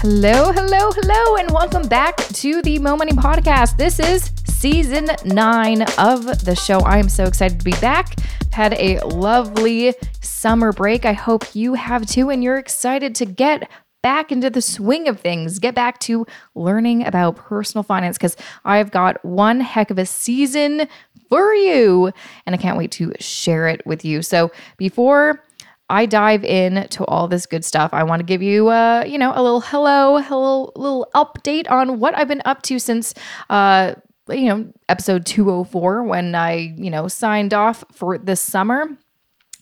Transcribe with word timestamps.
Hello, 0.00 0.52
hello, 0.52 0.90
hello, 0.92 1.36
and 1.36 1.50
welcome 1.50 1.88
back 1.88 2.18
to 2.18 2.60
the 2.60 2.78
Mo 2.78 2.96
Money 2.96 3.12
Podcast. 3.12 3.78
This 3.78 3.98
is 3.98 4.30
season 4.44 5.08
nine 5.24 5.82
of 5.96 6.44
the 6.44 6.54
show. 6.54 6.80
I 6.80 6.98
am 6.98 7.08
so 7.08 7.24
excited 7.24 7.58
to 7.58 7.64
be 7.64 7.72
back. 7.80 8.14
Had 8.52 8.74
a 8.74 9.00
lovely 9.00 9.94
summer 10.20 10.72
break. 10.72 11.06
I 11.06 11.14
hope 11.14 11.56
you 11.56 11.74
have 11.74 12.04
too, 12.04 12.28
and 12.28 12.44
you're 12.44 12.58
excited 12.58 13.14
to 13.16 13.24
get 13.24 13.70
back 14.02 14.30
into 14.30 14.50
the 14.50 14.60
swing 14.60 15.08
of 15.08 15.18
things, 15.18 15.58
get 15.58 15.74
back 15.74 15.98
to 16.00 16.26
learning 16.54 17.06
about 17.06 17.36
personal 17.36 17.82
finance 17.82 18.18
because 18.18 18.36
I've 18.66 18.90
got 18.90 19.24
one 19.24 19.60
heck 19.60 19.90
of 19.90 19.98
a 19.98 20.04
season 20.04 20.88
for 21.30 21.54
you, 21.54 22.12
and 22.44 22.54
I 22.54 22.58
can't 22.58 22.76
wait 22.76 22.92
to 22.92 23.14
share 23.18 23.66
it 23.66 23.84
with 23.86 24.04
you. 24.04 24.20
So 24.20 24.52
before 24.76 25.42
I 25.88 26.06
dive 26.06 26.44
in 26.44 26.88
to 26.88 27.04
all 27.04 27.28
this 27.28 27.46
good 27.46 27.64
stuff. 27.64 27.90
I 27.92 28.02
want 28.02 28.20
to 28.20 28.24
give 28.24 28.42
you, 28.42 28.68
uh, 28.68 29.04
you 29.06 29.18
know, 29.18 29.32
a 29.34 29.42
little 29.42 29.60
hello, 29.60 30.18
hello, 30.18 30.72
little 30.74 31.08
update 31.14 31.70
on 31.70 32.00
what 32.00 32.16
I've 32.16 32.28
been 32.28 32.42
up 32.44 32.62
to 32.62 32.78
since, 32.78 33.14
uh, 33.50 33.94
you 34.28 34.46
know, 34.46 34.72
episode 34.88 35.24
204 35.26 36.02
when 36.02 36.34
I, 36.34 36.74
you 36.76 36.90
know, 36.90 37.06
signed 37.06 37.54
off 37.54 37.84
for 37.92 38.18
this 38.18 38.40
summer. 38.40 38.96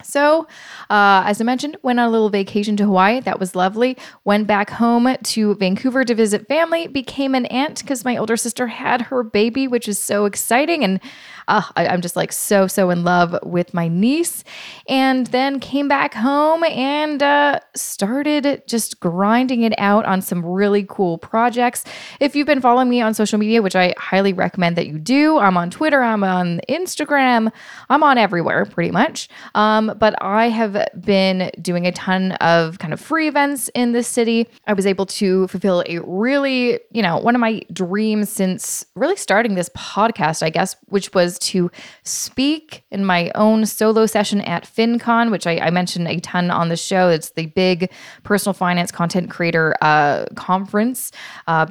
So, 0.04 0.46
uh, 0.90 1.22
as 1.26 1.40
I 1.40 1.44
mentioned, 1.44 1.76
went 1.82 1.98
on 1.98 2.06
a 2.06 2.10
little 2.10 2.30
vacation 2.30 2.76
to 2.76 2.84
Hawaii. 2.84 3.20
That 3.20 3.40
was 3.40 3.54
lovely. 3.54 3.96
Went 4.24 4.46
back 4.46 4.70
home 4.70 5.16
to 5.22 5.54
Vancouver 5.56 6.04
to 6.04 6.14
visit 6.14 6.46
family. 6.46 6.86
Became 6.86 7.34
an 7.34 7.46
aunt 7.46 7.80
because 7.80 8.04
my 8.04 8.16
older 8.16 8.36
sister 8.36 8.66
had 8.66 9.02
her 9.02 9.22
baby, 9.22 9.66
which 9.66 9.88
is 9.88 9.98
so 9.98 10.24
exciting. 10.24 10.84
And 10.84 11.00
uh, 11.48 11.62
I, 11.76 11.86
am 11.86 12.00
just 12.00 12.16
like 12.16 12.32
so, 12.32 12.66
so 12.66 12.90
in 12.90 13.04
love 13.04 13.36
with 13.42 13.74
my 13.74 13.88
niece. 13.88 14.44
And 14.88 15.26
then 15.28 15.60
came 15.60 15.88
back 15.88 16.14
home 16.14 16.64
and 16.64 17.22
uh, 17.22 17.60
started 17.74 18.62
just 18.66 19.00
grinding 19.00 19.62
it 19.62 19.74
out 19.78 20.04
on 20.04 20.22
some 20.22 20.44
really 20.44 20.84
cool 20.88 21.18
projects. 21.18 21.84
If 22.20 22.34
you've 22.36 22.46
been 22.46 22.60
following 22.60 22.88
me 22.88 23.00
on 23.00 23.14
social 23.14 23.38
media, 23.38 23.62
which 23.62 23.76
I 23.76 23.94
highly 23.98 24.32
recommend 24.32 24.76
that 24.76 24.86
you 24.86 24.98
do, 24.98 25.38
I'm 25.38 25.56
on 25.56 25.70
Twitter, 25.70 26.02
I'm 26.02 26.24
on 26.24 26.60
Instagram, 26.68 27.52
I'm 27.88 28.02
on 28.02 28.18
everywhere 28.18 28.64
pretty 28.64 28.90
much. 28.90 29.28
Um, 29.54 29.93
but 29.98 30.14
I 30.22 30.48
have 30.48 30.88
been 31.00 31.50
doing 31.60 31.86
a 31.86 31.92
ton 31.92 32.32
of 32.32 32.78
kind 32.78 32.92
of 32.92 33.00
free 33.00 33.28
events 33.28 33.70
in 33.74 33.92
this 33.92 34.08
city. 34.08 34.48
I 34.66 34.72
was 34.72 34.86
able 34.86 35.06
to 35.06 35.48
fulfill 35.48 35.82
a 35.86 35.98
really, 36.00 36.80
you 36.90 37.02
know, 37.02 37.18
one 37.18 37.34
of 37.34 37.40
my 37.40 37.62
dreams 37.72 38.28
since 38.28 38.84
really 38.94 39.16
starting 39.16 39.54
this 39.54 39.68
podcast, 39.70 40.42
I 40.42 40.50
guess, 40.50 40.76
which 40.86 41.12
was 41.14 41.38
to 41.40 41.70
speak 42.02 42.84
in 42.90 43.04
my 43.04 43.30
own 43.34 43.66
solo 43.66 44.06
session 44.06 44.40
at 44.42 44.64
FinCon, 44.64 45.30
which 45.30 45.46
I, 45.46 45.58
I 45.58 45.70
mentioned 45.70 46.08
a 46.08 46.20
ton 46.20 46.50
on 46.50 46.68
the 46.68 46.76
show. 46.76 47.08
It's 47.08 47.30
the 47.30 47.46
big 47.46 47.90
personal 48.22 48.54
finance 48.54 48.90
content 48.90 49.30
creator 49.30 49.74
uh, 49.80 50.26
conference. 50.34 51.12
Uh, 51.46 51.66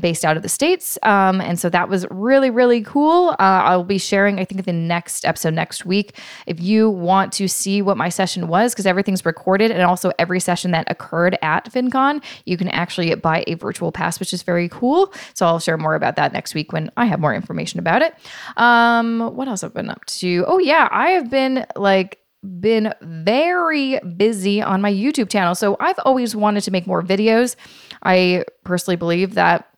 based 0.00 0.24
out 0.24 0.36
of 0.36 0.42
the 0.42 0.48
States. 0.48 0.98
Um, 1.04 1.40
and 1.40 1.58
so 1.58 1.70
that 1.70 1.88
was 1.88 2.06
really, 2.10 2.50
really 2.50 2.82
cool. 2.82 3.30
Uh, 3.30 3.36
I'll 3.38 3.84
be 3.84 3.98
sharing, 3.98 4.38
I 4.38 4.44
think, 4.44 4.64
the 4.64 4.72
next 4.72 5.24
episode 5.24 5.54
next 5.54 5.86
week. 5.86 6.18
If 6.46 6.60
you 6.60 6.90
want 6.90 7.32
to 7.34 7.48
see 7.48 7.82
what 7.82 7.96
my 7.96 8.08
session 8.08 8.48
was, 8.48 8.74
because 8.74 8.84
everything's 8.84 9.24
recorded 9.24 9.70
and 9.70 9.82
also 9.82 10.12
every 10.18 10.40
session 10.40 10.72
that 10.72 10.90
occurred 10.90 11.38
at 11.40 11.72
FinCon, 11.72 12.22
you 12.44 12.56
can 12.56 12.68
actually 12.68 13.14
buy 13.14 13.44
a 13.46 13.54
virtual 13.54 13.92
pass, 13.92 14.18
which 14.18 14.32
is 14.32 14.42
very 14.42 14.68
cool. 14.68 15.12
So 15.34 15.46
I'll 15.46 15.60
share 15.60 15.78
more 15.78 15.94
about 15.94 16.16
that 16.16 16.32
next 16.32 16.54
week 16.54 16.72
when 16.72 16.90
I 16.96 17.06
have 17.06 17.20
more 17.20 17.34
information 17.34 17.78
about 17.78 18.02
it. 18.02 18.14
Um, 18.56 19.34
what 19.34 19.48
else 19.48 19.60
have 19.60 19.70
I 19.70 19.80
been 19.80 19.90
up 19.90 20.04
to? 20.06 20.44
Oh, 20.46 20.58
yeah, 20.58 20.88
I 20.90 21.10
have 21.10 21.30
been 21.30 21.64
like, 21.76 22.18
been 22.60 22.92
very 23.00 23.98
busy 24.16 24.62
on 24.62 24.80
my 24.80 24.92
YouTube 24.92 25.30
channel. 25.30 25.54
So 25.54 25.76
I've 25.80 25.98
always 26.04 26.36
wanted 26.36 26.62
to 26.62 26.70
make 26.70 26.86
more 26.86 27.02
videos. 27.02 27.56
I 28.02 28.44
personally 28.62 28.96
believe 28.96 29.34
that 29.34 29.68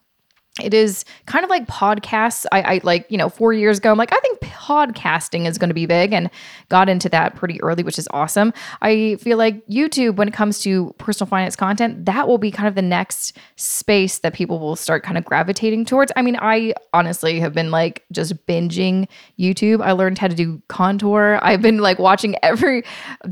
it 0.62 0.75
is 0.75 1.05
kind 1.27 1.45
of 1.45 1.51
like 1.51 1.67
podcasts. 1.67 2.47
I, 2.53 2.62
I, 2.62 2.81
like, 2.83 3.06
you 3.11 3.17
know, 3.17 3.28
four 3.28 3.53
years 3.53 3.78
ago, 3.78 3.91
I'm 3.91 3.98
like, 3.98 4.13
I 4.13 4.19
think 4.20 4.41
podcasting 4.41 5.46
is 5.46 5.58
going 5.58 5.69
to 5.69 5.74
be 5.74 5.86
big 5.86 6.13
and 6.13 6.30
got 6.69 6.89
into 6.89 7.08
that 7.11 7.36
pretty 7.36 7.61
early, 7.63 7.83
which 7.83 7.98
is 7.98 8.08
awesome. 8.13 8.52
I 8.83 9.17
feel 9.17 9.39
like 9.39 9.64
YouTube, 9.67 10.17
when 10.17 10.29
it 10.29 10.35
comes 10.35 10.61
to 10.61 10.95
personal 10.98 11.29
finance 11.29 11.57
content, 11.57 12.07
that 12.07 12.27
will 12.27 12.39
be 12.39 12.51
kind 12.51 12.69
of 12.69 12.74
the 12.74 12.83
next 12.83 13.36
space 13.57 14.19
that 14.20 14.35
people 14.35 14.58
will 14.58 14.77
start 14.77 15.02
kind 15.02 15.17
of 15.17 15.24
gravitating 15.24 15.85
towards. 15.85 16.11
I 16.17 16.23
mean, 16.23 16.36
I 16.41 16.75
honestly 16.92 17.40
have 17.40 17.52
been 17.52 17.70
like 17.70 18.05
just 18.13 18.35
binging 18.46 19.07
YouTube. 19.39 19.83
I 19.83 19.92
learned 19.92 20.19
how 20.19 20.29
to 20.29 20.35
do 20.35 20.61
contour. 20.69 21.39
I've 21.42 21.63
been 21.63 21.79
like 21.79 21.98
watching 21.98 22.36
every 22.42 22.85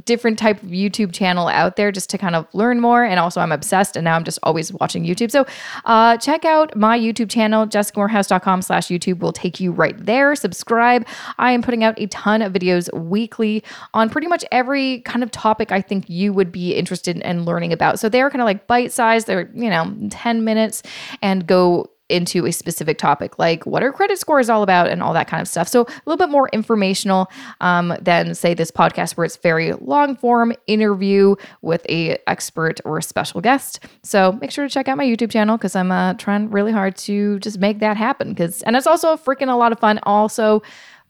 different 0.04 0.38
type 0.38 0.62
of 0.62 0.68
YouTube 0.68 1.12
channel 1.12 1.48
out 1.48 1.76
there 1.76 1.90
just 1.90 2.10
to 2.10 2.18
kind 2.18 2.36
of 2.36 2.46
learn 2.54 2.80
more. 2.80 3.04
And 3.04 3.18
also, 3.18 3.40
I'm 3.40 3.52
obsessed 3.52 3.96
and 3.96 4.04
now 4.04 4.16
I'm 4.16 4.24
just 4.24 4.38
always 4.42 4.72
watching 4.72 5.04
YouTube. 5.04 5.30
So, 5.30 5.46
uh, 5.84 6.16
check 6.18 6.44
out 6.44 6.76
my 6.76 6.98
YouTube 6.98 7.15
YouTube 7.16 7.30
channel, 7.30 7.66
jessicamoorhouse.com 7.66 8.62
slash 8.62 8.88
YouTube 8.88 9.20
will 9.20 9.32
take 9.32 9.60
you 9.60 9.72
right 9.72 9.96
there. 10.04 10.34
Subscribe. 10.34 11.06
I 11.38 11.52
am 11.52 11.62
putting 11.62 11.82
out 11.82 11.98
a 11.98 12.06
ton 12.08 12.42
of 12.42 12.52
videos 12.52 12.92
weekly 12.92 13.64
on 13.94 14.10
pretty 14.10 14.26
much 14.26 14.44
every 14.52 15.00
kind 15.00 15.22
of 15.22 15.30
topic 15.30 15.72
I 15.72 15.80
think 15.80 16.08
you 16.08 16.32
would 16.32 16.52
be 16.52 16.74
interested 16.74 17.16
in 17.16 17.44
learning 17.44 17.72
about. 17.72 17.98
So 17.98 18.08
they're 18.08 18.30
kind 18.30 18.42
of 18.42 18.46
like 18.46 18.66
bite 18.66 18.92
sized, 18.92 19.26
they're, 19.26 19.50
you 19.54 19.70
know, 19.70 19.94
10 20.10 20.44
minutes 20.44 20.82
and 21.22 21.46
go 21.46 21.90
into 22.08 22.46
a 22.46 22.52
specific 22.52 22.98
topic 22.98 23.38
like 23.38 23.66
what 23.66 23.82
are 23.82 23.92
credit 23.92 24.18
scores 24.18 24.48
all 24.48 24.62
about 24.62 24.88
and 24.88 25.02
all 25.02 25.12
that 25.12 25.28
kind 25.28 25.40
of 25.40 25.48
stuff. 25.48 25.68
So 25.68 25.82
a 25.82 26.02
little 26.06 26.16
bit 26.16 26.30
more 26.30 26.48
informational 26.52 27.30
um, 27.60 27.96
than 28.00 28.34
say 28.34 28.54
this 28.54 28.70
podcast 28.70 29.16
where 29.16 29.24
it's 29.24 29.36
very 29.36 29.72
long 29.74 30.16
form 30.16 30.52
interview 30.66 31.34
with 31.62 31.84
a 31.88 32.18
expert 32.28 32.80
or 32.84 32.98
a 32.98 33.02
special 33.02 33.40
guest. 33.40 33.80
So 34.02 34.32
make 34.40 34.50
sure 34.50 34.66
to 34.66 34.72
check 34.72 34.88
out 34.88 34.96
my 34.96 35.04
youtube 35.04 35.30
channel 35.30 35.56
because 35.56 35.74
i'm 35.74 35.90
uh, 35.90 36.14
trying 36.14 36.50
really 36.50 36.72
hard 36.72 36.96
to 36.96 37.38
just 37.40 37.58
make 37.58 37.80
that 37.80 37.96
happen 37.96 38.30
because 38.30 38.62
and 38.62 38.76
it's 38.76 38.86
also 38.86 39.16
freaking 39.16 39.50
a 39.50 39.56
lot 39.56 39.72
of 39.72 39.80
fun. 39.80 39.98
Also 40.04 40.62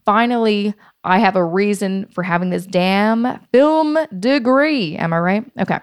finally 0.05 0.73
i 1.05 1.19
have 1.19 1.37
a 1.37 1.45
reason 1.45 2.07
for 2.13 2.23
having 2.23 2.51
this 2.51 2.67
damn 2.67 3.39
film 3.53 3.99
degree. 4.19 4.97
Am 4.97 5.13
i 5.13 5.19
right? 5.19 5.45
Okay 5.59 5.79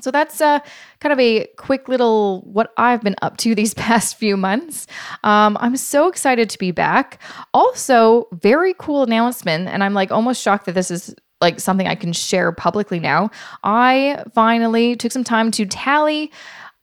so 0.00 0.10
that's 0.10 0.40
uh, 0.40 0.60
kind 1.00 1.12
of 1.12 1.18
a 1.18 1.46
quick 1.56 1.88
little 1.88 2.42
what 2.42 2.72
I've 2.76 3.02
been 3.02 3.16
up 3.22 3.36
to 3.38 3.54
these 3.56 3.74
past 3.74 4.16
few 4.16 4.36
months. 4.36 4.86
Um, 5.24 5.56
I'm 5.60 5.76
so 5.76 6.08
excited 6.08 6.50
to 6.50 6.58
be 6.58 6.70
back. 6.70 7.20
Also, 7.54 8.28
very 8.32 8.74
cool 8.78 9.02
announcement, 9.02 9.68
and 9.68 9.82
I'm 9.82 9.94
like 9.94 10.10
almost 10.10 10.42
shocked 10.42 10.66
that 10.66 10.74
this 10.74 10.90
is 10.90 11.14
like 11.40 11.60
something 11.60 11.86
I 11.86 11.94
can 11.94 12.12
share 12.12 12.50
publicly 12.52 12.98
now. 12.98 13.30
I 13.62 14.24
finally 14.34 14.96
took 14.96 15.12
some 15.12 15.24
time 15.24 15.50
to 15.52 15.66
tally 15.66 16.32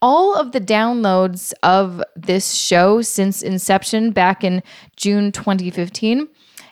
all 0.02 0.35
of 0.35 0.52
the 0.52 0.59
downloads 0.59 1.53
of 1.63 2.03
this 2.16 2.53
show 2.53 3.02
since 3.02 3.41
inception 3.41 4.12
back 4.12 4.44
in 4.44 4.62
June 4.97 5.31
2015. 5.31 6.28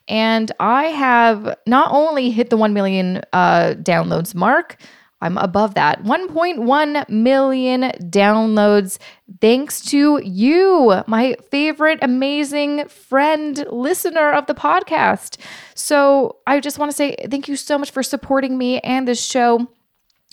And 0.09 0.51
I 0.59 0.85
have 0.87 1.55
not 1.65 1.91
only 1.93 2.29
hit 2.29 2.49
the 2.49 2.57
1 2.57 2.73
million 2.73 3.21
uh, 3.31 3.75
downloads 3.77 4.35
mark, 4.35 4.75
I'm 5.21 5.37
above 5.37 5.75
that. 5.75 6.03
1.1 6.03 7.09
million 7.09 7.81
downloads 8.09 8.97
thanks 9.39 9.81
to 9.85 10.19
you, 10.23 11.03
my 11.07 11.35
favorite, 11.49 11.99
amazing 12.01 12.87
friend, 12.87 13.65
listener 13.69 14.31
of 14.31 14.47
the 14.47 14.55
podcast. 14.55 15.37
So 15.75 16.37
I 16.47 16.59
just 16.59 16.79
want 16.79 16.91
to 16.91 16.95
say 16.95 17.15
thank 17.29 17.47
you 17.47 17.55
so 17.55 17.77
much 17.77 17.91
for 17.91 18.03
supporting 18.03 18.57
me 18.57 18.79
and 18.79 19.07
this 19.07 19.23
show. 19.23 19.67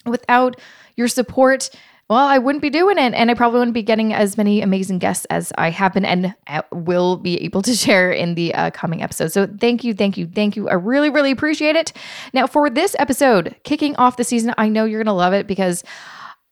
Without 0.06 0.58
your 0.96 1.08
support, 1.08 1.70
well, 2.08 2.26
I 2.26 2.38
wouldn't 2.38 2.62
be 2.62 2.70
doing 2.70 2.96
it. 2.96 3.12
And 3.12 3.30
I 3.30 3.34
probably 3.34 3.58
wouldn't 3.58 3.74
be 3.74 3.82
getting 3.82 4.14
as 4.14 4.38
many 4.38 4.62
amazing 4.62 4.98
guests 4.98 5.26
as 5.26 5.52
I 5.58 5.68
have 5.70 5.92
been 5.92 6.06
and 6.06 6.34
uh, 6.46 6.62
will 6.72 7.16
be 7.16 7.42
able 7.42 7.60
to 7.62 7.74
share 7.74 8.10
in 8.10 8.34
the 8.34 8.54
uh, 8.54 8.70
coming 8.70 9.02
episodes. 9.02 9.34
So 9.34 9.46
thank 9.46 9.84
you, 9.84 9.92
thank 9.92 10.16
you, 10.16 10.26
thank 10.26 10.56
you. 10.56 10.68
I 10.68 10.74
really, 10.74 11.10
really 11.10 11.30
appreciate 11.30 11.76
it. 11.76 11.92
Now, 12.32 12.46
for 12.46 12.70
this 12.70 12.96
episode, 12.98 13.56
kicking 13.62 13.94
off 13.96 14.16
the 14.16 14.24
season, 14.24 14.54
I 14.56 14.68
know 14.68 14.84
you're 14.84 15.00
going 15.00 15.06
to 15.06 15.12
love 15.12 15.32
it 15.32 15.46
because. 15.46 15.84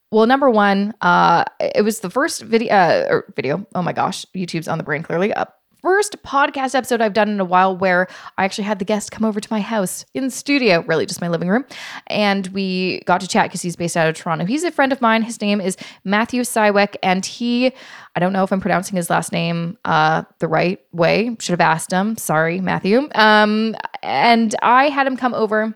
Well, 0.09 0.25
number 0.25 0.49
one, 0.49 0.93
uh, 1.01 1.43
it 1.59 1.83
was 1.83 1.99
the 1.99 2.09
first 2.09 2.41
video, 2.41 2.73
uh, 2.73 3.07
or 3.09 3.33
video. 3.35 3.67
Oh 3.75 3.81
my 3.81 3.91
gosh, 3.91 4.25
YouTube's 4.33 4.69
on 4.69 4.77
the 4.77 4.83
brain 4.85 5.03
clearly. 5.03 5.33
Uh, 5.33 5.43
first 5.87 6.21
podcast 6.21 6.75
episode 6.75 6.99
I've 6.99 7.13
done 7.13 7.29
in 7.29 7.39
a 7.39 7.45
while 7.45 7.73
where 7.73 8.09
I 8.37 8.43
actually 8.43 8.65
had 8.65 8.77
the 8.77 8.83
guest 8.83 9.09
come 9.09 9.23
over 9.23 9.39
to 9.39 9.47
my 9.49 9.61
house 9.61 10.03
in 10.13 10.29
studio, 10.29 10.81
really 10.81 11.05
just 11.05 11.21
my 11.21 11.29
living 11.29 11.47
room. 11.47 11.63
And 12.07 12.45
we 12.47 12.99
got 13.05 13.21
to 13.21 13.27
chat 13.27 13.45
because 13.45 13.61
he's 13.61 13.77
based 13.77 13.95
out 13.95 14.09
of 14.09 14.13
Toronto. 14.13 14.43
He's 14.43 14.65
a 14.65 14.71
friend 14.71 14.91
of 14.91 14.99
mine. 14.99 15.21
His 15.21 15.39
name 15.39 15.61
is 15.61 15.77
Matthew 16.03 16.41
Siwiec. 16.41 16.97
And 17.01 17.25
he, 17.25 17.71
I 18.17 18.19
don't 18.19 18.33
know 18.33 18.43
if 18.43 18.51
I'm 18.51 18.59
pronouncing 18.59 18.97
his 18.97 19.09
last 19.09 19.31
name 19.31 19.77
uh, 19.85 20.23
the 20.39 20.49
right 20.49 20.81
way. 20.91 21.37
Should 21.39 21.53
have 21.53 21.61
asked 21.61 21.93
him. 21.93 22.17
Sorry, 22.17 22.59
Matthew. 22.59 23.07
Um, 23.15 23.73
and 24.03 24.53
I 24.61 24.89
had 24.89 25.07
him 25.07 25.15
come 25.15 25.33
over 25.33 25.73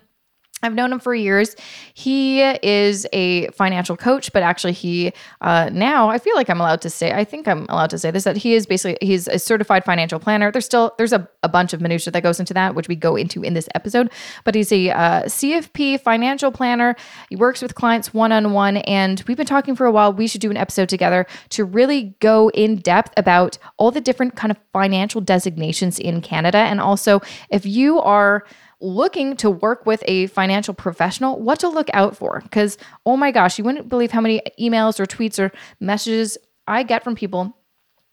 I've 0.63 0.75
known 0.75 0.93
him 0.93 0.99
for 0.99 1.15
years. 1.15 1.55
He 1.93 2.41
is 2.41 3.07
a 3.13 3.47
financial 3.47 3.97
coach, 3.97 4.31
but 4.31 4.43
actually, 4.43 4.73
he 4.73 5.11
uh, 5.41 5.69
now 5.73 6.09
I 6.09 6.19
feel 6.19 6.35
like 6.35 6.49
I'm 6.49 6.61
allowed 6.61 6.81
to 6.81 6.89
say. 6.89 7.11
I 7.11 7.23
think 7.23 7.47
I'm 7.47 7.65
allowed 7.69 7.89
to 7.91 7.97
say 7.97 8.11
this 8.11 8.23
that 8.25 8.37
he 8.37 8.53
is 8.53 8.65
basically 8.65 8.97
he's 9.05 9.27
a 9.27 9.39
certified 9.39 9.83
financial 9.83 10.19
planner. 10.19 10.51
There's 10.51 10.65
still 10.65 10.93
there's 10.97 11.13
a, 11.13 11.27
a 11.41 11.49
bunch 11.49 11.73
of 11.73 11.81
minutia 11.81 12.11
that 12.11 12.21
goes 12.21 12.39
into 12.39 12.53
that, 12.53 12.75
which 12.75 12.87
we 12.87 12.95
go 12.95 13.15
into 13.15 13.43
in 13.43 13.53
this 13.53 13.67
episode. 13.73 14.11
But 14.43 14.55
he's 14.55 14.71
a 14.71 14.91
uh, 14.91 15.23
CFP 15.23 16.01
financial 16.01 16.51
planner. 16.51 16.95
He 17.29 17.35
works 17.35 17.61
with 17.61 17.75
clients 17.75 18.13
one 18.13 18.31
on 18.31 18.53
one, 18.53 18.77
and 18.77 19.23
we've 19.27 19.37
been 19.37 19.45
talking 19.45 19.75
for 19.75 19.85
a 19.85 19.91
while. 19.91 20.13
We 20.13 20.27
should 20.27 20.41
do 20.41 20.51
an 20.51 20.57
episode 20.57 20.89
together 20.89 21.25
to 21.49 21.65
really 21.65 22.15
go 22.19 22.49
in 22.49 22.77
depth 22.77 23.13
about 23.17 23.57
all 23.77 23.91
the 23.91 24.01
different 24.01 24.35
kind 24.35 24.51
of 24.51 24.57
financial 24.73 25.21
designations 25.21 25.97
in 25.97 26.21
Canada, 26.21 26.59
and 26.59 26.79
also 26.79 27.21
if 27.49 27.65
you 27.65 27.99
are 27.99 28.45
looking 28.81 29.35
to 29.37 29.49
work 29.49 29.85
with 29.85 30.03
a 30.07 30.27
financial 30.27 30.73
professional, 30.73 31.39
what 31.39 31.59
to 31.59 31.69
look 31.69 31.89
out 31.93 32.17
for. 32.17 32.41
Because, 32.41 32.77
oh 33.05 33.15
my 33.15 33.31
gosh, 33.31 33.57
you 33.57 33.63
wouldn't 33.63 33.89
believe 33.89 34.11
how 34.11 34.21
many 34.21 34.41
emails 34.59 34.99
or 34.99 35.05
tweets 35.05 35.39
or 35.39 35.51
messages 35.79 36.37
I 36.67 36.83
get 36.83 37.03
from 37.03 37.15
people 37.15 37.55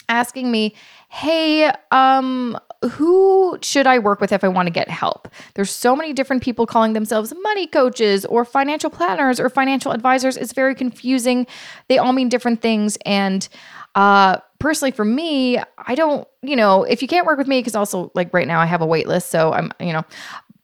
asking 0.08 0.50
me, 0.50 0.74
hey, 1.10 1.70
um, 1.90 2.58
who 2.92 3.58
should 3.60 3.86
I 3.86 3.98
work 3.98 4.20
with 4.20 4.32
if 4.32 4.42
I 4.42 4.48
want 4.48 4.66
to 4.66 4.72
get 4.72 4.88
help? 4.88 5.28
There's 5.54 5.70
so 5.70 5.94
many 5.94 6.12
different 6.12 6.42
people 6.42 6.64
calling 6.64 6.92
themselves 6.92 7.34
money 7.42 7.66
coaches 7.66 8.24
or 8.24 8.44
financial 8.44 8.88
planners 8.88 9.38
or 9.38 9.50
financial 9.50 9.92
advisors. 9.92 10.36
It's 10.36 10.52
very 10.52 10.74
confusing. 10.74 11.46
They 11.88 11.98
all 11.98 12.12
mean 12.12 12.28
different 12.28 12.62
things. 12.62 12.96
And 13.04 13.46
uh, 13.94 14.38
personally, 14.58 14.92
for 14.92 15.04
me, 15.04 15.58
I 15.78 15.94
don't, 15.94 16.26
you 16.42 16.56
know, 16.56 16.84
if 16.84 17.02
you 17.02 17.08
can't 17.08 17.26
work 17.26 17.38
with 17.38 17.48
me, 17.48 17.60
because 17.60 17.74
also 17.74 18.10
like 18.14 18.32
right 18.32 18.46
now 18.46 18.60
I 18.60 18.66
have 18.66 18.80
a 18.80 18.86
wait 18.86 19.08
list. 19.08 19.30
So 19.30 19.52
I'm, 19.52 19.72
you 19.80 19.92
know, 19.92 20.04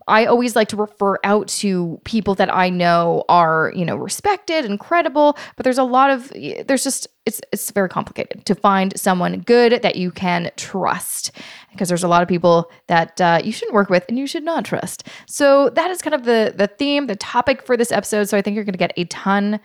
I 0.06 0.26
always 0.26 0.54
like 0.54 0.68
to 0.68 0.76
refer 0.76 1.18
out 1.24 1.48
to 1.48 2.00
people 2.04 2.34
that 2.36 2.54
I 2.54 2.68
know 2.70 3.24
are, 3.28 3.72
you 3.74 3.84
know, 3.84 3.96
respected 3.96 4.64
and 4.64 4.78
credible, 4.78 5.36
but 5.56 5.64
there's 5.64 5.78
a 5.78 5.84
lot 5.84 6.10
of 6.10 6.30
there's 6.66 6.84
just 6.84 7.08
it's 7.26 7.40
it's 7.52 7.70
very 7.70 7.88
complicated 7.88 8.44
to 8.44 8.54
find 8.54 8.98
someone 8.98 9.40
good 9.40 9.80
that 9.82 9.96
you 9.96 10.10
can 10.10 10.50
trust 10.56 11.30
because 11.72 11.88
there's 11.88 12.04
a 12.04 12.08
lot 12.08 12.22
of 12.22 12.28
people 12.28 12.70
that 12.88 13.20
uh, 13.20 13.40
you 13.42 13.50
shouldn't 13.50 13.74
work 13.74 13.88
with 13.88 14.04
and 14.08 14.18
you 14.18 14.26
should 14.26 14.44
not 14.44 14.64
trust. 14.64 15.06
So 15.26 15.70
that 15.70 15.90
is 15.90 16.02
kind 16.02 16.14
of 16.14 16.24
the 16.24 16.52
the 16.54 16.66
theme, 16.66 17.06
the 17.06 17.16
topic 17.16 17.62
for 17.62 17.76
this 17.76 17.90
episode. 17.90 18.28
So 18.28 18.36
I 18.36 18.42
think 18.42 18.54
you're 18.54 18.64
going 18.64 18.72
to 18.72 18.78
get 18.78 18.92
a 18.96 19.04
ton 19.04 19.60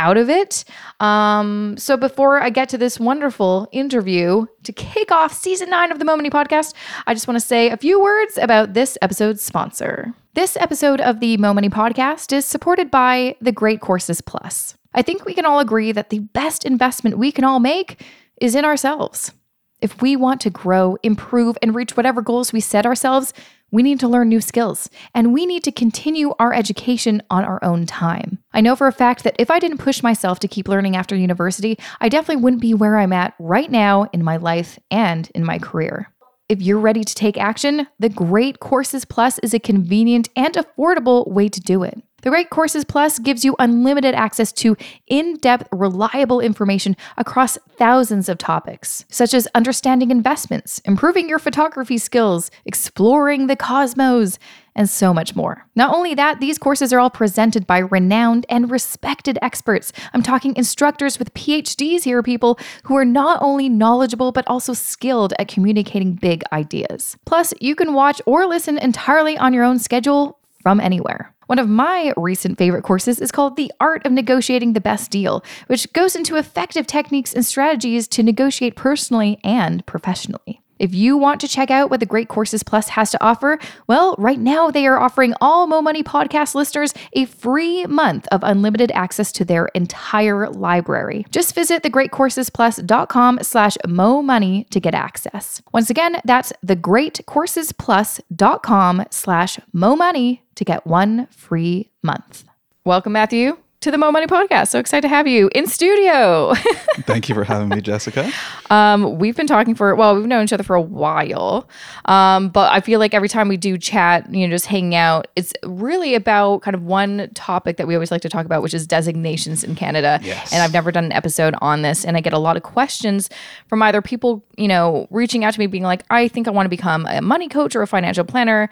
out 0.00 0.16
of 0.16 0.30
it. 0.30 0.64
Um, 0.98 1.76
so 1.76 1.96
before 1.98 2.42
I 2.42 2.48
get 2.48 2.70
to 2.70 2.78
this 2.78 2.98
wonderful 2.98 3.68
interview 3.70 4.46
to 4.62 4.72
kick 4.72 5.12
off 5.12 5.32
season 5.32 5.68
nine 5.68 5.92
of 5.92 5.98
the 5.98 6.06
Mo 6.06 6.16
Money 6.16 6.30
podcast, 6.30 6.74
I 7.06 7.12
just 7.12 7.28
want 7.28 7.38
to 7.38 7.46
say 7.46 7.68
a 7.68 7.76
few 7.76 8.00
words 8.00 8.38
about 8.38 8.72
this 8.72 8.96
episode's 9.02 9.42
sponsor. 9.42 10.14
This 10.32 10.56
episode 10.56 11.02
of 11.02 11.20
the 11.20 11.36
Mo 11.36 11.52
Money 11.52 11.68
podcast 11.68 12.32
is 12.32 12.46
supported 12.46 12.90
by 12.90 13.36
the 13.42 13.52
Great 13.52 13.80
Courses 13.80 14.22
Plus. 14.22 14.74
I 14.94 15.02
think 15.02 15.26
we 15.26 15.34
can 15.34 15.44
all 15.44 15.60
agree 15.60 15.92
that 15.92 16.08
the 16.08 16.20
best 16.20 16.64
investment 16.64 17.18
we 17.18 17.30
can 17.30 17.44
all 17.44 17.60
make 17.60 18.02
is 18.40 18.54
in 18.54 18.64
ourselves. 18.64 19.32
If 19.80 20.02
we 20.02 20.14
want 20.14 20.42
to 20.42 20.50
grow, 20.50 20.98
improve, 21.02 21.56
and 21.62 21.74
reach 21.74 21.96
whatever 21.96 22.20
goals 22.20 22.52
we 22.52 22.60
set 22.60 22.84
ourselves, 22.84 23.32
we 23.70 23.82
need 23.82 24.00
to 24.00 24.08
learn 24.08 24.28
new 24.28 24.40
skills, 24.40 24.90
and 25.14 25.32
we 25.32 25.46
need 25.46 25.64
to 25.64 25.72
continue 25.72 26.34
our 26.38 26.52
education 26.52 27.22
on 27.30 27.44
our 27.44 27.62
own 27.64 27.86
time. 27.86 28.38
I 28.52 28.60
know 28.60 28.76
for 28.76 28.88
a 28.88 28.92
fact 28.92 29.24
that 29.24 29.36
if 29.38 29.50
I 29.50 29.58
didn't 29.58 29.78
push 29.78 30.02
myself 30.02 30.40
to 30.40 30.48
keep 30.48 30.68
learning 30.68 30.96
after 30.96 31.16
university, 31.16 31.78
I 32.00 32.08
definitely 32.08 32.42
wouldn't 32.42 32.62
be 32.62 32.74
where 32.74 32.98
I'm 32.98 33.12
at 33.12 33.34
right 33.38 33.70
now 33.70 34.08
in 34.12 34.22
my 34.24 34.36
life 34.36 34.78
and 34.90 35.30
in 35.34 35.44
my 35.44 35.58
career. 35.58 36.12
If 36.48 36.60
you're 36.60 36.80
ready 36.80 37.04
to 37.04 37.14
take 37.14 37.38
action, 37.38 37.86
the 38.00 38.08
Great 38.08 38.58
Courses 38.58 39.04
Plus 39.04 39.38
is 39.38 39.54
a 39.54 39.60
convenient 39.60 40.28
and 40.34 40.52
affordable 40.54 41.28
way 41.28 41.48
to 41.48 41.60
do 41.60 41.84
it. 41.84 42.02
The 42.22 42.30
Great 42.30 42.50
Courses 42.50 42.84
Plus 42.84 43.18
gives 43.18 43.44
you 43.44 43.56
unlimited 43.58 44.14
access 44.14 44.52
to 44.52 44.76
in 45.06 45.36
depth, 45.38 45.68
reliable 45.72 46.40
information 46.40 46.96
across 47.16 47.56
thousands 47.76 48.28
of 48.28 48.36
topics, 48.36 49.06
such 49.08 49.32
as 49.32 49.48
understanding 49.54 50.10
investments, 50.10 50.80
improving 50.84 51.28
your 51.28 51.38
photography 51.38 51.96
skills, 51.96 52.50
exploring 52.66 53.46
the 53.46 53.56
cosmos, 53.56 54.38
and 54.74 54.88
so 54.88 55.12
much 55.12 55.34
more. 55.34 55.66
Not 55.74 55.94
only 55.94 56.14
that, 56.14 56.40
these 56.40 56.58
courses 56.58 56.92
are 56.92 57.00
all 57.00 57.10
presented 57.10 57.66
by 57.66 57.78
renowned 57.78 58.46
and 58.48 58.70
respected 58.70 59.38
experts. 59.42 59.92
I'm 60.12 60.22
talking 60.22 60.54
instructors 60.56 61.18
with 61.18 61.34
PhDs 61.34 62.04
here, 62.04 62.22
people 62.22 62.58
who 62.84 62.96
are 62.96 63.04
not 63.04 63.42
only 63.42 63.68
knowledgeable, 63.68 64.30
but 64.30 64.46
also 64.46 64.72
skilled 64.72 65.32
at 65.38 65.48
communicating 65.48 66.14
big 66.14 66.42
ideas. 66.52 67.16
Plus, 67.24 67.52
you 67.60 67.74
can 67.74 67.94
watch 67.94 68.20
or 68.26 68.46
listen 68.46 68.78
entirely 68.78 69.36
on 69.38 69.52
your 69.52 69.64
own 69.64 69.78
schedule 69.78 70.39
from 70.62 70.80
anywhere. 70.80 71.34
One 71.46 71.58
of 71.58 71.68
my 71.68 72.12
recent 72.16 72.58
favorite 72.58 72.84
courses 72.84 73.20
is 73.20 73.32
called 73.32 73.56
The 73.56 73.72
Art 73.80 74.06
of 74.06 74.12
Negotiating 74.12 74.72
the 74.72 74.80
Best 74.80 75.10
Deal, 75.10 75.42
which 75.66 75.92
goes 75.92 76.14
into 76.14 76.36
effective 76.36 76.86
techniques 76.86 77.34
and 77.34 77.44
strategies 77.44 78.06
to 78.08 78.22
negotiate 78.22 78.76
personally 78.76 79.40
and 79.42 79.84
professionally. 79.86 80.60
If 80.80 80.94
you 80.94 81.18
want 81.18 81.40
to 81.42 81.48
check 81.48 81.70
out 81.70 81.90
what 81.90 82.00
the 82.00 82.06
Great 82.06 82.28
Courses 82.28 82.62
Plus 82.62 82.88
has 82.88 83.10
to 83.10 83.22
offer, 83.22 83.58
well, 83.86 84.14
right 84.18 84.40
now 84.40 84.70
they 84.70 84.86
are 84.86 84.98
offering 84.98 85.34
all 85.40 85.66
Mo 85.66 85.82
Money 85.82 86.02
podcast 86.02 86.54
listeners 86.54 86.94
a 87.12 87.26
free 87.26 87.84
month 87.84 88.26
of 88.32 88.42
unlimited 88.42 88.90
access 88.92 89.30
to 89.32 89.44
their 89.44 89.66
entire 89.74 90.48
library. 90.48 91.26
Just 91.30 91.54
visit 91.54 91.82
thegreatcoursesplus.com 91.82 93.40
slash 93.42 93.76
Mo 93.86 94.22
Money 94.22 94.64
to 94.70 94.80
get 94.80 94.94
access. 94.94 95.60
Once 95.72 95.90
again, 95.90 96.22
that's 96.24 96.54
thegreatcoursesplus.com 96.66 99.04
slash 99.10 99.60
Mo 99.74 99.94
Money 99.94 100.42
to 100.54 100.64
get 100.64 100.86
one 100.86 101.26
free 101.26 101.90
month. 102.02 102.44
Welcome, 102.84 103.12
Matthew 103.12 103.58
to 103.80 103.90
the 103.90 103.96
Mo 103.96 104.12
Money 104.12 104.26
Podcast. 104.26 104.68
So 104.68 104.78
excited 104.78 105.02
to 105.02 105.08
have 105.08 105.26
you 105.26 105.48
in 105.54 105.66
studio. 105.66 106.54
Thank 107.00 107.30
you 107.30 107.34
for 107.34 107.44
having 107.44 107.70
me, 107.70 107.80
Jessica. 107.80 108.30
Um, 108.68 109.18
we've 109.18 109.34
been 109.34 109.46
talking 109.46 109.74
for 109.74 109.94
well, 109.94 110.14
we've 110.14 110.26
known 110.26 110.44
each 110.44 110.52
other 110.52 110.62
for 110.62 110.76
a 110.76 110.82
while, 110.82 111.66
um, 112.04 112.50
but 112.50 112.70
I 112.72 112.80
feel 112.80 112.98
like 112.98 113.14
every 113.14 113.28
time 113.28 113.48
we 113.48 113.56
do 113.56 113.78
chat, 113.78 114.32
you 114.32 114.46
know, 114.46 114.54
just 114.54 114.66
hanging 114.66 114.94
out, 114.94 115.28
it's 115.34 115.54
really 115.64 116.14
about 116.14 116.60
kind 116.60 116.74
of 116.74 116.82
one 116.82 117.30
topic 117.34 117.78
that 117.78 117.86
we 117.86 117.94
always 117.94 118.10
like 118.10 118.20
to 118.20 118.28
talk 118.28 118.44
about, 118.44 118.62
which 118.62 118.74
is 118.74 118.86
designations 118.86 119.64
in 119.64 119.74
Canada. 119.74 120.20
Yes. 120.22 120.52
And 120.52 120.62
I've 120.62 120.74
never 120.74 120.92
done 120.92 121.06
an 121.06 121.12
episode 121.12 121.54
on 121.62 121.80
this, 121.80 122.04
and 122.04 122.18
I 122.18 122.20
get 122.20 122.34
a 122.34 122.38
lot 122.38 122.58
of 122.58 122.62
questions 122.62 123.30
from 123.66 123.82
either 123.82 124.02
people, 124.02 124.44
you 124.58 124.68
know, 124.68 125.06
reaching 125.10 125.42
out 125.42 125.54
to 125.54 125.58
me, 125.58 125.66
being 125.66 125.84
like, 125.84 126.02
"I 126.10 126.28
think 126.28 126.46
I 126.46 126.50
want 126.50 126.66
to 126.66 126.70
become 126.70 127.06
a 127.06 127.22
money 127.22 127.48
coach 127.48 127.74
or 127.74 127.80
a 127.80 127.86
financial 127.86 128.24
planner." 128.24 128.68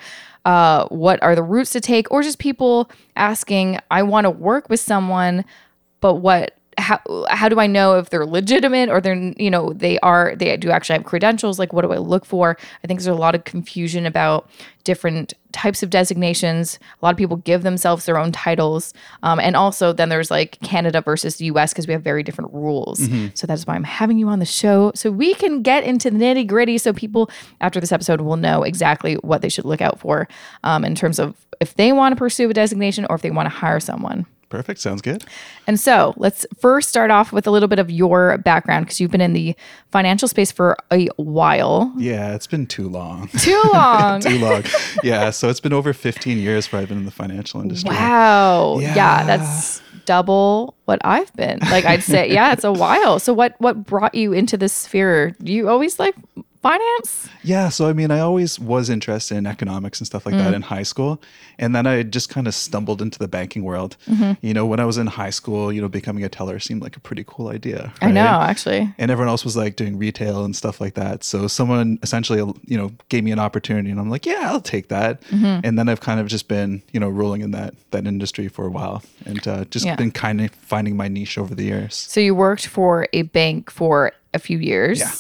Uh, 0.49 0.89
what 0.89 1.23
are 1.23 1.35
the 1.35 1.43
routes 1.43 1.73
to 1.73 1.81
take, 1.81 2.11
or 2.11 2.23
just 2.23 2.39
people 2.39 2.91
asking, 3.17 3.79
I 3.91 4.03
want 4.03 4.25
to 4.25 4.31
work 4.31 4.71
with 4.71 4.81
someone, 4.81 5.45
but 6.01 6.15
what 6.15 6.58
how 6.79 7.01
how 7.29 7.49
do 7.49 7.61
I 7.61 7.67
know 7.67 7.99
if 7.99 8.11
they're 8.11 8.27
legitimate 8.27 8.89
or 8.89 9.01
they're 9.01 9.15
you 9.15 9.51
know 9.51 9.73
they 9.73 9.99
are 10.01 10.35
they 10.37 10.57
do 10.57 10.71
actually 10.71 10.95
have 10.99 11.05
credentials? 11.05 11.59
Like 11.59 11.73
what 11.73 11.83
do 11.83 11.93
I 11.93 11.99
look 11.99 12.25
for? 12.25 12.57
I 12.83 12.87
think 12.87 13.01
there's 13.01 13.07
a 13.07 13.15
lot 13.15 13.35
of 13.35 13.45
confusion 13.45 14.07
about 14.07 14.49
different 14.85 15.35
types 15.53 15.83
of 15.83 15.91
designations. 15.91 16.79
A 17.03 17.05
lot 17.05 17.11
of 17.11 17.19
people 17.19 17.39
give 17.39 17.63
themselves 17.63 18.07
their 18.07 18.17
own 18.17 18.33
titles. 18.33 18.95
Um, 19.23 19.41
and 19.41 19.57
also 19.57 19.93
then 19.93 20.09
there's 20.09 20.31
like 20.31 20.59
Canada 20.61 21.03
versus 21.03 21.37
the 21.37 21.47
US 21.47 21.73
because 21.73 21.87
we 21.87 21.93
have 21.93 22.03
very 22.03 22.23
different 22.23 22.53
rules. 22.55 23.01
Mm-hmm. 23.01 23.29
so 23.35 23.47
that's 23.47 23.67
why 23.67 23.75
I'm 23.75 23.85
having 23.85 24.19
you 24.19 24.29
on 24.29 24.39
the 24.39 24.47
show 24.47 24.93
so 24.95 25.11
we 25.11 25.35
can 25.35 25.63
get 25.63 25.85
into 25.85 26.11
the 26.11 26.19
nitty 26.19 26.47
gritty 26.47 26.79
so 26.79 26.93
people 26.93 27.31
after 27.61 27.81
this 27.81 27.93
episode 27.93 28.21
will 28.21 28.37
know 28.37 28.63
exactly 28.63 29.15
what 29.17 29.43
they 29.43 29.49
should 29.49 29.65
look 29.65 29.81
out 29.81 29.99
for 29.99 30.29
um, 30.65 30.85
in 30.85 30.95
terms 30.95 31.19
of 31.19 31.35
if 31.61 31.75
they 31.75 31.93
want 31.93 32.13
to 32.13 32.17
pursue 32.17 32.51
a 32.51 32.55
designation 32.55 33.07
or 33.09 33.17
if 33.17 33.23
they 33.23 33.31
want 33.31 33.47
to 33.47 33.51
hire 33.51 33.81
someone 33.81 34.27
Perfect. 34.49 34.81
Sounds 34.81 35.03
good. 35.03 35.25
and 35.67 35.79
so 35.79 36.15
let's 36.17 36.47
first 36.59 36.89
start 36.89 37.11
off 37.11 37.33
with 37.33 37.47
a 37.47 37.51
little 37.51 37.69
bit 37.69 37.79
of 37.79 37.91
your 37.91 38.39
background 38.39 38.87
because 38.87 38.99
you've 39.01 39.11
been 39.11 39.21
in 39.21 39.33
the 39.35 39.55
financial 39.93 40.27
space 40.29 40.51
for 40.51 40.77
a 40.91 41.09
while. 41.17 41.93
Yeah, 41.99 42.35
it's 42.35 42.47
been 42.47 42.67
too 42.67 42.89
long. 42.89 43.29
Too 43.41 43.61
long. 43.73 44.21
too 44.23 44.39
long. 44.39 44.65
Yeah, 45.03 45.31
so 45.31 45.49
it's 45.51 45.61
been 45.61 45.73
over 45.73 45.93
15 45.93 46.39
years 46.39 46.71
where 46.73 46.81
I've 46.83 46.89
been 46.89 46.99
in 46.99 47.05
the 47.05 47.11
financial 47.11 47.61
industry. 47.61 47.91
wow. 47.91 48.79
Yeah. 48.79 48.95
Yeah. 48.95 49.25
that's 49.25 49.83
double 50.07 50.75
what 50.87 50.99
I've 51.05 51.31
been. 51.35 51.59
Like 51.71 51.85
I'd 51.85 52.03
say, 52.03 52.33
yeah, 52.33 52.53
it's 52.53 52.65
a 52.65 52.73
while. 52.73 53.19
So 53.19 53.35
what 53.35 53.55
what 53.59 53.85
brought 53.85 54.15
you 54.15 54.33
into 54.33 54.57
this 54.57 54.73
sphere? 54.73 55.33
Do 55.43 55.53
you 55.53 55.69
always 55.69 55.99
like 55.99 56.15
finance? 56.63 57.29
Yeah, 57.43 57.69
so 57.69 57.89
I 57.89 57.93
mean, 57.93 58.11
I 58.11 58.21
always 58.21 58.59
was 58.59 58.91
interested 58.91 59.37
in 59.37 59.47
economics 59.47 60.01
and 60.01 60.07
stuff 60.07 60.27
like 60.27 60.35
Mm. 60.35 60.39
that 60.45 60.55
in 60.55 60.63
high 60.63 60.83
school. 60.83 61.21
And 61.59 61.75
then 61.75 61.87
I 61.87 62.03
just 62.03 62.29
kind 62.29 62.47
of 62.47 62.55
stumbled 62.55 63.01
into 63.03 63.19
the 63.19 63.27
banking 63.29 63.65
world. 63.65 63.97
Mm-hmm. 64.07 64.33
You 64.47 64.55
know, 64.55 64.67
when 64.67 64.79
I 64.81 64.85
was 64.85 64.99
in 64.99 65.07
high 65.07 65.31
school, 65.31 65.73
you 65.73 65.81
know, 65.81 65.89
becoming 65.89 66.23
a 66.25 66.29
teller 66.29 66.59
seemed 66.59 66.83
like 66.83 66.97
a 66.97 67.01
pretty 67.01 67.25
cool 67.27 67.49
idea. 67.49 67.93
I 68.01 68.11
know, 68.13 68.41
actually. 68.51 68.93
and 68.99 69.11
everyone 69.11 69.29
else 69.29 69.45
was 69.45 69.57
like 69.57 69.77
doing 69.77 69.99
retail 69.99 70.45
and 70.45 70.55
stuff 70.55 70.81
like 70.81 70.95
that. 70.95 71.25
So 71.25 71.47
someone 71.49 71.99
essentially, 72.03 72.39
you 72.67 72.77
know, 72.79 72.93
gave 73.09 73.25
me 73.25 73.33
an 73.33 73.39
opportunity, 73.39 73.91
and 73.91 73.99
I'm 73.99 74.11
like, 74.11 74.27
yeah, 74.27 74.43
I'll 74.53 74.61
take 74.61 74.89
that. 74.89 75.23
Mm-hmm. 75.23 75.61
And 75.65 75.79
then 75.79 75.89
I've 75.89 76.01
kind 76.01 76.21
of 76.21 76.27
just 76.27 76.49
been, 76.49 76.83
you 76.93 77.01
know, 77.01 77.09
rolling 77.09 77.41
in 77.43 77.51
that 77.53 77.75
that 77.91 78.07
industry 78.07 78.49
for 78.49 78.67
a 78.67 78.71
while, 78.71 79.03
and 79.25 79.47
uh, 79.49 79.65
just 79.67 79.85
Yeah. 79.87 79.97
been 79.97 80.11
kind 80.13 80.41
of 80.41 80.51
finding 80.53 80.97
my 80.97 81.09
niche 81.09 81.39
over 81.39 81.55
the 81.55 81.65
years. 81.65 81.95
So 81.95 82.21
you 82.21 82.35
worked 82.35 82.67
for 82.67 83.07
a 83.13 83.23
bank 83.23 83.71
for 83.71 84.13
a 84.35 84.39
few 84.39 84.59
years. 84.59 84.99
Yeah. 85.01 85.11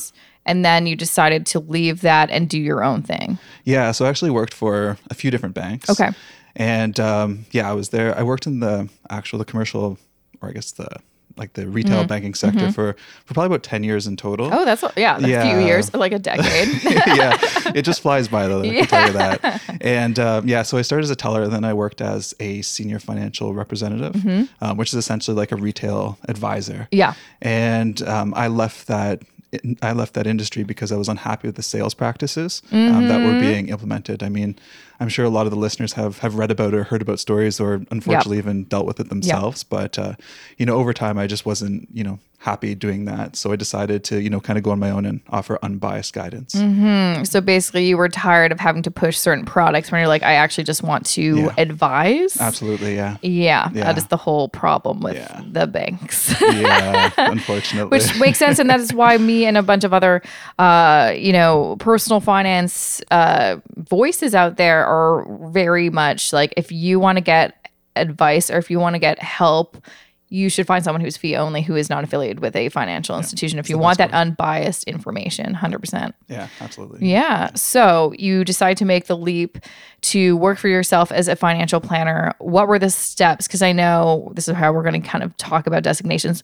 And 0.48 0.64
then 0.64 0.86
you 0.86 0.96
decided 0.96 1.46
to 1.46 1.60
leave 1.60 2.00
that 2.00 2.30
and 2.30 2.48
do 2.48 2.58
your 2.58 2.82
own 2.82 3.02
thing. 3.02 3.38
Yeah, 3.64 3.92
so 3.92 4.06
I 4.06 4.08
actually 4.08 4.30
worked 4.30 4.54
for 4.54 4.96
a 5.10 5.14
few 5.14 5.30
different 5.30 5.54
banks. 5.54 5.90
Okay. 5.90 6.10
And 6.56 6.98
um, 6.98 7.44
yeah, 7.52 7.70
I 7.70 7.74
was 7.74 7.90
there. 7.90 8.16
I 8.18 8.22
worked 8.22 8.46
in 8.46 8.60
the 8.60 8.88
actual 9.10 9.38
the 9.38 9.44
commercial, 9.44 9.98
or 10.40 10.48
I 10.48 10.52
guess 10.52 10.72
the 10.72 10.88
like 11.36 11.52
the 11.52 11.68
retail 11.68 12.04
banking 12.04 12.34
sector 12.34 12.72
for 12.72 12.96
for 13.24 13.34
probably 13.34 13.46
about 13.46 13.62
ten 13.62 13.84
years 13.84 14.06
in 14.06 14.16
total. 14.16 14.46
Mm-hmm. 14.48 14.58
Oh, 14.58 14.64
that's 14.64 14.84
yeah, 14.96 15.18
a 15.18 15.48
few 15.48 15.64
years, 15.64 15.94
like 15.94 16.12
a 16.12 16.18
decade. 16.18 16.68
yeah, 16.84 17.36
it 17.74 17.82
just 17.82 18.00
flies 18.00 18.26
by 18.28 18.48
though. 18.48 18.62
I 18.62 18.68
can 18.68 18.86
tell 18.86 19.06
you 19.06 19.12
that. 19.12 19.78
And 19.80 20.18
um, 20.18 20.48
yeah, 20.48 20.62
so 20.62 20.78
I 20.78 20.82
started 20.82 21.04
as 21.04 21.10
a 21.10 21.16
teller, 21.16 21.42
and 21.42 21.52
then 21.52 21.64
I 21.64 21.74
worked 21.74 22.00
as 22.00 22.34
a 22.40 22.62
senior 22.62 22.98
financial 22.98 23.54
representative, 23.54 24.16
um, 24.60 24.76
which 24.76 24.88
is 24.88 24.94
essentially 24.94 25.36
like 25.36 25.52
a 25.52 25.56
retail 25.56 26.18
advisor. 26.28 26.88
Mm-hmm. 26.90 26.96
Yeah. 26.96 27.14
And 27.40 28.02
um, 28.02 28.34
I 28.34 28.48
left 28.48 28.88
that. 28.88 29.22
I 29.82 29.92
left 29.92 30.12
that 30.14 30.26
industry 30.26 30.62
because 30.62 30.92
I 30.92 30.96
was 30.96 31.08
unhappy 31.08 31.48
with 31.48 31.56
the 31.56 31.62
sales 31.62 31.94
practices 31.94 32.62
um, 32.70 33.08
that 33.08 33.18
Mm-hmm. 33.20 33.24
were 33.26 33.38
being 33.40 33.68
implemented. 33.68 34.22
I 34.22 34.28
mean, 34.28 34.56
I'm 35.00 35.08
sure 35.08 35.24
a 35.24 35.30
lot 35.30 35.46
of 35.46 35.50
the 35.52 35.58
listeners 35.58 35.92
have 35.94 36.18
have 36.18 36.34
read 36.36 36.50
about 36.50 36.74
or 36.74 36.84
heard 36.84 37.02
about 37.02 37.20
stories, 37.20 37.60
or 37.60 37.82
unfortunately 37.90 38.38
even 38.38 38.64
dealt 38.64 38.86
with 38.86 38.98
it 39.00 39.08
themselves. 39.08 39.62
But 39.64 39.98
uh, 39.98 40.14
you 40.56 40.66
know, 40.66 40.74
over 40.76 40.92
time, 40.92 41.18
I 41.18 41.26
just 41.26 41.46
wasn't 41.46 41.88
you 41.92 42.04
know 42.04 42.18
happy 42.40 42.72
doing 42.74 43.04
that, 43.04 43.34
so 43.34 43.50
I 43.52 43.56
decided 43.56 44.04
to 44.04 44.20
you 44.20 44.30
know 44.30 44.40
kind 44.40 44.56
of 44.56 44.62
go 44.62 44.70
on 44.70 44.78
my 44.78 44.90
own 44.90 45.04
and 45.04 45.20
offer 45.28 45.58
unbiased 45.62 46.12
guidance. 46.14 46.54
Mm-hmm. 46.54 47.24
so 47.24 47.40
basically, 47.40 47.86
you 47.86 47.96
were 47.96 48.08
tired 48.08 48.52
of 48.52 48.60
having 48.60 48.82
to 48.82 48.90
push 48.90 49.16
certain 49.18 49.44
products 49.44 49.90
when 49.90 50.00
you're 50.00 50.08
like, 50.08 50.22
I 50.22 50.34
actually 50.34 50.64
just 50.64 50.82
want 50.82 51.04
to 51.06 51.22
Yeah. 51.22 51.54
advise. 51.58 52.40
Absolutely, 52.40 52.94
yeah. 52.96 53.16
Yeah, 53.22 53.70
Yeah. 53.72 53.84
that 53.84 53.98
is 53.98 54.06
the 54.06 54.16
whole 54.16 54.48
problem 54.48 55.00
with 55.00 55.16
Yeah. 55.16 55.40
the 55.50 55.66
banks. 55.66 56.34
Yeah, 56.40 57.10
unfortunately. 57.18 57.98
Which 57.98 58.18
makes 58.18 58.38
sense, 58.38 58.58
and 58.58 58.70
that 58.70 58.80
is 58.80 58.92
why 58.92 59.16
me 59.18 59.44
and 59.46 59.56
a 59.56 59.62
bunch 59.62 59.84
of 59.84 59.92
other, 59.92 60.22
uh, 60.58 61.12
you 61.16 61.32
know, 61.32 61.76
personal 61.80 62.20
finance 62.20 63.00
uh, 63.10 63.56
voices 63.76 64.34
out 64.34 64.56
there 64.56 64.86
are 64.88 65.50
very 65.50 65.90
much 65.90 66.32
like 66.32 66.54
if 66.56 66.72
you 66.72 66.98
want 66.98 67.16
to 67.18 67.22
get 67.22 67.70
advice 67.96 68.50
or 68.50 68.58
if 68.58 68.70
you 68.70 68.80
want 68.80 68.94
to 68.94 68.98
get 68.98 69.20
help, 69.22 69.76
you 70.30 70.50
should 70.50 70.66
find 70.66 70.84
someone 70.84 71.00
who's 71.00 71.16
fee 71.16 71.36
only 71.36 71.62
who 71.62 71.74
is 71.74 71.88
not 71.88 72.04
affiliated 72.04 72.40
with 72.40 72.54
a 72.54 72.68
financial 72.68 73.16
institution. 73.16 73.58
If 73.58 73.70
you 73.70 73.78
want 73.78 73.96
that 73.98 74.12
unbiased 74.12 74.84
information, 74.84 75.54
hundred 75.54 75.78
percent. 75.78 76.14
yeah, 76.28 76.48
absolutely. 76.60 77.08
Yeah. 77.08 77.50
So 77.54 78.12
you 78.18 78.44
decide 78.44 78.76
to 78.78 78.84
make 78.84 79.06
the 79.06 79.16
leap 79.16 79.58
to 80.02 80.36
work 80.36 80.58
for 80.58 80.68
yourself 80.68 81.10
as 81.10 81.28
a 81.28 81.36
financial 81.36 81.80
planner. 81.80 82.34
What 82.40 82.68
were 82.68 82.78
the 82.78 82.90
steps? 82.90 83.46
Because 83.46 83.62
I 83.62 83.72
know 83.72 84.30
this 84.34 84.48
is 84.48 84.54
how 84.54 84.72
we're 84.72 84.82
going 84.82 85.00
to 85.00 85.08
kind 85.08 85.24
of 85.24 85.34
talk 85.38 85.66
about 85.66 85.82
designations. 85.82 86.42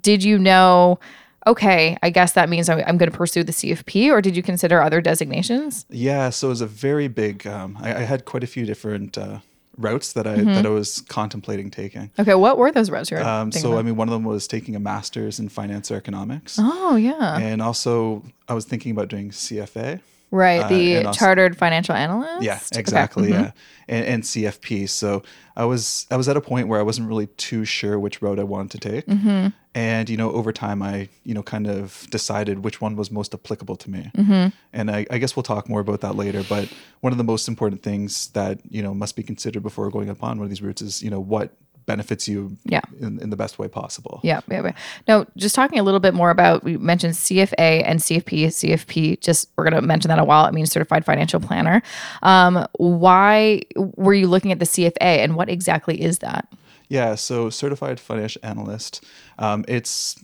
Did 0.00 0.24
you 0.24 0.38
know? 0.38 0.98
Okay, 1.46 1.96
I 2.02 2.10
guess 2.10 2.32
that 2.32 2.48
means 2.48 2.68
I'm, 2.68 2.82
I'm 2.86 2.98
going 2.98 3.10
to 3.10 3.16
pursue 3.16 3.42
the 3.44 3.52
CFP, 3.52 4.10
or 4.10 4.20
did 4.20 4.36
you 4.36 4.42
consider 4.42 4.82
other 4.82 5.00
designations? 5.00 5.86
Yeah, 5.88 6.30
so 6.30 6.48
it 6.48 6.50
was 6.50 6.60
a 6.60 6.66
very 6.66 7.08
big. 7.08 7.46
Um, 7.46 7.78
I, 7.80 7.94
I 7.94 8.00
had 8.00 8.24
quite 8.24 8.42
a 8.44 8.46
few 8.46 8.66
different 8.66 9.16
uh, 9.16 9.38
routes 9.76 10.12
that 10.14 10.26
I 10.26 10.38
Mm-hmm. 10.38 10.54
that 10.54 10.66
I 10.66 10.70
was 10.70 11.00
contemplating 11.02 11.70
taking. 11.70 12.10
Okay, 12.18 12.34
what 12.34 12.58
were 12.58 12.72
those 12.72 12.90
routes 12.90 13.10
you 13.10 13.16
were 13.16 13.22
Um, 13.22 13.52
so 13.52 13.78
I 13.78 13.82
mean, 13.82 13.96
one 13.96 14.08
of 14.08 14.12
them 14.12 14.24
was 14.24 14.46
taking 14.48 14.74
a 14.76 14.80
master's 14.80 15.38
in 15.38 15.48
finance 15.48 15.90
or 15.90 15.96
economics, 15.96 16.58
oh 16.60 16.96
yeah, 16.96 17.38
and 17.38 17.62
also 17.62 18.24
I 18.48 18.54
was 18.54 18.64
thinking 18.64 18.90
about 18.92 19.08
doing 19.08 19.30
CFA. 19.30 20.00
Right. 20.30 20.62
uh, 20.64 20.68
the 20.68 21.04
also- 21.06 21.18
chartered 21.18 21.56
financial 21.56 21.94
analyst. 21.94 22.42
Yeah, 22.42 22.54
Okay, 22.72 22.80
exactly. 22.80 23.28
mhm. 23.28 23.32
Yeah, 23.32 23.50
and, 23.88 24.06
and 24.06 24.22
CFP. 24.22 24.88
So 24.88 25.22
I 25.56 25.64
was 25.64 26.06
I 26.10 26.16
was 26.16 26.28
at 26.28 26.36
a 26.36 26.40
point 26.40 26.68
where 26.68 26.78
I 26.78 26.82
wasn't 26.82 27.08
really 27.08 27.26
too 27.26 27.64
sure 27.64 27.98
which 27.98 28.22
road 28.22 28.38
I 28.38 28.44
wanted 28.44 28.80
to 28.80 28.90
take, 28.90 29.06
Mm-hmm. 29.06 29.48
and 29.74 30.08
you 30.10 30.16
know 30.16 30.30
over 30.32 30.52
time 30.52 30.82
I 30.82 31.08
you 31.24 31.34
know 31.34 31.42
kind 31.42 31.66
of 31.66 32.06
decided 32.10 32.64
which 32.64 32.80
one 32.80 32.96
was 32.96 33.10
most 33.10 33.34
applicable 33.34 33.76
to 33.76 33.90
me. 33.90 34.10
Mm-hmm. 34.16 34.48
And 34.72 34.90
I, 34.90 35.06
I 35.10 35.18
guess 35.18 35.34
we'll 35.36 35.42
talk 35.42 35.68
more 35.68 35.80
about 35.80 36.00
that 36.02 36.14
later. 36.16 36.44
But 36.48 36.68
one 37.00 37.12
of 37.12 37.18
the 37.18 37.24
most 37.24 37.48
important 37.48 37.82
things 37.82 38.28
that 38.28 38.60
you 38.70 38.82
know 38.82 38.94
must 38.94 39.16
be 39.16 39.22
considered 39.22 39.62
before 39.62 39.90
going 39.90 40.08
upon 40.08 40.38
one 40.38 40.44
of 40.44 40.50
these 40.50 40.62
routes 40.62 40.82
is 40.82 41.02
you 41.02 41.10
know 41.10 41.20
what 41.20 41.52
benefits 41.88 42.28
you 42.28 42.56
Yeah. 42.64 42.82
in, 43.00 43.18
in 43.20 43.30
the 43.30 43.36
best 43.36 43.58
way 43.58 43.66
possible. 43.66 44.20
Yeah, 44.22 44.40
yeah, 44.48 44.62
yeah. 44.62 44.72
No, 45.08 45.26
just 45.36 45.56
talking 45.56 45.80
a 45.80 45.82
little 45.82 45.98
bit 45.98 46.14
more 46.14 46.30
about 46.30 46.62
we 46.62 46.76
mentioned 46.76 47.14
CFA 47.14 47.82
and 47.84 47.98
CFP. 47.98 48.46
CFP, 48.46 49.20
just 49.20 49.48
we're 49.56 49.64
gonna 49.64 49.82
mention 49.82 50.08
that 50.10 50.20
a 50.20 50.24
while. 50.24 50.46
It 50.46 50.54
means 50.54 50.70
certified 50.70 51.04
financial 51.04 51.40
planner. 51.40 51.82
Um, 52.22 52.64
why 52.74 53.62
were 53.74 54.14
you 54.14 54.28
looking 54.28 54.52
at 54.52 54.60
the 54.60 54.66
CFA 54.66 54.94
and 55.24 55.34
what 55.34 55.48
exactly 55.48 56.00
is 56.00 56.20
that? 56.20 56.46
Yeah, 56.88 57.16
so 57.16 57.50
certified 57.50 57.98
financial 57.98 58.40
analyst. 58.44 59.04
Um, 59.38 59.64
it's, 59.68 60.22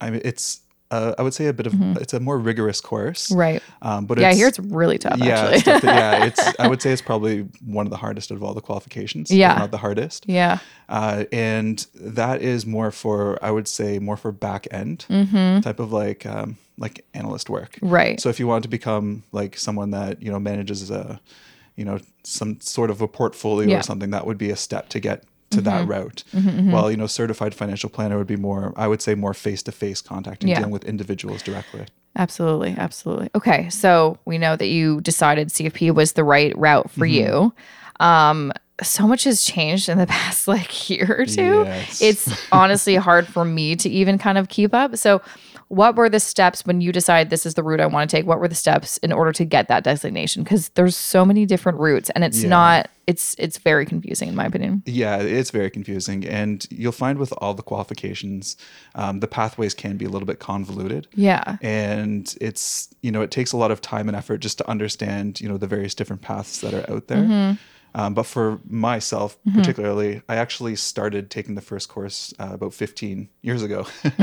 I 0.00 0.10
mean, 0.10 0.20
it's, 0.24 0.60
uh, 0.90 1.14
I 1.18 1.22
would 1.22 1.34
say 1.34 1.46
a 1.46 1.52
bit 1.52 1.66
of, 1.66 1.74
it's 1.98 2.14
a 2.14 2.20
more 2.20 2.38
rigorous 2.38 2.80
course. 2.80 3.28
Mm-hmm. 3.28 3.38
Right. 3.38 3.62
Um, 3.82 4.06
but 4.06 4.18
yeah, 4.18 4.32
here 4.32 4.48
it's 4.48 4.58
really 4.58 4.96
tough 4.98 5.18
yeah, 5.18 5.40
actually. 5.40 5.54
it's 5.56 5.64
definitely- 5.64 5.98
yeah, 6.00 6.24
it's. 6.28 6.54
I 6.58 6.66
would 6.68 6.80
say 6.80 6.90
it's 6.92 7.02
probably 7.02 7.40
one 7.64 7.86
of 7.86 7.90
the 7.90 7.96
hardest 7.98 8.30
of 8.30 8.42
all 8.42 8.54
the 8.54 8.60
qualifications. 8.60 9.30
Yeah. 9.30 9.54
not 9.58 9.70
the 9.70 9.78
hardest. 9.78 10.24
yeah. 10.26 10.58
Uh, 10.88 11.24
and 11.32 11.86
that 11.94 12.40
is 12.40 12.64
more 12.64 12.90
for, 12.90 13.38
I 13.44 13.50
would 13.50 13.68
say, 13.68 13.98
more 13.98 14.16
for 14.16 14.32
back 14.32 14.66
end 14.70 15.00
type 15.62 15.78
of 15.80 15.92
like, 15.92 16.24
um, 16.24 16.56
like 16.78 17.04
analyst 17.12 17.50
work. 17.50 17.72
Mm-hmm. 17.76 17.88
Right. 17.88 18.20
So 18.20 18.30
if 18.30 18.40
you 18.40 18.46
want 18.46 18.62
to 18.62 18.68
become 18.70 19.22
like 19.32 19.58
someone 19.58 19.90
that 19.90 20.22
you 20.22 20.30
know 20.30 20.38
manages 20.40 20.90
a, 20.90 21.20
you 21.76 21.84
know, 21.84 21.98
some 22.22 22.60
sort 22.60 22.90
of 22.90 23.00
a 23.02 23.08
portfolio 23.08 23.68
Yeah. 23.68 23.74
Mm-hmm. 23.74 23.80
or 23.80 23.82
something, 23.82 24.10
that 24.12 24.26
would 24.26 24.38
be 24.38 24.50
a 24.50 24.56
step 24.56 24.88
to 24.90 25.00
get 25.00 25.24
to 25.50 25.60
that 25.62 25.82
mm-hmm. 25.82 25.90
route. 25.90 26.24
Mm-hmm, 26.32 26.48
mm-hmm. 26.48 26.72
well, 26.72 26.90
you 26.90 26.96
know, 26.96 27.06
certified 27.06 27.54
financial 27.54 27.88
planner 27.88 28.18
would 28.18 28.26
be 28.26 28.36
more, 28.36 28.72
I 28.76 28.88
would 28.88 29.00
say, 29.02 29.14
more 29.14 29.34
face 29.34 29.62
to 29.64 29.72
face 29.72 30.00
contact 30.00 30.42
and 30.42 30.50
Yeah. 30.50 30.56
dealing 30.56 30.72
with 30.72 30.84
individuals 30.84 31.42
directly. 31.42 31.86
Absolutely, 32.16 32.74
absolutely. 32.76 33.30
Okay, 33.34 33.68
so 33.68 34.18
we 34.24 34.38
know 34.38 34.56
that 34.56 34.66
you 34.66 35.00
decided 35.00 35.48
CFP 35.48 35.94
was 35.94 36.12
the 36.12 36.24
right 36.24 36.56
route 36.58 36.90
for 36.90 37.06
you. 37.06 37.52
Um, 38.00 38.52
so 38.82 39.06
much 39.06 39.24
has 39.24 39.42
changed 39.42 39.88
in 39.88 39.98
the 39.98 40.06
past 40.08 40.48
like 40.48 40.88
year 40.90 41.16
or 41.18 41.26
two. 41.26 41.64
Yes. 41.64 42.00
It's 42.00 42.48
honestly 42.52 42.96
hard 42.96 43.26
for 43.26 43.44
me 43.44 43.76
to 43.76 43.88
even 43.88 44.18
kind 44.18 44.38
of 44.38 44.48
keep 44.48 44.74
up. 44.74 44.96
So, 44.96 45.20
what 45.68 45.96
were 45.96 46.08
the 46.08 46.20
steps 46.20 46.64
when 46.64 46.80
you 46.80 46.92
decide 46.92 47.28
this 47.30 47.44
is 47.44 47.54
the 47.54 47.62
route 47.62 47.80
I 47.80 47.86
want 47.86 48.08
to 48.08 48.16
take? 48.16 48.26
What 48.26 48.40
were 48.40 48.48
the 48.48 48.54
steps 48.54 48.96
in 48.98 49.12
order 49.12 49.32
to 49.32 49.44
get 49.44 49.68
that 49.68 49.84
designation? 49.84 50.42
Because 50.42 50.70
there's 50.70 50.96
so 50.96 51.24
many 51.24 51.44
different 51.46 51.78
routes, 51.78 52.10
and 52.10 52.24
it's 52.24 52.42
Yeah. 52.42 52.48
not. 52.48 52.90
It's 53.06 53.34
it's 53.38 53.56
very 53.58 53.86
confusing 53.86 54.28
in 54.28 54.34
my 54.34 54.44
opinion. 54.46 54.82
Yeah, 54.86 55.16
it's 55.18 55.50
very 55.50 55.70
confusing, 55.70 56.26
and 56.26 56.66
you'll 56.70 56.92
find 56.92 57.18
with 57.18 57.32
all 57.38 57.54
the 57.54 57.62
qualifications, 57.62 58.56
um, 58.94 59.20
the 59.20 59.26
pathways 59.28 59.72
can 59.74 59.96
be 59.96 60.04
a 60.04 60.08
little 60.10 60.26
bit 60.26 60.38
convoluted. 60.40 61.06
Yeah. 61.14 61.56
and 61.62 62.34
it's 62.40 62.88
you 63.02 63.10
know 63.10 63.22
it 63.22 63.30
takes 63.30 63.52
a 63.52 63.56
lot 63.56 63.70
of 63.70 63.80
time 63.80 64.08
and 64.08 64.16
effort 64.16 64.38
just 64.38 64.58
to 64.58 64.68
understand 64.68 65.40
you 65.40 65.48
know 65.48 65.56
the 65.58 65.66
various 65.66 65.94
different 65.94 66.22
paths 66.22 66.60
that 66.60 66.72
are 66.74 66.90
out 66.90 67.08
there 67.08 67.58
um, 67.94 68.14
but 68.14 68.24
for 68.24 68.58
myself 68.68 69.36
particularly 69.54 70.22
i 70.28 70.36
actually 70.36 70.76
started 70.76 71.30
taking 71.30 71.54
the 71.54 71.60
first 71.62 71.88
course 71.88 72.34
uh, 72.38 72.50
about 72.52 72.74
15 72.74 73.28
years 73.42 73.62
ago. 73.62 73.86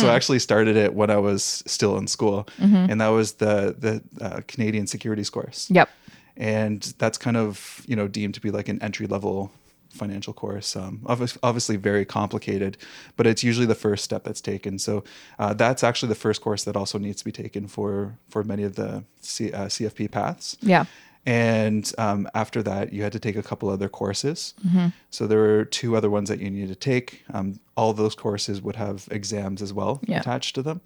So 0.00 0.08
i 0.08 0.14
actually 0.14 0.38
started 0.38 0.76
it 0.76 0.94
when 0.94 1.10
i 1.10 1.16
was 1.18 1.62
still 1.66 1.96
in 1.98 2.06
school. 2.06 2.46
And 2.58 3.00
that 3.00 3.08
was 3.08 3.34
the 3.34 3.74
the 3.78 4.02
uh, 4.24 4.40
canadian 4.46 4.86
securities 4.86 5.30
course. 5.30 5.68
Yep. 5.70 5.88
and 6.36 6.94
that's 6.98 7.18
kind 7.18 7.36
of 7.36 7.82
you 7.86 7.96
know 7.96 8.08
deemed 8.08 8.34
to 8.34 8.40
be 8.40 8.50
like 8.50 8.68
an 8.68 8.80
entry 8.82 9.06
level 9.06 9.50
financial 9.90 10.32
course. 10.32 10.76
Um, 10.76 11.00
obviously 11.42 11.76
very 11.76 12.04
complicated 12.04 12.76
but 13.16 13.26
it's 13.26 13.42
usually 13.42 13.66
the 13.66 13.74
first 13.74 14.04
step 14.04 14.22
that's 14.24 14.40
taken. 14.40 14.78
So 14.78 15.02
uh, 15.38 15.52
that's 15.54 15.82
actually 15.82 16.10
the 16.10 16.20
first 16.26 16.40
course 16.40 16.62
that 16.64 16.76
also 16.76 16.96
needs 16.98 17.18
to 17.18 17.24
be 17.24 17.32
taken 17.32 17.66
for 17.66 18.16
for 18.28 18.44
many 18.44 18.62
of 18.62 18.74
the 18.76 19.02
C, 19.20 19.52
uh, 19.52 19.66
cfp 19.66 20.10
paths. 20.10 20.56
Yeah. 20.62 20.84
And 21.26 21.92
um, 21.98 22.28
after 22.34 22.62
that 22.62 22.92
you 22.92 23.02
had 23.02 23.12
to 23.12 23.18
take 23.20 23.36
a 23.36 23.42
couple 23.42 23.68
other 23.68 23.88
courses 23.88 24.54
Mm-hmm. 24.66 24.88
so 25.10 25.26
there 25.26 25.38
were 25.38 25.64
two 25.64 25.96
other 25.96 26.10
ones 26.10 26.28
that 26.28 26.40
you 26.40 26.50
needed 26.50 26.68
to 26.68 26.74
take 26.92 27.24
um, 27.34 27.60
all 27.76 27.92
those 27.92 28.14
courses 28.14 28.60
would 28.62 28.76
have 28.76 29.06
exams 29.10 29.60
as 29.62 29.72
well 29.72 30.00
Yeah. 30.06 30.20
attached 30.20 30.54
to 30.56 30.62
them 30.62 30.80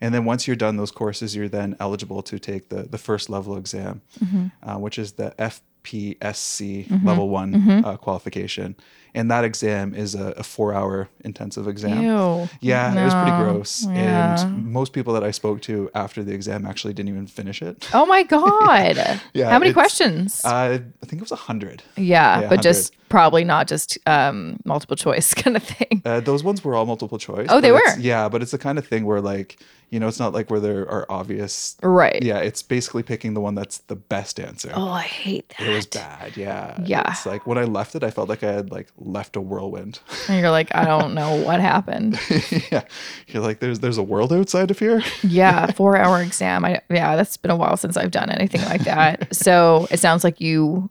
and 0.00 0.12
then 0.14 0.24
once 0.24 0.46
you're 0.46 0.56
done 0.56 0.76
those 0.76 0.90
courses 0.90 1.34
you're 1.36 1.48
then 1.48 1.76
eligible 1.80 2.22
to 2.22 2.38
take 2.38 2.68
the, 2.68 2.82
the 2.84 2.98
first 2.98 3.30
level 3.30 3.56
exam 3.56 4.02
Mm-hmm. 4.24 4.46
uh, 4.68 4.78
which 4.78 4.98
is 4.98 5.12
the 5.12 5.34
fpsc 5.38 7.04
level 7.04 7.28
one 7.28 7.84
uh, 7.84 7.96
qualification 7.96 8.76
and 9.16 9.30
that 9.30 9.44
exam 9.44 9.94
is 9.94 10.14
a, 10.14 10.26
a 10.32 10.42
four 10.44 10.72
hour 10.74 11.08
intensive 11.24 11.66
exam 11.66 12.02
Ew. 12.02 12.48
yeah, 12.60 12.92
it 12.92 13.04
was 13.04 13.14
pretty 13.14 13.36
gross. 13.42 13.84
Yeah. 13.86 14.40
And 14.44 14.70
most 14.72 14.92
people 14.92 15.14
that 15.14 15.24
I 15.24 15.30
spoke 15.32 15.62
to 15.62 15.90
after 15.94 16.22
the 16.22 16.32
exam 16.34 16.66
actually 16.66 16.92
didn't 16.94 17.08
even 17.08 17.26
finish 17.26 17.62
it. 17.62 17.88
Oh 17.92 18.06
my 18.06 18.22
god. 18.36 19.20
Yeah, 19.34 19.50
How 19.50 19.58
many 19.58 19.72
questions? 19.72 20.44
Uh, 20.44 20.78
I 21.02 21.06
think 21.06 21.20
it 21.20 21.22
was 21.22 21.32
a 21.32 21.36
hundred. 21.36 21.82
yeah, 21.96 22.42
yeah, 22.42 22.48
but 22.48 22.62
just 22.62 22.92
probably 23.08 23.44
not 23.44 23.66
just 23.68 23.98
um, 24.06 24.58
multiple 24.64 24.96
choice 24.96 25.32
kind 25.42 25.56
of 25.56 25.62
thing. 25.62 26.02
Uh, 26.04 26.20
those 26.20 26.44
ones 26.44 26.62
were 26.62 26.74
all 26.74 26.86
multiple 26.86 27.18
choice. 27.18 27.46
Oh, 27.50 27.60
they 27.60 27.72
were? 27.72 27.98
Yeah, 27.98 28.28
but 28.28 28.42
it's 28.42 28.50
the 28.52 28.58
kind 28.58 28.78
of 28.78 28.86
thing 28.86 29.06
where 29.06 29.20
like 29.20 29.58
you 29.90 30.00
know, 30.00 30.08
it's 30.08 30.18
not 30.18 30.32
like 30.32 30.50
where 30.50 30.58
there 30.60 30.88
are 30.90 31.06
obvious. 31.08 31.76
Right. 31.82 32.20
Yeah, 32.20 32.38
it's 32.38 32.62
basically 32.62 33.04
picking 33.04 33.34
the 33.34 33.40
one 33.40 33.54
that's 33.54 33.78
the 33.78 33.94
best 33.94 34.40
answer. 34.40 34.72
Oh, 34.74 34.88
I 34.90 35.02
hate 35.02 35.48
that. 35.50 35.68
It 35.68 35.72
was 35.72 35.86
bad. 35.86 36.36
Yeah. 36.36 36.76
Yeah. 36.84 37.08
It's 37.12 37.24
like 37.24 37.46
when 37.46 37.56
I 37.56 37.64
left 37.64 37.94
it, 37.94 38.02
I 38.02 38.10
felt 38.10 38.28
like 38.28 38.42
I 38.42 38.50
had 38.52 38.70
like 38.72 38.88
left 39.06 39.36
a 39.36 39.40
whirlwind. 39.40 40.00
And 40.28 40.40
you're 40.40 40.50
like, 40.50 40.74
I 40.74 40.84
don't 40.84 41.14
know 41.14 41.36
what 41.36 41.60
happened. 41.60 42.18
yeah. 42.70 42.84
You're 43.28 43.42
like, 43.42 43.60
there's 43.60 43.78
there's 43.80 43.98
a 43.98 44.02
world 44.02 44.32
outside 44.32 44.70
of 44.70 44.78
here. 44.78 45.02
Yeah, 45.22 45.70
four 45.72 45.96
hour 45.96 46.20
exam. 46.20 46.64
I 46.64 46.80
yeah, 46.90 47.16
that's 47.16 47.36
been 47.36 47.50
a 47.50 47.56
while 47.56 47.76
since 47.76 47.96
I've 47.96 48.10
done 48.10 48.30
anything 48.30 48.62
like 48.62 48.82
that. 48.82 49.28
So 49.46 49.86
it 49.90 50.00
sounds 50.00 50.24
like 50.24 50.40
you 50.40 50.90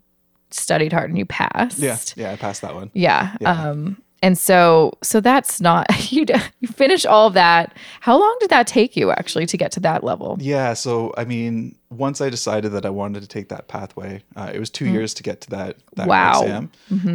studied 0.50 0.94
hard 0.94 1.10
and 1.10 1.18
you 1.18 1.26
passed. 1.26 1.80
Yeah, 1.80 1.98
yeah, 2.16 2.32
I 2.32 2.36
passed 2.38 2.62
that 2.62 2.74
one. 2.74 2.90
Yeah. 2.94 3.36
Yeah. 3.42 3.52
Um, 3.52 4.02
and 4.26 4.38
so, 4.38 4.92
so 5.04 5.22
that's 5.22 5.62
not 5.62 5.86
you. 6.12 6.26
You 6.60 6.68
finish 6.68 7.06
all 7.06 7.28
of 7.28 7.34
that. 7.36 7.76
How 8.00 8.18
long 8.20 8.36
did 8.40 8.50
that 8.50 8.66
take 8.66 8.98
you 8.98 9.12
actually 9.12 9.46
to 9.46 9.58
get 9.58 9.72
to 9.74 9.80
that 9.82 10.04
level? 10.04 10.38
Yeah, 10.40 10.74
so 10.74 11.14
I 11.16 11.26
mean, 11.26 11.76
once 11.92 12.22
I 12.22 12.30
decided 12.32 12.72
that 12.72 12.86
I 12.86 12.90
wanted 12.90 13.22
to 13.22 13.28
take 13.28 13.50
that 13.50 13.68
pathway, 13.68 14.24
uh, 14.36 14.52
it 14.54 14.60
was 14.60 14.70
two 14.72 14.88
years 14.88 15.14
to 15.14 15.24
get 15.24 15.42
to 15.42 15.50
that, 15.52 15.78
that. 15.96 16.08
Wow. 16.08 16.42
exam, 16.42 16.72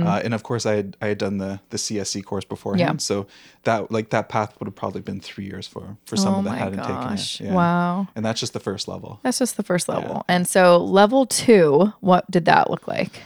uh, 0.07 0.21
and 0.25 0.33
of 0.35 0.43
course, 0.45 0.67
I 0.67 0.75
had 0.77 0.97
I 1.03 1.09
had 1.09 1.19
done 1.19 1.39
the 1.39 1.59
the 1.71 1.77
CSC 1.79 2.25
course 2.25 2.45
beforehand, 2.45 2.81
Yeah. 2.81 2.97
so 2.99 3.27
that 3.65 3.91
like 3.91 4.11
that 4.11 4.29
path 4.29 4.55
would 4.61 4.67
have 4.69 4.77
probably 4.77 5.01
been 5.01 5.21
three 5.21 5.47
years 5.47 5.67
for 5.67 5.97
for 6.07 6.15
Oh 6.17 6.23
someone 6.23 6.45
that 6.45 6.59
hadn't 6.59 6.79
gosh. 6.79 7.39
taken 7.39 7.47
it. 7.47 7.51
Yeah. 7.51 7.57
Wow. 7.57 8.09
and 8.15 8.25
that's 8.25 8.39
just 8.41 8.53
the 8.53 8.61
first 8.61 8.87
level. 8.87 9.19
That's 9.25 9.39
just 9.41 9.57
the 9.57 9.63
first 9.65 9.89
level. 9.89 10.25
And 10.29 10.47
so, 10.47 10.77
level 10.79 11.27
two, 11.27 11.93
what 12.01 12.31
did 12.31 12.45
that 12.45 12.71
look 12.71 12.87
like? 12.87 13.21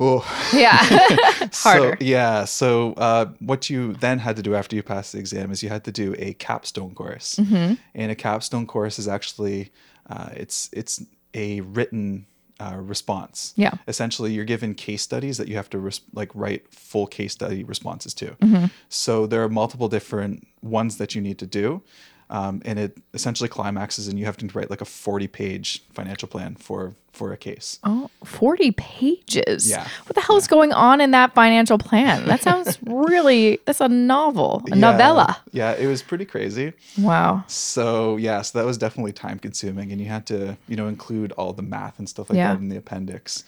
Oh, 0.00 0.24
Yeah. 0.54 0.76
Harder. 1.52 1.96
So, 2.00 2.04
yeah. 2.04 2.44
So 2.46 2.94
uh, 2.94 3.26
what 3.40 3.68
you 3.70 3.92
then 3.94 4.18
had 4.18 4.36
to 4.36 4.42
do 4.42 4.54
after 4.54 4.74
you 4.74 4.82
passed 4.82 5.12
the 5.12 5.18
exam 5.18 5.50
is 5.52 5.62
you 5.62 5.68
had 5.68 5.84
to 5.84 5.92
do 5.92 6.14
a 6.18 6.32
capstone 6.34 6.94
course, 6.94 7.36
Mm-hmm. 7.36 7.74
and 7.94 8.10
a 8.10 8.14
capstone 8.14 8.66
course 8.66 8.98
is 8.98 9.06
actually 9.08 9.70
uh, 10.08 10.30
it's 10.34 10.70
it's 10.72 11.02
a 11.34 11.60
written 11.60 12.26
uh, 12.58 12.76
response. 12.76 13.52
Yeah. 13.56 13.72
Essentially, 13.88 14.32
you're 14.32 14.44
given 14.44 14.74
case 14.74 15.02
studies 15.02 15.36
that 15.38 15.48
you 15.48 15.56
have 15.56 15.70
to 15.70 15.78
res- 15.78 16.00
like 16.12 16.30
write 16.34 16.72
full 16.72 17.06
case 17.06 17.32
study 17.32 17.62
responses 17.64 18.14
to. 18.14 18.26
Mm-hmm. 18.40 18.66
So 18.88 19.26
there 19.26 19.42
are 19.42 19.48
multiple 19.48 19.88
different 19.88 20.46
ones 20.62 20.96
that 20.96 21.14
you 21.14 21.20
need 21.22 21.38
to 21.38 21.46
do. 21.46 21.82
Um, 22.30 22.62
and 22.64 22.78
it 22.78 22.96
essentially 23.12 23.48
climaxes, 23.48 24.06
and 24.06 24.16
you 24.16 24.24
have 24.24 24.36
to 24.36 24.46
write 24.54 24.70
like 24.70 24.80
a 24.80 24.84
40 24.84 25.26
page 25.26 25.82
financial 25.92 26.28
plan 26.28 26.54
for 26.54 26.94
for 27.12 27.32
a 27.32 27.36
case. 27.36 27.80
Oh, 27.82 28.08
40 28.24 28.70
pages. 28.70 29.68
Yeah. 29.68 29.86
What 30.06 30.14
the 30.14 30.20
hell 30.20 30.36
is 30.36 30.46
going 30.46 30.72
on 30.72 31.00
in 31.00 31.10
that 31.10 31.34
financial 31.34 31.76
plan? 31.76 32.24
That 32.26 32.40
sounds 32.48 32.78
really, 32.86 33.58
that's 33.66 33.80
a 33.80 33.88
novel, 33.88 34.62
a 34.66 34.70
Yeah. 34.70 34.74
novella. 34.76 35.38
Yeah, 35.50 35.72
it 35.72 35.88
was 35.88 36.02
pretty 36.02 36.24
crazy. 36.24 36.72
Wow. 36.96 37.42
So 37.48 38.16
yeah, 38.16 38.42
so 38.42 38.60
that 38.60 38.64
was 38.64 38.78
definitely 38.78 39.12
time 39.12 39.40
consuming, 39.40 39.90
and 39.90 40.00
you 40.00 40.06
had 40.06 40.24
to 40.28 40.56
you 40.68 40.76
know 40.76 40.86
include 40.86 41.32
all 41.32 41.52
the 41.52 41.62
math 41.62 41.98
and 41.98 42.08
stuff 42.08 42.30
like 42.30 42.36
Yeah. 42.36 42.54
that 42.54 42.60
in 42.60 42.68
the 42.68 42.76
appendix. 42.76 43.42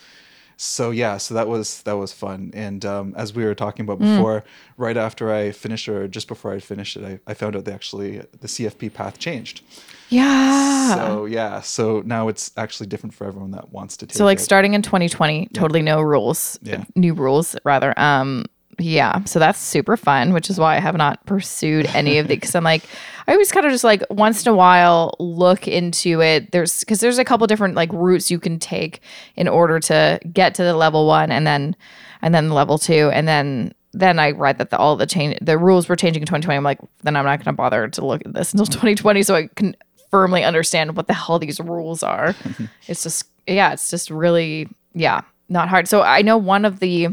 So 0.64 0.92
yeah, 0.92 1.16
so 1.16 1.35
that 1.35 1.49
was 1.49 1.83
that 1.83 1.97
was 1.97 2.12
fun. 2.12 2.52
And 2.54 2.85
um, 2.85 3.14
as 3.16 3.35
we 3.35 3.45
were 3.45 3.54
talking 3.54 3.85
about 3.85 3.99
Mm. 3.99 4.16
before, 4.16 4.45
right 4.76 4.97
after 4.97 5.33
I 5.33 5.50
finished 5.50 5.88
or 5.88 6.07
just 6.07 6.28
before 6.28 6.52
I 6.54 6.61
finished 6.61 6.97
it, 6.97 7.04
I, 7.04 7.31
I 7.31 7.35
found 7.35 7.57
out 7.57 7.64
they 7.64 7.73
actually 7.73 8.19
the 8.40 8.47
CFP 8.47 8.95
path 8.95 9.19
changed. 9.19 9.62
Yeah. 10.09 10.95
So 10.95 11.25
yeah, 11.25 11.61
so 11.62 12.02
now 12.04 12.28
it's 12.28 12.52
actually 12.57 12.87
different 12.87 13.12
for 13.14 13.26
everyone 13.26 13.50
that 13.52 13.73
wants 13.73 13.97
to 13.99 14.07
take. 14.07 14.16
So 14.16 14.25
like 14.25 14.38
it. 14.38 14.42
starting 14.42 14.75
in 14.75 14.83
2020, 14.83 15.49
totally 15.52 15.83
no 15.83 16.00
rules, 16.00 16.59
Yeah. 16.62 16.85
new 16.95 17.14
rules 17.14 17.57
rather. 17.64 17.92
Um, 17.99 18.45
yeah, 18.78 19.24
so 19.24 19.38
that's 19.38 19.58
super 19.58 19.96
fun, 19.96 20.32
which 20.32 20.48
is 20.50 20.58
why 20.58 20.76
I 20.76 20.80
have 20.80 20.96
not 20.96 21.24
pursued 21.26 21.86
any 21.86 22.18
of 22.18 22.28
the 22.28 22.36
because 22.36 22.54
I'm 22.54 22.64
like, 22.64 22.84
I 23.26 23.32
always 23.32 23.52
kind 23.52 23.66
of 23.66 23.72
just 23.72 23.84
like 23.84 24.02
once 24.10 24.46
in 24.46 24.52
a 24.52 24.54
while 24.54 25.14
look 25.18 25.68
into 25.68 26.22
it. 26.22 26.52
There's 26.52 26.80
because 26.80 27.00
there's 27.00 27.18
a 27.18 27.24
couple 27.24 27.46
different 27.46 27.74
like 27.74 27.92
routes 27.92 28.30
you 28.30 28.38
can 28.38 28.58
take 28.58 29.00
in 29.36 29.48
order 29.48 29.78
to 29.80 30.20
get 30.32 30.54
to 30.56 30.62
the 30.62 30.74
level 30.74 31.06
one 31.06 31.30
and 31.30 31.46
then 31.46 31.76
and 32.22 32.34
then 32.34 32.50
level 32.50 32.78
two 32.78 33.10
and 33.12 33.28
then 33.28 33.74
then 33.92 34.18
I 34.18 34.30
read 34.30 34.58
that 34.58 34.70
the, 34.70 34.78
all 34.78 34.96
the 34.96 35.06
change 35.06 35.38
the 35.42 35.58
rules 35.58 35.88
were 35.88 35.96
changing 35.96 36.22
in 36.22 36.26
2020. 36.26 36.56
I'm 36.56 36.64
like, 36.64 36.80
then 37.02 37.14
I'm 37.16 37.24
not 37.24 37.38
going 37.38 37.44
to 37.46 37.52
bother 37.52 37.88
to 37.88 38.06
look 38.06 38.22
at 38.24 38.32
this 38.32 38.52
until 38.52 38.66
2020, 38.66 39.22
so 39.22 39.34
I 39.34 39.48
can 39.48 39.76
firmly 40.10 40.44
understand 40.44 40.96
what 40.96 41.06
the 41.06 41.14
hell 41.14 41.38
these 41.38 41.60
rules 41.60 42.02
are. 42.02 42.34
it's 42.86 43.02
just 43.02 43.26
yeah, 43.46 43.72
it's 43.72 43.90
just 43.90 44.10
really 44.10 44.68
yeah, 44.94 45.22
not 45.48 45.68
hard. 45.68 45.88
So 45.88 46.02
I 46.02 46.22
know 46.22 46.38
one 46.38 46.64
of 46.64 46.80
the 46.80 47.08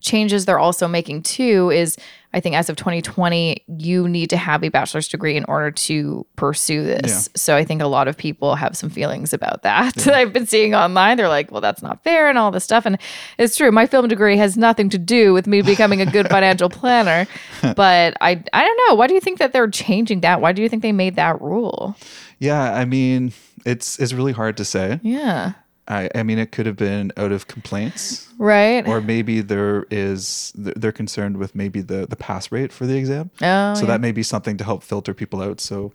changes 0.00 0.44
they're 0.44 0.58
also 0.58 0.88
making 0.88 1.22
too 1.22 1.70
is 1.70 1.96
I 2.34 2.40
think 2.40 2.56
as 2.56 2.68
of 2.68 2.74
2020, 2.74 3.64
you 3.78 4.08
need 4.08 4.28
to 4.30 4.36
have 4.36 4.64
a 4.64 4.68
bachelor's 4.68 5.06
degree 5.06 5.36
in 5.36 5.44
order 5.44 5.70
to 5.70 6.26
pursue 6.34 6.82
this. 6.82 7.28
So 7.36 7.54
I 7.54 7.64
think 7.64 7.80
a 7.80 7.86
lot 7.86 8.08
of 8.08 8.16
people 8.16 8.56
have 8.56 8.76
some 8.76 8.90
feelings 8.90 9.32
about 9.32 9.62
that 9.62 9.94
that 9.98 10.14
I've 10.14 10.32
been 10.32 10.48
seeing 10.48 10.74
online. 10.74 11.16
They're 11.16 11.28
like, 11.28 11.52
well, 11.52 11.60
that's 11.60 11.80
not 11.80 12.02
fair 12.02 12.28
and 12.28 12.36
all 12.36 12.50
this 12.50 12.64
stuff. 12.64 12.86
And 12.86 12.98
it's 13.38 13.56
true. 13.56 13.70
My 13.70 13.86
film 13.86 14.08
degree 14.08 14.36
has 14.36 14.56
nothing 14.56 14.88
to 14.90 14.98
do 14.98 15.32
with 15.32 15.46
me 15.46 15.62
becoming 15.62 16.00
a 16.00 16.06
good 16.06 16.28
financial 16.28 16.68
planner. 16.70 17.28
But 17.62 18.16
I 18.20 18.42
I 18.52 18.64
don't 18.64 18.80
know. 18.88 18.96
Why 18.96 19.06
do 19.06 19.14
you 19.14 19.20
think 19.20 19.38
that 19.38 19.52
they're 19.52 19.70
changing 19.70 20.22
that? 20.22 20.40
Why 20.40 20.50
do 20.50 20.60
you 20.60 20.68
think 20.68 20.82
they 20.82 20.90
made 20.92 21.14
that 21.14 21.40
rule? 21.40 21.96
yeah, 22.40 22.74
I 22.74 22.84
mean, 22.84 23.32
it's 23.64 23.98
it's 23.98 24.12
really 24.12 24.32
hard 24.32 24.56
to 24.58 24.64
say. 24.64 25.00
Yeah. 25.02 25.52
I, 25.86 26.08
I 26.14 26.22
mean, 26.22 26.38
it 26.38 26.50
could 26.50 26.64
have 26.66 26.76
been 26.76 27.12
out 27.16 27.30
of 27.32 27.46
complaints. 27.46 28.28
Right. 28.38 28.86
or 28.88 29.00
maybe 29.00 29.42
there 29.42 29.86
is 29.92 30.52
they're 30.56 30.90
concerned 30.92 31.36
with 31.36 31.54
maybe 31.54 31.80
the 31.82 32.04
the 32.06 32.16
pass 32.16 32.50
rate 32.50 32.72
for 32.72 32.84
the 32.84 32.96
exam 32.96 33.30
Oh, 33.40 33.44
Mm-hmm. 33.44 33.80
so 33.80 33.86
that 33.86 34.00
may 34.00 34.10
be 34.12 34.22
something 34.24 34.56
to 34.56 34.64
help 34.64 34.82
filter 34.82 35.14
people 35.14 35.40
out 35.40 35.60
so 35.60 35.92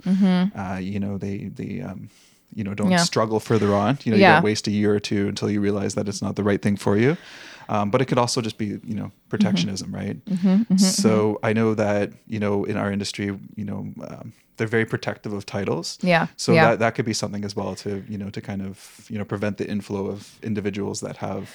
uh, 0.56 0.78
you 0.82 0.99
know 1.02 1.17
they 1.17 1.49
they 1.54 1.82
um, 1.82 2.10
you 2.54 2.64
know 2.64 2.74
don't 2.74 2.92
Yeah. 2.92 2.98
struggle 3.04 3.40
further 3.40 3.74
on 3.76 3.98
you 4.04 4.12
know 4.12 4.18
you 4.18 4.26
don't 4.36 4.44
waste 4.44 4.68
a 4.68 4.72
year 4.72 4.94
or 4.94 5.00
two 5.00 5.28
until 5.28 5.50
you 5.50 5.62
realize 5.62 5.94
that 5.96 6.08
it's 6.10 6.22
not 6.22 6.36
the 6.36 6.44
right 6.44 6.62
thing 6.62 6.78
for 6.78 6.98
you 6.98 7.16
um, 7.70 7.92
but 7.92 8.02
it 8.02 8.06
could 8.06 8.18
also 8.18 8.42
just 8.42 8.58
be 8.58 8.66
you 8.84 8.96
know 8.96 9.12
protectionism 9.30 9.94
right 9.94 10.18
so 10.78 11.40
i 11.44 11.54
know 11.54 11.74
that 11.76 12.12
you 12.28 12.40
know 12.40 12.64
in 12.66 12.78
our 12.78 12.92
industry 12.92 13.28
you 13.56 13.66
know 13.66 13.80
um, 14.08 14.34
they're 14.58 14.68
very 14.68 14.86
protective 14.86 15.34
of 15.34 15.46
titles 15.46 15.98
Yeah. 16.02 16.28
so 16.36 16.54
Yeah. 16.54 16.66
that 16.72 16.80
that 16.80 16.96
could 16.96 17.06
be 17.06 17.14
something 17.14 17.44
as 17.46 17.56
well 17.56 17.76
to 17.76 18.04
you 18.10 18.18
know 18.18 18.30
to 18.30 18.42
kind 18.42 18.62
of 18.62 19.06
you 19.10 19.18
know 19.18 19.26
prevent 19.26 19.58
the 19.58 19.68
inflow 19.70 20.08
of 20.08 20.38
individuals 20.44 21.00
that 21.02 21.18
have 21.18 21.50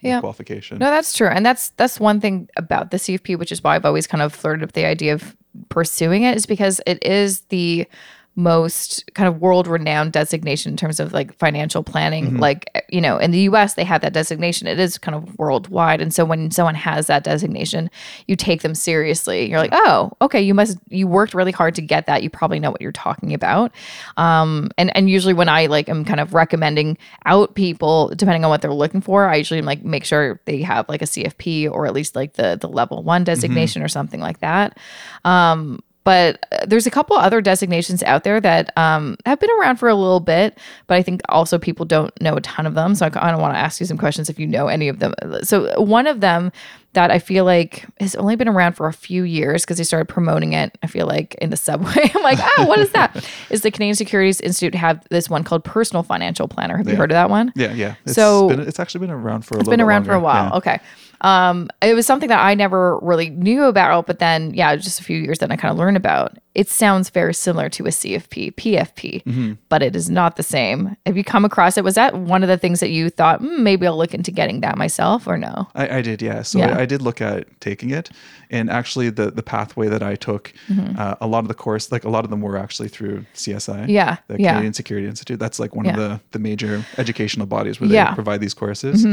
Yeah. 0.00 0.20
qualification 0.20 0.78
No, 0.78 0.86
that's 0.90 1.12
true. 1.16 1.28
And 1.28 1.46
that's 1.46 1.70
that's 1.80 2.00
one 2.00 2.20
thing 2.20 2.48
about 2.56 2.90
the 2.90 2.96
CFP, 2.98 3.36
which 3.38 3.52
is 3.52 3.62
why 3.62 3.76
I've 3.76 3.86
always 3.86 4.06
kind 4.08 4.22
of 4.22 4.34
flirted 4.34 4.62
with 4.62 4.74
the 4.74 4.84
idea 4.84 5.14
of 5.14 5.36
pursuing 5.68 6.24
it, 6.24 6.36
is 6.36 6.44
because 6.46 6.80
it 6.86 6.98
is 7.04 7.42
the 7.50 7.86
most 8.34 9.04
kind 9.14 9.28
of 9.28 9.42
world 9.42 9.66
renowned 9.66 10.12
designation 10.12 10.72
in 10.72 10.76
terms 10.76 10.98
of 10.98 11.12
like 11.12 11.34
financial 11.34 11.82
planning. 11.82 12.38
Like, 12.38 12.84
you 12.88 13.00
know, 13.00 13.18
in 13.18 13.30
the 13.30 13.40
US, 13.40 13.74
they 13.74 13.84
have 13.84 14.00
that 14.00 14.14
designation. 14.14 14.66
It 14.66 14.78
is 14.78 14.96
kind 14.96 15.14
of 15.14 15.38
worldwide. 15.38 16.00
And 16.00 16.14
so 16.14 16.24
when 16.24 16.50
someone 16.50 16.74
has 16.74 17.08
that 17.08 17.24
designation, 17.24 17.90
you 18.26 18.34
take 18.34 18.62
them 18.62 18.74
seriously. 18.74 19.50
You're 19.50 19.58
like, 19.58 19.72
oh, 19.74 20.12
okay, 20.22 20.40
you 20.40 20.54
must, 20.54 20.78
you 20.88 21.06
worked 21.06 21.34
really 21.34 21.52
hard 21.52 21.74
to 21.74 21.82
get 21.82 22.06
that. 22.06 22.22
You 22.22 22.30
probably 22.30 22.58
know 22.58 22.70
what 22.70 22.80
you're 22.80 22.90
talking 22.90 23.34
about. 23.34 23.70
Um, 24.16 24.70
and, 24.78 24.96
and 24.96 25.10
usually 25.10 25.34
when 25.34 25.50
I 25.50 25.66
like 25.66 25.90
am 25.90 26.04
kind 26.04 26.20
of 26.20 26.32
recommending 26.32 26.96
out 27.26 27.54
people, 27.54 28.08
depending 28.16 28.44
on 28.44 28.50
what 28.50 28.62
they're 28.62 28.72
looking 28.72 29.02
for, 29.02 29.28
I 29.28 29.36
usually 29.36 29.60
like 29.60 29.84
make 29.84 30.06
sure 30.06 30.40
they 30.46 30.62
have 30.62 30.88
like 30.88 31.02
a 31.02 31.06
CFP 31.06 31.70
or 31.70 31.86
at 31.86 31.92
least 31.92 32.16
like 32.16 32.32
the, 32.34 32.56
the 32.58 32.68
level 32.68 33.02
one 33.02 33.24
designation 33.24 33.82
or 33.82 33.88
something 33.88 34.20
like 34.20 34.38
that. 34.40 34.78
Um, 35.26 35.82
but 36.04 36.44
uh, 36.52 36.66
there's 36.66 36.86
a 36.86 36.90
couple 36.90 37.16
other 37.16 37.40
designations 37.40 38.02
out 38.02 38.24
there 38.24 38.40
that 38.40 38.76
um, 38.76 39.16
have 39.26 39.38
been 39.40 39.50
around 39.60 39.76
for 39.76 39.88
a 39.88 39.94
little 39.94 40.20
bit, 40.20 40.58
but 40.86 40.94
I 40.96 41.02
think 41.02 41.20
also 41.28 41.58
people 41.58 41.84
don't 41.86 42.12
know 42.20 42.36
a 42.36 42.40
ton 42.40 42.66
of 42.66 42.74
them. 42.74 42.94
So 42.94 43.06
I 43.06 43.10
kind 43.10 43.34
of 43.34 43.40
want 43.40 43.54
to 43.54 43.58
ask 43.58 43.80
you 43.80 43.86
some 43.86 43.98
questions 43.98 44.28
if 44.28 44.38
you 44.38 44.46
know 44.46 44.68
any 44.68 44.88
of 44.88 44.98
them. 44.98 45.14
So 45.42 45.80
one 45.80 46.06
of 46.06 46.20
them 46.20 46.50
that 46.94 47.10
I 47.10 47.18
feel 47.20 47.46
like 47.46 47.86
has 48.00 48.14
only 48.16 48.36
been 48.36 48.48
around 48.48 48.74
for 48.74 48.86
a 48.86 48.92
few 48.92 49.22
years 49.22 49.64
because 49.64 49.78
they 49.78 49.84
started 49.84 50.10
promoting 50.10 50.52
it. 50.52 50.76
I 50.82 50.86
feel 50.88 51.06
like 51.06 51.34
in 51.36 51.48
the 51.48 51.56
subway, 51.56 52.10
I'm 52.14 52.22
like, 52.22 52.38
oh, 52.58 52.66
what 52.66 52.78
is 52.80 52.90
that? 52.92 53.16
is 53.50 53.62
the 53.62 53.70
Canadian 53.70 53.94
Securities 53.94 54.40
Institute 54.42 54.74
have 54.74 55.02
this 55.08 55.30
one 55.30 55.42
called 55.42 55.64
Personal 55.64 56.02
Financial 56.02 56.48
Planner? 56.48 56.76
Have 56.76 56.86
you 56.88 56.96
heard 56.96 57.10
of 57.10 57.14
that 57.14 57.30
one? 57.30 57.50
Yeah, 57.56 57.72
yeah. 57.72 57.94
It's 58.04 58.14
So- 58.14 58.48
been, 58.48 58.60
it's 58.60 58.78
actually 58.78 59.06
been 59.06 59.10
around 59.10 59.46
for 59.46 59.56
a 59.56 59.60
It's 59.60 59.68
been 59.70 59.80
around 59.80 60.04
for 60.04 60.12
a 60.12 60.20
while. 60.20 60.50
Yeah. 60.50 60.56
Okay. 60.58 60.80
Um, 61.22 61.70
it 61.80 61.94
was 61.94 62.04
something 62.06 62.28
that 62.28 62.40
I 62.40 62.54
never 62.54 62.98
really 62.98 63.30
knew 63.30 63.64
about, 63.64 64.06
but 64.06 64.18
then, 64.18 64.52
yeah, 64.54 64.74
just 64.76 65.00
a 65.00 65.04
few 65.04 65.18
years 65.18 65.38
then 65.38 65.50
I 65.52 65.56
kind 65.56 65.70
of 65.72 65.78
learned 65.78 65.96
about. 65.96 66.36
It 66.54 66.68
sounds 66.68 67.08
very 67.08 67.32
similar 67.32 67.68
to 67.70 67.84
a 67.86 67.88
CFP, 67.90 68.54
PFP, 68.56 69.22
Mm-hmm. 69.24 69.52
but 69.70 69.82
it 69.82 69.96
is 69.96 70.10
not 70.10 70.36
the 70.36 70.42
same. 70.42 70.96
Have 71.06 71.16
you 71.16 71.24
come 71.24 71.44
across 71.46 71.78
it? 71.78 71.84
Was 71.84 71.94
that 71.94 72.14
one 72.18 72.42
of 72.42 72.48
the 72.48 72.58
things 72.58 72.80
that 72.80 72.90
you 72.90 73.08
thought, 73.08 73.40
mm, 73.40 73.60
maybe 73.60 73.86
I'll 73.86 73.96
look 73.96 74.12
into 74.12 74.30
getting 74.30 74.60
that 74.60 74.76
myself 74.76 75.26
or 75.26 75.38
no? 75.38 75.68
I, 75.74 75.98
I 75.98 76.02
did, 76.02 76.20
yeah. 76.20 76.42
So 76.42 76.58
Yeah. 76.58 76.76
I, 76.76 76.80
I 76.82 76.86
did 76.86 77.00
look 77.00 77.20
at 77.22 77.48
taking 77.60 77.90
it, 77.90 78.10
and 78.50 78.68
actually 78.68 79.08
the 79.08 79.30
the 79.30 79.42
pathway 79.42 79.88
that 79.88 80.02
I 80.02 80.14
took, 80.16 80.52
Mm-hmm. 80.68 80.98
uh, 80.98 81.14
a 81.20 81.26
lot 81.26 81.38
of 81.44 81.48
the 81.48 81.54
course, 81.54 81.90
like 81.92 82.04
a 82.04 82.10
lot 82.10 82.24
of 82.24 82.30
them 82.30 82.40
were 82.42 82.58
actually 82.58 82.88
through 82.88 83.24
CSI, 83.34 83.88
Yeah, 83.88 84.16
the 84.28 84.38
yeah. 84.40 84.50
Canadian 84.52 84.74
Security 84.74 85.06
Institute. 85.06 85.38
That's 85.38 85.58
like 85.58 85.74
one 85.74 85.86
Yeah. 85.86 85.92
of 85.92 85.96
the 85.98 86.20
the 86.32 86.38
major 86.38 86.84
educational 86.98 87.46
bodies 87.46 87.80
where 87.80 87.88
they. 87.88 87.96
Mm-hmm. 87.96 88.14
provide 88.14 88.40
these 88.40 88.54
courses, 88.54 89.06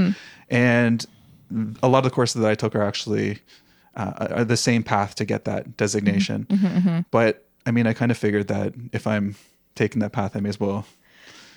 and 0.49 1.05
a 1.83 1.87
lot 1.87 1.99
of 1.99 2.03
the 2.05 2.09
courses 2.11 2.41
that 2.41 2.49
I 2.49 2.55
took 2.55 2.75
are 2.75 2.83
actually 2.83 3.39
uh, 3.95 4.27
are 4.31 4.45
the 4.45 4.57
same 4.57 4.83
path 4.83 5.15
to 5.15 5.25
get 5.25 5.45
that 5.45 5.75
designation. 5.77 6.45
Mm-hmm, 6.49 6.99
But 7.11 7.45
I 7.65 7.71
mean, 7.71 7.87
I 7.87 7.93
kind 7.93 8.11
of 8.11 8.17
figured 8.17 8.47
that 8.47 8.73
if 8.93 9.05
I'm 9.07 9.35
taking 9.75 9.99
that 10.01 10.11
path, 10.11 10.35
I 10.35 10.39
may 10.39 10.49
as 10.49 10.59
well 10.59 10.85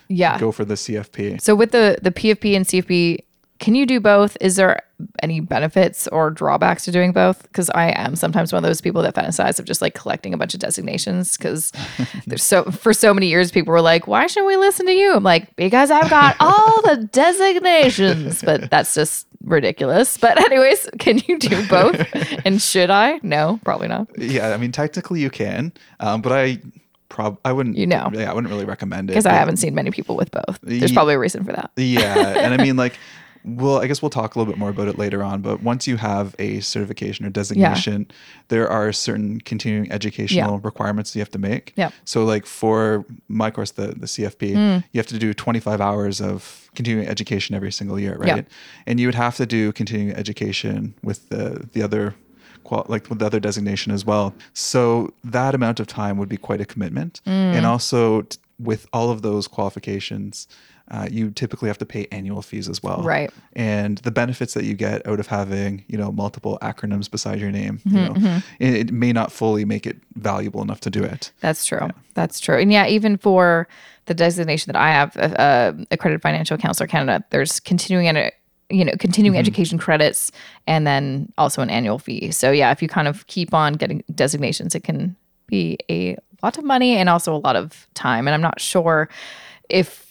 Yeah. 0.09 0.39
go 0.39 0.51
for 0.53 0.65
the 0.65 0.75
CFP. 0.75 1.41
So 1.41 1.55
with 1.55 1.73
the 1.73 1.99
the 2.03 2.11
PFP 2.11 2.57
and 2.57 2.65
CFP, 2.67 3.19
can 3.59 3.75
you 3.77 3.87
do 3.87 4.01
both? 4.01 4.37
Is 4.41 4.57
there 4.57 4.81
any 5.23 5.39
benefits 5.41 6.09
or 6.09 6.31
drawbacks 6.31 6.85
to 6.85 6.91
doing 6.91 7.13
both? 7.13 7.43
Because 7.45 7.71
I 7.71 7.91
am 7.91 8.17
sometimes 8.17 8.53
one 8.53 8.65
of 8.65 8.69
those 8.69 8.81
people 8.81 9.03
that 9.03 9.15
fantasize 9.15 9.59
of 9.61 9.65
just 9.67 9.81
like 9.83 9.95
collecting 9.95 10.35
a 10.35 10.37
bunch 10.37 10.53
of 10.55 10.59
designations. 10.61 11.37
Because 11.37 11.71
there's 12.27 12.43
so 12.43 12.65
for 12.65 12.93
so 12.93 13.15
many 13.15 13.29
years, 13.29 13.53
people 13.53 13.73
were 13.73 13.81
like, 13.81 14.09
"Why 14.09 14.27
should 14.27 14.47
we 14.47 14.57
listen 14.57 14.87
to 14.87 14.93
you?" 14.93 15.15
I'm 15.15 15.23
like, 15.23 15.55
"Because 15.55 15.93
I've 15.93 16.11
got 16.11 16.35
all 16.41 16.83
the 16.83 17.09
designations." 17.13 18.43
But 18.43 18.69
that's 18.71 18.95
just 18.95 19.27
ridiculous. 19.45 20.17
But 20.17 20.41
anyways, 20.45 20.89
can 20.99 21.21
you 21.27 21.39
do 21.39 21.67
both? 21.69 22.05
and 22.45 22.61
should 22.61 22.91
I? 22.91 23.21
No, 23.23 23.61
probably 23.65 23.89
not. 23.89 24.09
Yeah, 24.19 24.51
I 24.51 24.57
mean, 24.57 24.73
technically 24.73 25.21
you 25.21 25.31
can, 25.31 25.73
um, 26.01 26.23
but 26.23 26.33
I 26.33 26.61
prob 27.09 27.39
I 27.45 27.53
wouldn't. 27.53 27.77
You 27.77 27.87
know. 27.87 28.11
yeah, 28.13 28.31
I 28.31 28.35
wouldn't 28.35 28.51
really 28.51 28.65
recommend 28.65 29.11
it 29.11 29.13
Because 29.13 29.27
I 29.27 29.33
haven't 29.33 29.59
seen 29.59 29.75
many 29.75 29.91
people 29.91 30.17
with 30.17 30.31
both. 30.31 30.59
There's 30.63 30.93
probably 30.93 31.15
a 31.15 31.19
reason 31.19 31.45
for 31.45 31.53
that. 31.53 31.71
yeah 31.77 32.39
and 32.39 32.55
i 32.55 32.63
mean 32.63 32.77
like 32.77 32.99
well 33.45 33.79
i 33.83 33.87
guess 33.87 34.01
we'll 34.03 34.11
talk 34.11 34.35
a 34.35 34.39
little 34.39 34.53
bit 34.53 34.59
more 34.59 34.71
about 34.71 34.89
it 34.89 34.99
later 34.99 35.23
on 35.23 35.41
but 35.43 35.63
once 35.63 35.87
you 35.87 35.97
have 35.97 36.35
a 36.39 36.61
certification 36.61 37.27
or 37.27 37.31
designation 37.31 38.07
there 38.49 38.69
are 38.69 38.93
certain 38.93 39.41
continuing 39.41 39.91
educational 39.91 40.59
requirements 40.61 41.15
you 41.17 41.21
have 41.21 41.31
to 41.31 41.39
make 41.39 41.73
Yeah. 41.77 41.91
so 42.05 42.25
like 42.25 42.47
for 42.47 43.05
my 43.29 43.51
course 43.51 43.73
the, 43.73 43.89
the 43.89 44.07
cfp 44.07 44.53
Mm. 44.55 44.85
you 44.93 44.99
have 44.99 45.07
to 45.09 45.19
do 45.19 45.33
25 45.35 45.81
hours 45.81 46.21
of 46.21 46.69
continuing 46.75 47.07
education 47.09 47.55
every 47.55 47.73
single 47.73 47.99
year 47.99 48.17
right 48.17 48.29
Yeah. 48.29 48.43
and 48.87 49.01
you 49.01 49.07
would 49.09 49.15
have 49.17 49.37
to 49.37 49.47
do 49.47 49.73
continuing 49.73 50.15
education 50.17 50.95
with 51.03 51.29
the 51.29 51.69
the 51.73 51.83
other 51.83 52.15
qual- 52.65 52.87
like 52.89 53.09
with 53.11 53.19
the 53.19 53.27
other 53.27 53.41
designation 53.41 53.93
as 53.93 54.05
well 54.07 54.35
so 54.53 55.13
that 55.25 55.55
amount 55.55 55.81
of 55.81 55.87
time 55.87 56.17
would 56.19 56.29
be 56.29 56.37
quite 56.37 56.61
a 56.61 56.65
commitment 56.65 57.21
Mm. 57.27 57.57
and 57.57 57.67
also 57.67 58.23
t- 58.23 58.39
with 58.63 58.87
all 58.93 59.11
of 59.11 59.23
those 59.23 59.49
qualifications 59.49 60.47
uh, 60.91 61.09
you 61.11 61.31
typically 61.31 61.69
have 61.69 61.79
to 61.79 61.87
pay 61.87 62.07
annual 62.13 62.43
fees 62.43 62.69
as 62.69 62.83
well 62.83 63.03
Right. 63.03 63.31
and 63.55 63.99
the 63.99 64.11
benefits 64.11 64.53
that 64.55 64.65
you 64.65 64.75
get 64.75 65.07
out 65.07 65.21
of 65.21 65.27
having 65.29 65.85
you 65.89 65.97
know 65.97 66.11
multiple 66.13 66.59
acronyms 66.61 67.11
beside 67.11 67.39
your 67.41 67.51
name 67.51 67.81
Mm-hmm, 67.87 67.97
you 67.97 68.03
know 68.31 68.43
it, 68.59 68.75
it 68.75 68.93
may 68.93 69.13
not 69.13 69.33
fully 69.33 69.65
make 69.65 69.87
it 69.87 69.97
valuable 70.15 70.61
enough 70.63 70.81
to 70.81 70.91
do 70.91 71.03
it 71.03 71.33
That's 71.41 71.65
true. 71.65 71.89
That's 72.15 72.41
true. 72.41 72.59
And 72.59 72.71
yeah, 72.71 72.87
even 72.87 73.17
for 73.17 73.67
the 74.07 74.13
designation 74.15 74.71
that 74.73 74.79
I 74.79 74.91
have, 74.91 75.17
uh, 75.17 75.21
uh, 75.41 75.73
accredited 75.91 76.21
financial 76.21 76.59
counselor 76.59 76.87
Canada, 76.87 77.25
there's 77.31 77.59
continuing 77.61 78.07
and 78.09 78.31
you 78.69 78.85
know 78.85 78.93
continuing 78.99 79.39
education 79.39 79.79
credits 79.79 80.31
and 80.67 80.87
then 80.87 81.33
also 81.39 81.63
an 81.63 81.71
annual 81.71 81.99
fee. 81.99 82.31
So 82.33 82.51
yeah, 82.51 82.71
if 82.71 82.83
you 82.83 82.89
kind 82.89 83.09
of 83.09 83.27
keep 83.29 83.55
on 83.55 83.75
getting 83.75 84.03
designations, 84.15 84.75
it 84.75 84.83
can 84.85 85.17
be 85.47 85.79
a 85.91 86.17
lot 86.47 86.59
of 86.59 86.65
money 86.65 86.97
and 86.97 87.09
also 87.09 87.35
a 87.35 87.39
lot 87.39 87.57
of 87.57 87.87
time. 87.95 88.27
And 88.27 88.35
I'm 88.35 88.41
not 88.43 88.61
sure 88.61 89.09
if 89.69 90.03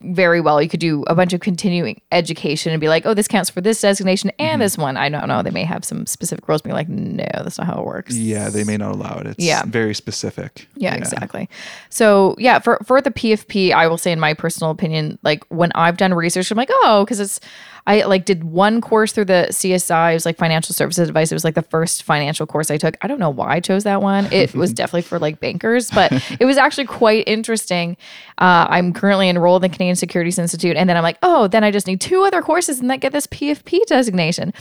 very 0.00 0.40
well 0.40 0.62
you 0.62 0.68
could 0.68 0.78
do 0.78 1.02
a 1.08 1.14
bunch 1.14 1.32
of 1.32 1.40
continuing 1.40 2.00
education 2.12 2.70
and 2.72 2.80
be 2.80 2.88
like, 2.88 3.04
oh, 3.04 3.14
this 3.14 3.26
counts 3.26 3.50
for 3.50 3.60
this 3.60 3.80
designation 3.80 4.30
and 4.38 4.52
mm-hmm. 4.52 4.60
this 4.60 4.78
one. 4.78 4.96
I 4.96 5.08
don't 5.08 5.26
know. 5.26 5.42
They 5.42 5.50
may 5.50 5.64
have 5.64 5.84
some 5.84 6.06
specific 6.06 6.46
rules 6.46 6.62
being 6.62 6.74
like, 6.74 6.88
no, 6.88 7.26
that's 7.34 7.58
not 7.58 7.66
how 7.66 7.80
it 7.80 7.84
works. 7.84 8.14
yeah 8.14 8.48
they 8.48 8.62
may 8.62 8.76
not 8.76 8.92
allow 8.92 9.18
it 9.18 9.26
it's 9.26 9.44
Yeah. 9.44 9.64
very 9.66 9.94
specific 9.94 10.68
Yeah, 10.76 10.94
exactly. 10.94 11.48
So 11.90 12.36
yeah, 12.38 12.60
for 12.60 12.78
for 12.84 13.00
the 13.00 13.10
PFP, 13.10 13.72
I 13.72 13.88
will 13.88 13.98
say 13.98 14.12
in 14.12 14.20
my 14.20 14.34
personal 14.34 14.70
opinion, 14.70 15.18
like 15.22 15.44
when 15.48 15.72
I've 15.74 15.96
done 15.96 16.14
research, 16.14 16.50
I'm 16.50 16.56
like, 16.56 16.70
oh, 16.70 17.04
because 17.04 17.18
it's 17.18 17.40
I 17.88 18.04
like 18.04 18.26
did 18.26 18.44
one 18.44 18.82
course 18.82 19.12
through 19.12 19.24
the 19.24 19.46
CSI. 19.48 20.10
It 20.10 20.14
was 20.14 20.26
like 20.26 20.36
financial 20.36 20.74
services 20.74 21.08
advice. 21.08 21.32
It 21.32 21.34
was 21.34 21.42
like 21.42 21.54
the 21.54 21.62
first 21.62 22.02
financial 22.02 22.46
course 22.46 22.70
I 22.70 22.76
took. 22.76 22.98
I 23.00 23.06
don't 23.06 23.18
know 23.18 23.30
why 23.30 23.54
I 23.54 23.60
chose 23.60 23.84
that 23.84 24.02
one. 24.02 24.30
It 24.30 24.54
was 24.54 24.72
definitely 24.74 25.02
for 25.02 25.18
like 25.18 25.40
bankers, 25.40 25.90
but 25.90 26.12
it 26.38 26.44
was 26.44 26.58
actually 26.58 26.84
quite 26.84 27.26
interesting. 27.26 27.96
Uh, 28.36 28.66
I'm 28.68 28.92
currently 28.92 29.30
enrolled 29.30 29.64
in 29.64 29.70
the 29.70 29.74
Canadian 29.74 29.96
Securities 29.96 30.38
Institute, 30.38 30.76
and 30.76 30.86
then 30.86 30.98
I'm 30.98 31.02
like, 31.02 31.16
oh, 31.22 31.48
then 31.48 31.64
I 31.64 31.70
just 31.70 31.86
need 31.86 31.98
two 31.98 32.22
other 32.24 32.42
courses 32.42 32.78
and 32.78 32.90
then 32.90 32.98
get 32.98 33.12
this 33.12 33.26
PFP 33.26 33.86
designation. 33.86 34.52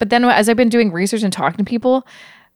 But 0.00 0.10
then 0.10 0.24
as 0.24 0.48
I've 0.48 0.56
been 0.56 0.68
doing 0.68 0.90
research 0.90 1.22
and 1.22 1.32
talking 1.32 1.58
to 1.58 1.64
people, 1.64 2.04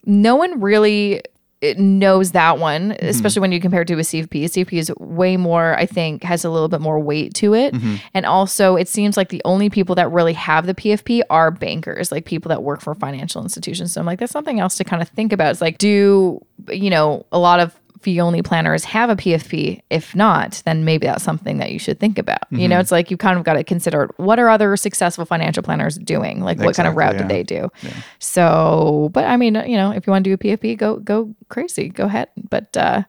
no 0.04 0.34
one 0.34 0.60
really 0.60 1.22
it 1.60 1.78
knows 1.78 2.32
that 2.32 2.58
one, 2.58 2.90
mm-hmm. 2.90 3.06
especially 3.06 3.40
when 3.40 3.52
you 3.52 3.60
compare 3.60 3.82
it 3.82 3.88
to 3.88 3.94
a 3.94 3.98
CFP. 3.98 4.44
A 4.44 4.48
CFP 4.48 4.78
is 4.78 4.92
way 4.98 5.36
more, 5.36 5.76
I 5.78 5.86
think, 5.86 6.22
has 6.22 6.44
a 6.44 6.50
little 6.50 6.68
bit 6.68 6.80
more 6.80 7.00
weight 7.00 7.34
to 7.34 7.54
it. 7.54 7.72
Mm-hmm. 7.74 7.96
And 8.12 8.26
also, 8.26 8.76
it 8.76 8.88
seems 8.88 9.16
like 9.16 9.30
the 9.30 9.42
only 9.44 9.70
people 9.70 9.94
that 9.94 10.10
really 10.10 10.34
have 10.34 10.66
the 10.66 10.74
PFP 10.74 11.22
are 11.30 11.50
bankers, 11.50 12.12
like 12.12 12.26
people 12.26 12.50
that 12.50 12.62
work 12.62 12.82
for 12.82 12.94
financial 12.94 13.42
institutions. 13.42 13.92
So 13.92 14.00
I'm 14.00 14.06
like, 14.06 14.18
that's 14.18 14.32
something 14.32 14.60
else 14.60 14.76
to 14.76 14.84
kind 14.84 15.00
of 15.00 15.08
think 15.08 15.32
about. 15.32 15.50
It's 15.50 15.62
like, 15.62 15.78
do, 15.78 16.44
you 16.68 16.90
know, 16.90 17.24
a 17.32 17.38
lot 17.38 17.60
of 17.60 17.78
fee 18.00 18.20
only 18.20 18.42
planners 18.42 18.84
have 18.84 19.10
a 19.10 19.16
PFP? 19.16 19.82
If 19.90 20.14
not, 20.14 20.62
then 20.64 20.84
maybe 20.84 21.06
that's 21.06 21.24
something 21.24 21.58
that 21.58 21.72
you 21.72 21.78
should 21.78 22.00
think 22.00 22.18
about. 22.18 22.42
You 22.50 22.68
know, 22.68 22.78
it's 22.78 22.92
like 22.92 23.10
you've 23.10 23.20
kind 23.20 23.38
of 23.38 23.44
got 23.44 23.54
to 23.54 23.64
consider 23.64 24.10
what 24.16 24.38
are 24.38 24.48
other 24.48 24.76
successful 24.76 25.24
financial 25.24 25.62
planners 25.62 25.98
doing? 25.98 26.40
Like, 26.40 26.58
what 26.58 26.74
kind 26.76 26.88
of 26.88 26.96
route 26.96 27.14
yeah. 27.14 27.18
did 27.18 27.28
they 27.28 27.42
do? 27.42 27.70
So, 28.18 29.10
but 29.12 29.24
I 29.24 29.36
mean, 29.36 29.54
you 29.66 29.76
know, 29.76 29.92
if 29.92 30.06
you 30.06 30.10
want 30.10 30.24
to 30.24 30.30
do 30.30 30.34
a 30.34 30.56
PFP, 30.56 30.78
go 30.78 30.96
go 30.96 31.34
crazy, 31.48 31.88
go 31.88 32.04
ahead. 32.04 32.28
But 32.48 32.76
uh, 32.76 33.02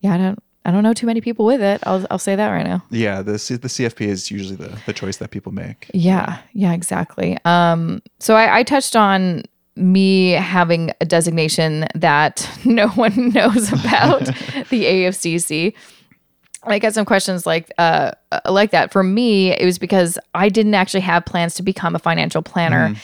yeah, 0.00 0.14
I 0.14 0.18
don't 0.18 0.42
I 0.66 0.72
don't 0.72 0.82
know 0.82 0.92
too 0.92 1.06
many 1.06 1.20
people 1.20 1.46
with 1.46 1.62
it. 1.62 1.80
I'll 1.84 2.04
I'll 2.10 2.18
say 2.18 2.34
that 2.36 2.48
right 2.48 2.66
now. 2.66 2.82
yeah 2.90 3.22
the, 3.22 3.38
C- 3.38 3.56
the 3.56 3.68
cfp 3.68 4.00
is 4.00 4.30
usually 4.30 4.56
the, 4.56 4.78
the 4.84 4.92
choice 4.92 5.18
that 5.18 5.30
people 5.30 5.52
make 5.52 5.90
Yeah, 5.94 6.38
yeah, 6.52 6.72
exactly. 6.72 7.38
Um, 7.44 8.02
so 8.18 8.34
I, 8.34 8.58
I 8.58 8.62
touched 8.64 8.96
on 8.96 9.44
me 9.76 10.30
having 10.30 10.90
a 11.00 11.04
designation 11.04 11.86
that 11.94 12.48
no 12.64 12.88
one 12.88 13.30
knows 13.30 13.72
about, 13.72 14.20
the 14.70 14.84
AFCC. 14.84 15.74
I 16.64 16.80
got 16.80 16.94
some 16.94 17.04
questions 17.04 17.46
like 17.46 17.70
uh 17.78 18.12
like 18.48 18.72
that. 18.72 18.92
For 18.92 19.04
me, 19.04 19.52
it 19.52 19.64
was 19.64 19.78
because 19.78 20.18
I 20.34 20.48
didn't 20.48 20.74
actually 20.74 21.00
have 21.00 21.24
plans 21.24 21.54
to 21.54 21.62
become 21.62 21.94
a 21.94 22.00
financial 22.00 22.42
planner. 22.42 22.94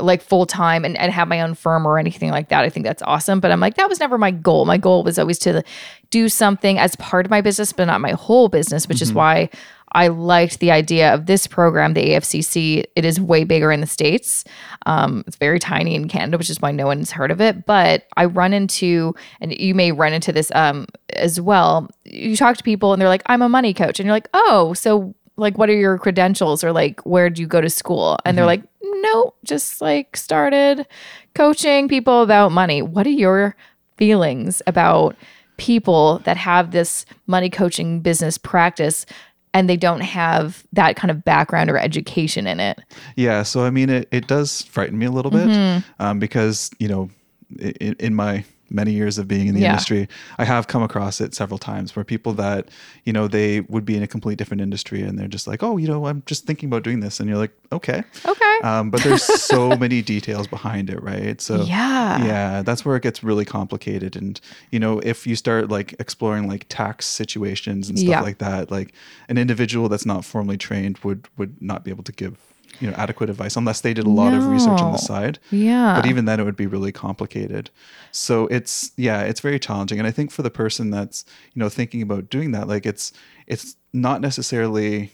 Like 0.00 0.22
full 0.22 0.46
time 0.46 0.84
and, 0.84 0.96
and 0.96 1.12
have 1.12 1.26
my 1.26 1.40
own 1.40 1.54
firm 1.54 1.84
or 1.84 1.98
anything 1.98 2.30
like 2.30 2.50
that. 2.50 2.62
I 2.62 2.68
think 2.68 2.86
that's 2.86 3.02
awesome. 3.02 3.40
But 3.40 3.50
I'm 3.50 3.58
like, 3.58 3.74
that 3.74 3.88
was 3.88 3.98
never 3.98 4.16
my 4.16 4.30
goal. 4.30 4.64
My 4.64 4.76
goal 4.76 5.02
was 5.02 5.18
always 5.18 5.40
to 5.40 5.64
do 6.10 6.28
something 6.28 6.78
as 6.78 6.94
part 6.96 7.26
of 7.26 7.30
my 7.30 7.40
business, 7.40 7.72
but 7.72 7.86
not 7.86 8.00
my 8.00 8.12
whole 8.12 8.48
business, 8.48 8.86
which 8.86 9.02
is 9.02 9.12
why 9.12 9.50
I 9.92 10.08
liked 10.08 10.60
the 10.60 10.70
idea 10.70 11.12
of 11.14 11.26
this 11.26 11.46
program, 11.46 11.94
the 11.94 12.10
AFCC. 12.10 12.84
It 12.94 13.04
is 13.04 13.20
way 13.20 13.44
bigger 13.44 13.72
in 13.72 13.80
the 13.80 13.86
States. 13.86 14.44
Um, 14.86 15.24
it's 15.26 15.36
very 15.36 15.58
tiny 15.58 15.94
in 15.94 16.08
Canada, 16.08 16.38
which 16.38 16.50
is 16.50 16.60
why 16.60 16.72
no 16.72 16.86
one's 16.86 17.10
heard 17.10 17.30
of 17.30 17.40
it. 17.40 17.66
But 17.66 18.06
I 18.16 18.26
run 18.26 18.52
into, 18.52 19.14
and 19.40 19.58
you 19.58 19.74
may 19.74 19.92
run 19.92 20.12
into 20.12 20.32
this 20.32 20.52
um, 20.54 20.86
as 21.14 21.40
well. 21.40 21.88
You 22.04 22.36
talk 22.36 22.56
to 22.56 22.64
people 22.64 22.92
and 22.92 23.00
they're 23.00 23.08
like, 23.08 23.22
I'm 23.26 23.42
a 23.42 23.48
money 23.48 23.74
coach. 23.74 23.98
And 23.98 24.06
you're 24.06 24.14
like, 24.14 24.28
oh, 24.34 24.74
so 24.74 25.14
like, 25.36 25.56
what 25.56 25.70
are 25.70 25.76
your 25.76 25.98
credentials 25.98 26.64
or 26.64 26.72
like, 26.72 27.00
where 27.06 27.30
do 27.30 27.40
you 27.40 27.48
go 27.48 27.60
to 27.60 27.70
school? 27.70 28.18
And 28.24 28.36
they're 28.36 28.46
like, 28.46 28.64
no, 28.82 29.34
just 29.44 29.80
like 29.80 30.16
started 30.16 30.86
coaching 31.34 31.88
people 31.88 32.22
about 32.22 32.52
money. 32.52 32.82
What 32.82 33.06
are 33.06 33.10
your 33.10 33.54
feelings 33.96 34.62
about 34.66 35.16
people 35.58 36.20
that 36.20 36.36
have 36.36 36.70
this 36.70 37.04
money 37.26 37.50
coaching 37.50 38.00
business 38.00 38.38
practice 38.38 39.04
and 39.54 39.68
they 39.68 39.76
don't 39.76 40.00
have 40.00 40.64
that 40.72 40.96
kind 40.96 41.10
of 41.10 41.24
background 41.24 41.70
or 41.70 41.78
education 41.78 42.46
in 42.46 42.60
it? 42.60 42.78
Yeah, 43.16 43.42
so 43.42 43.64
I 43.64 43.70
mean, 43.70 43.90
it, 43.90 44.08
it 44.10 44.26
does 44.26 44.62
frighten 44.62 44.98
me 44.98 45.06
a 45.06 45.10
little 45.10 45.30
Mm-hmm. 45.30 45.78
bit 45.78 45.84
um, 45.98 46.18
because, 46.18 46.70
you 46.78 46.88
know, 46.88 47.10
in, 47.58 47.94
in 47.98 48.14
my 48.14 48.44
many 48.70 48.92
years 48.92 49.18
of 49.18 49.26
being 49.26 49.46
in 49.48 49.54
the 49.54 49.60
Yeah. 49.62 49.70
industry, 49.70 50.08
I 50.38 50.44
have 50.44 50.66
come 50.66 50.82
across 50.82 51.20
it 51.20 51.34
several 51.34 51.58
times 51.58 51.96
where 51.96 52.04
people 52.04 52.32
that, 52.34 52.68
you 53.04 53.12
know, 53.12 53.26
they 53.28 53.60
would 53.60 53.84
be 53.84 53.96
in 53.96 54.02
a 54.02 54.06
complete 54.06 54.36
different 54.38 54.60
industry 54.60 55.00
and 55.02 55.18
they're 55.18 55.26
just 55.28 55.46
like, 55.46 55.62
oh, 55.62 55.76
you 55.78 55.86
know, 55.88 56.06
I'm 56.06 56.22
just 56.26 56.46
thinking 56.46 56.68
about 56.68 56.82
doing 56.82 57.00
this. 57.00 57.18
And 57.20 57.28
you're 57.28 57.38
like, 57.38 57.52
okay. 57.72 58.02
Okay. 58.26 58.58
Um, 58.62 58.90
but 58.90 59.02
there's 59.02 59.22
so 59.22 59.76
many 59.84 60.02
details 60.02 60.46
behind 60.46 60.90
it, 60.90 61.02
right? 61.02 61.40
So, 61.40 61.62
Yeah. 61.62 62.24
yeah, 62.24 62.62
that's 62.62 62.84
where 62.84 62.96
it 62.96 63.02
gets 63.02 63.22
really 63.24 63.44
complicated. 63.44 64.16
And, 64.16 64.40
you 64.70 64.78
know, 64.78 64.98
if 65.00 65.26
you 65.26 65.34
start 65.36 65.68
like 65.70 65.94
exploring 65.98 66.48
like 66.48 66.66
tax 66.68 67.06
situations 67.06 67.88
and 67.88 67.98
stuff 67.98 68.08
Yeah. 68.10 68.20
like 68.20 68.38
that, 68.38 68.70
like 68.70 68.92
an 69.28 69.38
individual 69.38 69.88
that's 69.88 70.06
not 70.06 70.24
formally 70.24 70.56
trained 70.58 70.98
would 70.98 71.26
would 71.36 71.60
not 71.62 71.84
be 71.84 71.90
able 71.90 72.04
to 72.04 72.12
give 72.12 72.36
you 72.80 72.88
know 72.88 72.94
adequate 72.96 73.30
advice 73.30 73.56
unless 73.56 73.80
they 73.80 73.94
did 73.94 74.06
a 74.06 74.10
lot 74.10 74.34
of 74.34 74.46
research 74.46 74.80
on 74.80 74.92
the 74.92 74.98
side. 74.98 75.38
Yeah. 75.50 75.94
but 75.96 76.06
even 76.06 76.24
then 76.24 76.40
it 76.40 76.44
would 76.44 76.56
be 76.56 76.66
really 76.66 76.92
complicated. 76.92 77.70
So 78.12 78.46
it's 78.48 78.92
yeah 78.96 79.22
it's 79.22 79.40
very 79.40 79.58
challenging. 79.58 79.98
And 79.98 80.06
i 80.06 80.10
think 80.10 80.30
for 80.30 80.42
the 80.42 80.50
person 80.50 80.90
that's 80.90 81.24
you 81.54 81.60
know 81.60 81.68
thinking 81.68 82.02
about 82.02 82.30
doing 82.30 82.52
that 82.52 82.68
like 82.68 82.86
it's 82.86 83.12
it's 83.46 83.76
not 83.92 84.20
necessarily 84.20 85.12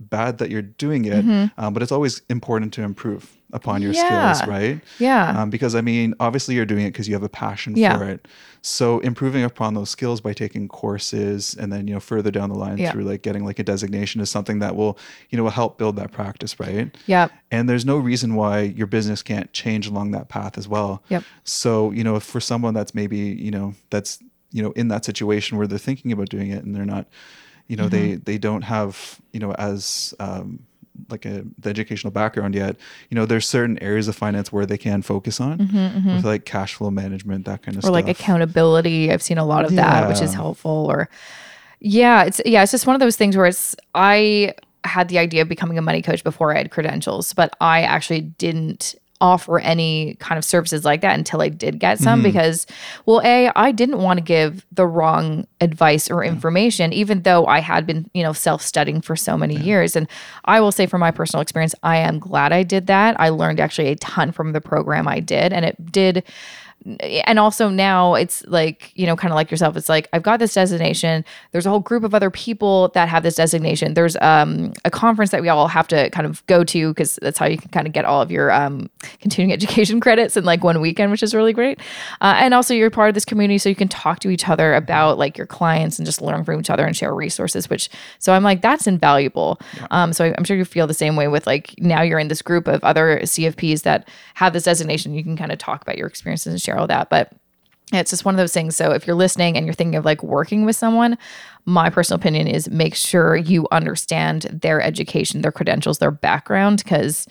bad 0.00 0.38
that 0.38 0.48
you're 0.50 0.62
doing 0.62 1.04
it 1.06 1.24
um, 1.58 1.74
but 1.74 1.82
it's 1.82 1.90
always 1.90 2.22
important 2.30 2.72
to 2.72 2.82
improve 2.82 3.32
upon 3.52 3.82
your 3.82 3.92
Mm-hmm. 3.92 4.12
Yeah. 4.14 4.32
skills 4.32 4.48
right 4.48 4.80
yeah. 4.98 5.42
um, 5.42 5.50
because 5.50 5.74
I 5.74 5.80
mean, 5.80 6.14
obviously 6.20 6.54
you're 6.54 6.66
doing 6.66 6.84
it 6.84 6.90
because 6.92 7.08
you 7.08 7.14
have 7.14 7.22
a 7.22 7.28
passion 7.30 7.74
Yeah. 7.76 7.96
for 7.98 8.04
it. 8.04 8.28
So 8.60 8.98
improving 9.00 9.42
upon 9.42 9.72
those 9.74 9.88
skills 9.90 10.20
by 10.20 10.34
taking 10.34 10.68
courses 10.68 11.54
and 11.58 11.72
then 11.72 11.88
you 11.88 11.94
know 11.94 12.00
further 12.00 12.30
down 12.30 12.50
the 12.50 12.54
line 12.56 12.76
Yeah. 12.78 12.92
through 12.92 13.04
like 13.04 13.22
getting 13.22 13.44
like 13.44 13.58
a 13.58 13.64
designation 13.64 14.20
is 14.20 14.28
something 14.30 14.58
that 14.58 14.76
will 14.76 14.98
you 15.30 15.36
know 15.38 15.44
will 15.44 15.50
help 15.50 15.78
build 15.78 15.96
that 15.96 16.12
practice, 16.12 16.60
right? 16.60 16.94
yep. 17.06 17.32
And 17.50 17.68
there's 17.68 17.86
no 17.86 17.96
reason 17.96 18.34
why 18.34 18.60
your 18.60 18.86
business 18.86 19.22
can't 19.22 19.50
change 19.54 19.86
along 19.88 20.10
that 20.12 20.28
path 20.28 20.58
as 20.58 20.68
well. 20.68 21.02
Yep. 21.08 21.24
So 21.44 21.90
you 21.92 22.04
know, 22.04 22.16
if 22.16 22.22
for 22.22 22.40
someone 22.40 22.74
that's 22.74 22.94
maybe 22.94 23.16
you 23.18 23.50
know 23.50 23.74
that's 23.90 24.18
you 24.52 24.62
know 24.62 24.72
in 24.72 24.88
that 24.88 25.04
situation 25.06 25.56
where 25.58 25.66
they're 25.66 25.78
thinking 25.78 26.12
about 26.12 26.28
doing 26.28 26.50
it 26.50 26.64
and 26.64 26.74
they're 26.76 26.84
not, 26.84 27.06
you 27.68 27.76
know, 27.76 27.88
they 27.88 28.08
Mm-hmm. 28.12 28.24
they 28.24 28.38
don't 28.38 28.62
have 28.62 29.20
you 29.32 29.40
know 29.40 29.52
as 29.52 30.14
um, 30.18 30.60
like 31.10 31.24
a 31.26 31.44
the 31.58 31.70
educational 31.70 32.10
background 32.10 32.54
yet, 32.54 32.76
you 33.10 33.14
know, 33.14 33.24
there's 33.26 33.46
certain 33.46 33.78
areas 33.82 34.08
of 34.08 34.16
finance 34.16 34.52
where 34.52 34.66
they 34.66 34.78
can 34.78 35.00
focus 35.02 35.40
on 35.40 35.58
with 36.16 36.24
like 36.24 36.44
cash 36.44 36.74
flow 36.74 36.90
management, 36.90 37.44
that 37.44 37.62
kind 37.62 37.76
of 37.76 37.82
Mm-hmm, 37.84 37.90
or 37.94 38.00
stuff. 38.00 38.06
like 38.06 38.08
accountability. 38.08 39.12
I've 39.12 39.22
seen 39.22 39.38
a 39.38 39.44
lot 39.44 39.64
of 39.64 39.74
that, 39.76 40.08
which 40.08 40.20
is 40.20 40.34
helpful. 40.34 40.86
Or 40.90 41.08
yeah, 41.80 42.24
it's 42.24 42.40
yeah, 42.44 42.62
it's 42.62 42.72
just 42.72 42.86
one 42.86 42.96
of 42.96 43.00
those 43.00 43.16
things 43.16 43.36
where 43.36 43.46
it's 43.46 43.76
I 43.94 44.54
had 44.84 45.08
the 45.08 45.18
idea 45.18 45.42
of 45.42 45.48
becoming 45.48 45.78
a 45.78 45.82
money 45.82 46.02
coach 46.02 46.24
before 46.24 46.52
I 46.54 46.58
had 46.58 46.70
credentials, 46.70 47.32
but 47.32 47.54
I 47.60 47.82
actually 47.82 48.22
didn't 48.22 48.94
offer 49.20 49.58
any 49.58 50.14
kind 50.20 50.38
of 50.38 50.44
services 50.44 50.84
like 50.84 51.00
that 51.00 51.18
until 51.18 51.40
I 51.40 51.48
did 51.48 51.78
get 51.78 51.98
some 51.98 52.20
hmm. 52.20 52.24
because 52.24 52.66
well 53.06 53.20
a 53.24 53.50
I 53.56 53.72
didn't 53.72 53.98
want 53.98 54.18
to 54.18 54.24
give 54.24 54.64
the 54.70 54.86
wrong 54.86 55.46
advice 55.60 56.10
or 56.10 56.22
hmm. 56.22 56.28
information 56.28 56.92
even 56.92 57.22
though 57.22 57.46
I 57.46 57.60
had 57.60 57.86
been 57.86 58.08
you 58.14 58.22
know 58.22 58.32
self-studying 58.32 59.00
for 59.00 59.16
so 59.16 59.36
many 59.36 59.56
years. 59.56 59.96
And 59.96 60.08
I 60.44 60.60
will 60.60 60.72
say 60.72 60.86
from 60.86 61.00
my 61.00 61.10
personal 61.10 61.42
experience 61.42 61.74
I 61.82 61.96
am 61.96 62.18
glad 62.18 62.52
I 62.52 62.62
did 62.62 62.86
that. 62.86 63.18
I 63.18 63.30
learned 63.30 63.60
actually 63.60 63.88
a 63.88 63.96
ton 63.96 64.32
from 64.32 64.52
the 64.52 64.60
program 64.60 65.08
I 65.08 65.20
did 65.20 65.52
and 65.52 65.64
it 65.64 65.90
did 65.90 66.24
and 67.00 67.38
also 67.38 67.68
now 67.68 68.14
it's 68.14 68.44
like 68.46 68.92
you 68.94 69.06
know 69.06 69.16
kind 69.16 69.32
of 69.32 69.36
like 69.36 69.50
yourself 69.50 69.76
it's 69.76 69.88
like 69.88 70.08
i've 70.12 70.22
got 70.22 70.38
this 70.38 70.54
designation. 70.54 71.24
There's 71.52 71.66
a 71.66 71.70
whole 71.70 71.80
group 71.80 72.04
of 72.04 72.14
other 72.14 72.30
people 72.30 72.88
that 72.94 73.08
have 73.08 73.22
this 73.22 73.36
designation. 73.36 73.94
There's 73.94 74.16
um, 74.20 74.72
a 74.84 74.90
conference 74.90 75.30
that 75.30 75.42
we 75.42 75.48
all 75.48 75.68
have 75.68 75.88
to 75.88 76.10
kind 76.10 76.26
of 76.26 76.44
go 76.46 76.64
to 76.64 76.88
because 76.92 77.18
that's 77.22 77.38
how 77.38 77.46
you 77.46 77.56
can 77.58 77.70
kind 77.70 77.86
of 77.86 77.92
get 77.92 78.04
all 78.04 78.20
of 78.20 78.30
your 78.30 78.50
um, 78.50 78.90
continuing 79.20 79.52
education 79.58 80.00
credits 80.00 80.36
in 80.36 80.44
like 80.44 80.64
one 80.64 80.80
weekend 80.80 81.10
which 81.10 81.22
is 81.22 81.34
really 81.34 81.52
great. 81.52 81.78
Uh, 82.20 82.34
and 82.38 82.54
also 82.54 82.74
you're 82.74 82.90
part 82.90 83.08
of 83.08 83.14
this 83.14 83.24
community 83.24 83.58
so 83.58 83.68
you 83.68 83.74
can 83.74 83.88
talk 83.88 84.20
to 84.20 84.30
each 84.30 84.48
other 84.48 84.74
about 84.74 85.18
like 85.18 85.36
your 85.36 85.46
clients 85.46 85.98
and 85.98 86.06
just 86.06 86.20
learn 86.20 86.44
from 86.44 86.60
each 86.60 86.70
other 86.70 86.84
and 86.84 86.96
share 86.96 87.14
resources 87.14 87.70
which 87.70 87.88
so 88.18 88.32
i'm 88.32 88.42
like 88.42 88.62
that's 88.62 88.86
invaluable. 88.86 89.58
Um, 89.90 90.12
so 90.12 90.32
i'm 90.36 90.44
sure 90.44 90.56
you 90.56 90.64
feel 90.64 90.86
the 90.86 90.94
same 90.94 91.16
way 91.16 91.28
with 91.28 91.46
like 91.46 91.74
now 91.78 92.02
you're 92.02 92.18
in 92.18 92.28
this 92.28 92.42
group 92.42 92.66
of 92.68 92.82
other 92.84 93.20
cfps 93.20 93.82
that 93.82 94.08
have 94.34 94.52
this 94.52 94.64
designation. 94.64 95.14
You 95.14 95.24
can 95.24 95.36
kind 95.36 95.50
of 95.50 95.58
talk 95.58 95.82
about 95.82 95.98
your 95.98 96.06
experiences 96.06 96.52
and 96.52 96.62
share 96.62 96.77
all 96.78 96.86
that 96.86 97.10
but 97.10 97.32
it's 97.92 98.10
just 98.10 98.24
one 98.24 98.34
of 98.34 98.38
those 98.38 98.52
things. 98.52 98.76
So 98.76 98.92
if 98.92 99.06
you're 99.06 99.16
listening 99.16 99.56
and 99.56 99.64
you're 99.64 99.74
thinking 99.74 99.96
of 99.96 100.04
like 100.04 100.22
working 100.22 100.64
with 100.64 100.76
someone, 100.76 101.16
my 101.64 101.88
personal 101.90 102.18
opinion 102.18 102.46
is 102.46 102.68
make 102.68 102.94
sure 102.94 103.36
you 103.36 103.66
understand 103.72 104.42
their 104.42 104.80
education, 104.80 105.42
their 105.42 105.52
credentials, 105.52 105.98
their 105.98 106.10
background, 106.10 106.82
because 106.84 107.26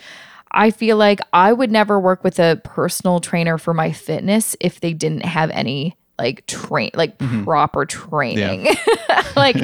I 0.52 0.72
feel 0.72 0.98
like 0.98 1.20
I 1.34 1.54
would 1.54 1.72
never 1.72 2.00
work 2.00 2.24
with 2.24 2.40
a 2.40 2.60
personal 2.64 3.20
trainer 3.20 3.58
for 3.58 3.74
my 3.74 3.92
fitness 3.92 4.56
if 4.60 4.80
they 4.80 4.94
didn't 4.94 5.26
have 5.26 5.52
any 5.52 5.96
like 6.18 6.48
train 6.48 6.90
like 6.96 7.18
mm-hmm. 7.20 7.44
proper 7.44 7.86
training. 7.86 8.68
like 9.36 9.56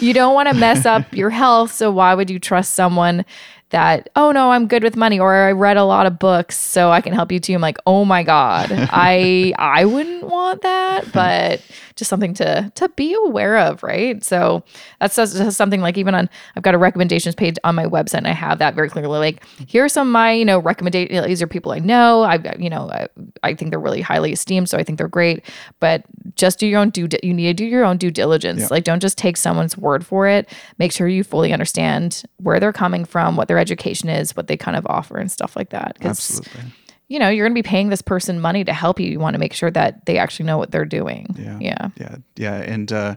you 0.00 0.12
don't 0.12 0.34
want 0.34 0.48
to 0.48 0.54
mess 0.54 0.86
up 0.86 1.12
your 1.12 1.30
health, 1.30 1.72
so 1.72 1.90
why 1.90 2.14
would 2.14 2.30
you 2.30 2.38
trust 2.38 2.74
someone 2.74 3.24
that 3.70 4.08
oh 4.14 4.30
no, 4.32 4.52
I'm 4.52 4.68
good 4.68 4.82
with 4.82 4.96
money 4.96 5.18
or 5.18 5.34
I 5.34 5.52
read 5.52 5.76
a 5.76 5.84
lot 5.84 6.06
of 6.06 6.18
books 6.18 6.58
so 6.58 6.90
I 6.90 7.00
can 7.00 7.12
help 7.12 7.32
you 7.32 7.40
too. 7.40 7.54
I'm 7.54 7.60
like, 7.60 7.78
"Oh 7.86 8.04
my 8.04 8.22
god. 8.22 8.68
I 8.72 9.52
I 9.58 9.84
wouldn't 9.84 10.24
want 10.24 10.62
that, 10.62 11.12
but 11.12 11.60
just 11.96 12.10
something 12.10 12.34
to 12.34 12.70
to 12.74 12.88
be 12.90 13.16
aware 13.24 13.58
of, 13.58 13.82
right? 13.82 14.22
So 14.22 14.62
that's 15.00 15.16
just 15.16 15.56
something 15.56 15.80
like 15.80 15.98
even 15.98 16.14
on 16.14 16.28
I've 16.54 16.62
got 16.62 16.74
a 16.74 16.78
recommendations 16.78 17.34
page 17.34 17.56
on 17.64 17.74
my 17.74 17.86
website 17.86 18.18
and 18.18 18.28
I 18.28 18.32
have 18.32 18.58
that 18.58 18.74
very 18.74 18.88
clearly 18.88 19.18
like 19.18 19.44
here 19.66 19.84
are 19.84 19.88
some 19.88 20.08
of 20.08 20.12
my, 20.12 20.32
you 20.32 20.44
know, 20.44 20.58
recommendations. 20.58 21.26
These 21.26 21.42
are 21.42 21.46
people 21.46 21.72
I 21.72 21.78
know. 21.78 22.22
I've 22.22 22.46
you 22.60 22.70
know, 22.70 22.90
I, 22.90 23.08
I 23.42 23.54
think 23.54 23.70
they're 23.70 23.80
really 23.80 24.02
highly 24.02 24.32
esteemed, 24.32 24.68
so 24.68 24.78
I 24.78 24.84
think 24.84 24.98
they're 24.98 25.08
great, 25.08 25.44
but 25.80 26.04
just 26.36 26.58
do 26.58 26.66
your 26.66 26.80
own 26.80 26.90
due 26.90 27.08
you 27.22 27.34
need 27.34 27.46
to 27.46 27.54
do 27.54 27.64
your 27.64 27.84
own 27.84 27.96
due 27.96 28.10
diligence. 28.10 28.70
Like 28.70 28.84
don't 28.84 29.00
just 29.00 29.18
take 29.18 29.36
someone's 29.36 29.76
word 29.76 30.06
for 30.06 30.28
it. 30.28 30.48
Make 30.78 30.92
sure 30.92 31.08
you 31.08 31.24
fully 31.24 31.52
understand 31.52 32.22
where 32.36 32.60
they're 32.60 32.72
coming 32.72 33.04
from, 33.04 33.36
what 33.36 33.48
their 33.56 33.62
education 33.62 34.08
is, 34.08 34.36
what 34.36 34.46
they 34.48 34.56
kind 34.56 34.76
of 34.76 34.86
offer 34.86 35.16
and 35.18 35.30
stuff 35.32 35.56
like 35.56 35.70
that. 35.70 35.96
Absolutely. 36.02 36.60
you 37.08 37.18
know, 37.18 37.28
you're 37.28 37.46
going 37.46 37.54
to 37.54 37.62
be 37.62 37.66
paying 37.66 37.88
this 37.88 38.02
person 38.02 38.40
money 38.40 38.64
to 38.64 38.72
help 38.72 39.00
you. 39.00 39.08
You 39.10 39.18
want 39.18 39.34
to 39.34 39.38
make 39.40 39.52
sure 39.54 39.70
that 39.70 40.04
they 40.06 40.18
actually 40.18 40.46
know 40.46 40.58
what 40.58 40.70
they're 40.70 40.84
doing. 40.84 41.34
Yeah. 41.38 41.58
Yeah. 41.60 41.88
Yeah. 41.96 42.16
Yeah. 42.36 42.54
And 42.56 42.92
uh, 42.92 43.16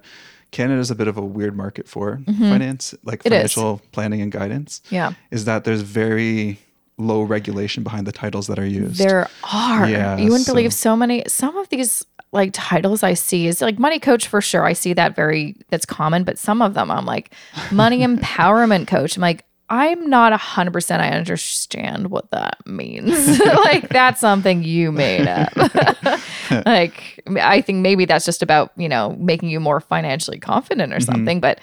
Canada 0.51 0.79
is 0.79 0.91
a 0.91 0.95
bit 0.95 1.07
of 1.07 1.17
a 1.17 1.21
weird 1.21 1.55
market 1.57 1.87
for 1.87 2.19
finance, 2.25 2.95
like 3.03 3.19
Mm-hmm. 3.23 3.33
It 3.33 3.45
is. 3.45 3.53
financial 3.53 3.81
planning 3.91 4.21
and 4.21 4.31
guidance. 4.31 4.81
Yeah. 4.89 5.13
Is 5.31 5.45
that 5.45 5.63
there's 5.65 5.81
very 5.81 6.59
low 6.97 7.21
regulation 7.23 7.83
behind 7.83 8.05
the 8.07 8.11
titles 8.11 8.47
that 8.47 8.59
are 8.59 8.65
used. 8.65 8.97
There 8.99 9.27
are. 9.51 9.87
Yeah, 9.89 10.17
you 10.17 10.25
wouldn't 10.31 10.45
so- 10.47 10.53
believe 10.53 10.73
so 10.73 10.95
many. 10.95 11.23
Some 11.27 11.57
of 11.57 11.69
these 11.69 12.05
like 12.31 12.51
titles 12.53 13.01
I 13.01 13.15
see 13.15 13.47
is 13.47 13.59
like 13.59 13.79
money 13.79 13.97
coach 13.99 14.27
for 14.27 14.39
sure. 14.39 14.63
I 14.63 14.73
see 14.73 14.93
that 14.93 15.15
very 15.15 15.55
that's 15.69 15.85
common, 15.85 16.23
but 16.23 16.37
some 16.37 16.61
of 16.61 16.75
them 16.75 16.91
I'm 16.91 17.05
like 17.05 17.33
money 17.71 17.99
empowerment 18.05 18.85
coach. 18.87 19.15
I'm 19.17 19.21
like 19.21 19.45
I'm 19.69 20.09
not 20.09 20.33
a 20.33 20.37
hundred 20.37 20.71
percent. 20.71 21.01
I 21.01 21.09
understand 21.09 22.09
what 22.09 22.31
that 22.31 22.57
means. 22.65 23.39
like 23.45 23.89
that's 23.89 24.19
something 24.19 24.63
you 24.63 24.91
made 24.91 25.27
up. 25.27 25.55
like 26.65 27.21
I 27.39 27.61
think 27.61 27.79
maybe 27.79 28.05
that's 28.05 28.25
just 28.25 28.41
about 28.41 28.71
you 28.75 28.89
know 28.89 29.15
making 29.19 29.49
you 29.49 29.59
more 29.59 29.79
financially 29.79 30.39
confident 30.39 30.91
or 30.91 30.97
mm-hmm. 30.97 31.11
something. 31.11 31.39
But 31.39 31.61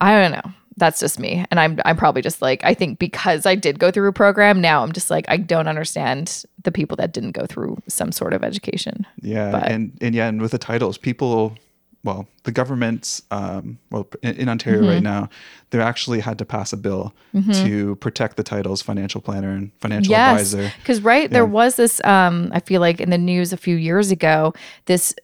I 0.00 0.20
don't 0.20 0.32
know. 0.32 0.52
That's 0.76 1.00
just 1.00 1.18
me. 1.18 1.44
And 1.50 1.58
I'm 1.58 1.80
I'm 1.84 1.96
probably 1.96 2.20
just 2.20 2.42
like 2.42 2.62
I 2.62 2.74
think 2.74 2.98
because 2.98 3.46
I 3.46 3.54
did 3.54 3.78
go 3.78 3.90
through 3.90 4.08
a 4.08 4.12
program, 4.12 4.60
now 4.60 4.82
I'm 4.82 4.92
just 4.92 5.08
like 5.08 5.24
I 5.28 5.38
don't 5.38 5.68
understand 5.68 6.44
the 6.62 6.72
people 6.72 6.96
that 6.96 7.12
didn't 7.12 7.32
go 7.32 7.46
through 7.46 7.78
some 7.88 8.12
sort 8.12 8.34
of 8.34 8.44
education. 8.44 9.06
Yeah, 9.22 9.50
But- 9.50 9.70
and 9.70 9.96
and 10.02 10.14
yeah, 10.14 10.28
and 10.28 10.42
with 10.42 10.50
the 10.50 10.58
titles, 10.58 10.98
people, 10.98 11.56
well, 12.04 12.28
the 12.44 12.52
government's, 12.52 13.22
um, 13.30 13.78
well, 13.90 14.06
in, 14.22 14.36
in 14.36 14.48
Ontario 14.48 14.82
right 14.86 14.96
Mm-hmm. 14.96 15.02
now, 15.04 15.28
they 15.70 15.80
actually 15.80 16.20
had 16.20 16.38
to 16.38 16.44
pass 16.44 16.72
a 16.72 16.76
bill 16.76 17.12
to 17.52 17.96
protect 17.96 18.36
the 18.36 18.42
titles 18.44 18.80
financial 18.82 19.20
planner 19.20 19.50
and 19.50 19.72
financial 19.80 20.12
Yes. 20.12 20.52
advisor. 20.52 20.72
Because 20.78 21.00
right, 21.00 21.28
there 21.30 21.44
was 21.46 21.74
this 21.76 22.04
um 22.04 22.50
I 22.52 22.60
feel 22.60 22.80
like 22.80 23.00
in 23.00 23.10
the 23.10 23.18
news 23.18 23.52
a 23.52 23.56
few 23.56 23.74
years 23.76 24.10
ago, 24.12 24.52
this 24.86 25.14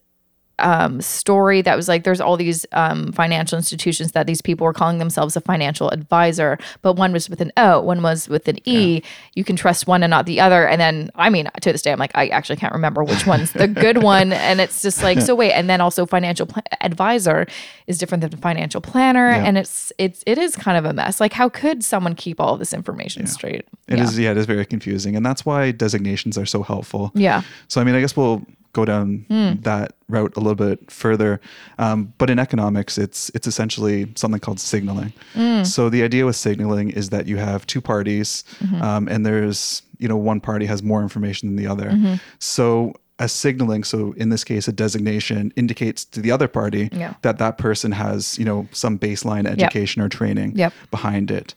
um, 0.61 1.01
story 1.01 1.62
that 1.62 1.77
was 1.77 1.88
like 1.88 2.05
there's 2.05 2.20
all 2.20 2.37
these 2.37 2.66
um, 2.73 3.12
financial 3.12 3.57
institutions 3.57 4.12
that 4.12 4.27
these 4.27 4.42
people 4.42 4.64
were 4.64 4.73
calling 4.73 4.99
themselves 4.99 5.37
a 5.37 5.40
financial 5.40 5.88
advisor, 5.90 6.59
but 6.83 6.94
one 6.94 7.12
was 7.12 7.31
with 7.31 7.40
an 7.40 7.53
O, 7.57 7.81
one 7.81 8.03
was 8.03 8.29
with 8.29 8.46
an 8.49 8.59
E. 8.64 9.03
You 9.35 9.44
can 9.44 9.57
trust 9.57 9.87
one 9.87 10.03
and 10.03 10.11
not 10.11 10.27
the 10.27 10.40
other. 10.40 10.66
And 10.66 10.81
then, 10.81 11.11
I 11.14 11.31
mean, 11.31 11.49
to 11.61 11.73
this 11.73 11.83
day, 11.83 11.92
I'm 11.92 11.99
like, 11.99 12.12
I 12.14 12.29
actually 12.29 12.57
can't 12.57 12.73
remember 12.73 13.03
which 13.03 13.27
one's 13.27 13.53
the 13.53 13.68
good 13.68 14.03
one. 14.03 14.33
And 14.33 14.61
it's 14.61 14.83
just 14.83 15.03
like, 15.03 15.20
so 15.20 15.35
wait. 15.35 15.53
And 15.53 15.68
then 15.68 15.81
also, 15.81 16.07
financial 16.07 16.46
pl- 16.46 16.62
advisor 16.81 17.46
is 17.87 17.99
different 17.99 18.20
than 18.23 18.38
financial 18.40 18.81
planner, 18.81 19.29
and 19.29 19.57
it's 19.57 19.92
it's 19.99 20.23
it 20.27 20.38
is 20.38 20.57
kind 20.57 20.77
of 20.77 20.85
a 20.85 20.92
mess. 20.92 21.20
Like, 21.20 21.33
how 21.33 21.49
could 21.49 21.83
someone 21.83 22.14
keep 22.14 22.40
all 22.40 22.57
this 22.57 22.73
information 22.73 23.27
straight? 23.27 23.66
It 23.88 23.99
yeah. 23.99 24.05
is, 24.05 24.18
yeah, 24.18 24.31
it 24.33 24.37
is 24.37 24.46
very 24.46 24.66
confusing, 24.66 25.16
and 25.16 25.25
that's 25.25 25.46
why 25.46 25.70
designations 25.70 26.37
are 26.37 26.46
so 26.46 26.62
helpful. 26.62 27.12
Yeah. 27.14 27.42
So 27.68 27.81
I 27.81 27.85
mean, 27.85 27.94
I 27.94 28.01
guess 28.01 28.16
we'll 28.16 28.44
go 28.72 28.85
down 28.85 29.24
Hmm. 29.28 29.61
that 29.62 29.92
route 30.09 30.33
a 30.37 30.40
little 30.40 30.54
bit 30.54 30.90
further. 30.90 31.40
Um, 31.78 32.12
but 32.18 32.30
in 32.30 32.38
economics, 32.38 32.98
it's 32.98 33.30
it's 33.35 33.46
essentially 33.46 34.06
something 34.16 34.40
called 34.40 34.61
signaling. 34.61 35.12
Hmm. 35.35 35.64
So 35.64 35.88
the 35.90 36.02
idea 36.02 36.24
with 36.26 36.37
signaling 36.37 36.90
is 36.90 37.11
that 37.11 37.26
you 37.26 37.37
have 37.38 37.66
two 37.66 37.80
parties, 37.80 38.44
Mm-hmm. 38.64 38.83
um, 38.83 39.09
and 39.09 39.24
there's 39.26 39.83
you 39.98 40.09
know 40.09 40.16
one 40.16 40.40
party 40.40 40.66
has 40.66 40.83
more 40.83 41.02
information 41.02 41.48
than 41.48 41.56
the 41.56 41.70
other. 41.70 41.90
Mm-hmm. 41.90 42.14
So 42.38 42.94
a 43.18 43.28
signaling, 43.28 43.85
so 43.85 44.12
in 44.16 44.30
this 44.30 44.44
case, 44.44 44.66
a 44.66 44.72
designation 44.72 45.52
indicates 45.54 46.06
to 46.06 46.20
the 46.22 46.30
other 46.33 46.48
party 46.48 46.88
Yeah. 46.92 47.14
that 47.22 47.37
that 47.38 47.59
person 47.59 47.92
has 47.92 48.38
you 48.38 48.44
know 48.46 48.66
some 48.72 48.98
baseline 48.98 49.46
education 49.46 50.00
or 50.02 50.09
training 50.09 50.52
Yep. 50.56 50.72
behind 50.90 51.30
it. 51.30 51.54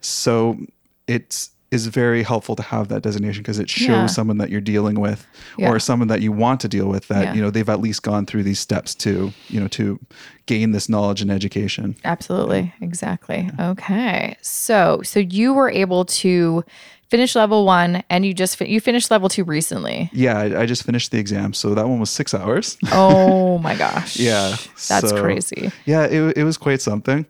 So 0.00 0.58
it's 1.06 1.50
is 1.72 1.88
very 1.88 2.22
helpful 2.22 2.54
to 2.54 2.62
have 2.62 2.88
that 2.88 3.02
designation 3.02 3.42
because 3.42 3.58
it 3.58 3.68
shows 3.68 3.88
Yeah. 3.88 4.06
someone 4.06 4.38
that 4.38 4.50
you're 4.50 4.60
dealing 4.60 5.00
with 5.00 5.26
Yeah. 5.58 5.70
or 5.70 5.78
someone 5.80 6.06
that 6.08 6.20
you 6.22 6.30
want 6.30 6.60
to 6.60 6.68
deal 6.68 6.86
with 6.86 7.08
that 7.08 7.24
Yeah. 7.24 7.34
you 7.34 7.40
know 7.42 7.50
they've 7.50 7.68
at 7.68 7.80
least 7.80 8.02
gone 8.02 8.24
through 8.24 8.44
these 8.44 8.60
steps 8.60 8.94
to 8.96 9.32
you 9.48 9.60
know 9.60 9.68
to 9.68 9.98
gain 10.46 10.70
this 10.70 10.88
knowledge 10.88 11.20
and 11.22 11.30
education 11.30 11.96
Absolutely. 12.04 12.72
Exactly. 12.80 13.50
Okay. 13.58 14.36
So, 14.42 15.00
so 15.02 15.18
you 15.18 15.52
were 15.54 15.68
able 15.68 16.04
to 16.04 16.64
finish 17.10 17.34
level 17.36 17.64
one 17.66 18.02
and 18.10 18.24
you 18.26 18.32
just, 18.34 18.60
you 18.60 18.80
finished 18.80 19.10
level 19.10 19.28
two 19.28 19.42
recently. 19.44 20.08
yeah 20.12 20.38
I, 20.38 20.62
I 20.62 20.66
just 20.66 20.84
finished 20.84 21.10
the 21.10 21.18
exam 21.18 21.52
so 21.52 21.74
that 21.74 21.88
one 21.88 21.98
was 22.00 22.10
six 22.10 22.32
hours 22.32 22.76
Oh 22.92 23.58
my 23.58 23.74
gosh. 23.84 24.16
yeah 24.18 24.50
That's 24.88 25.10
so- 25.10 25.20
crazy. 25.20 25.72
yeah 25.84 26.04
it, 26.04 26.36
it 26.38 26.44
was 26.44 26.56
quite 26.58 26.80
something 26.80 27.26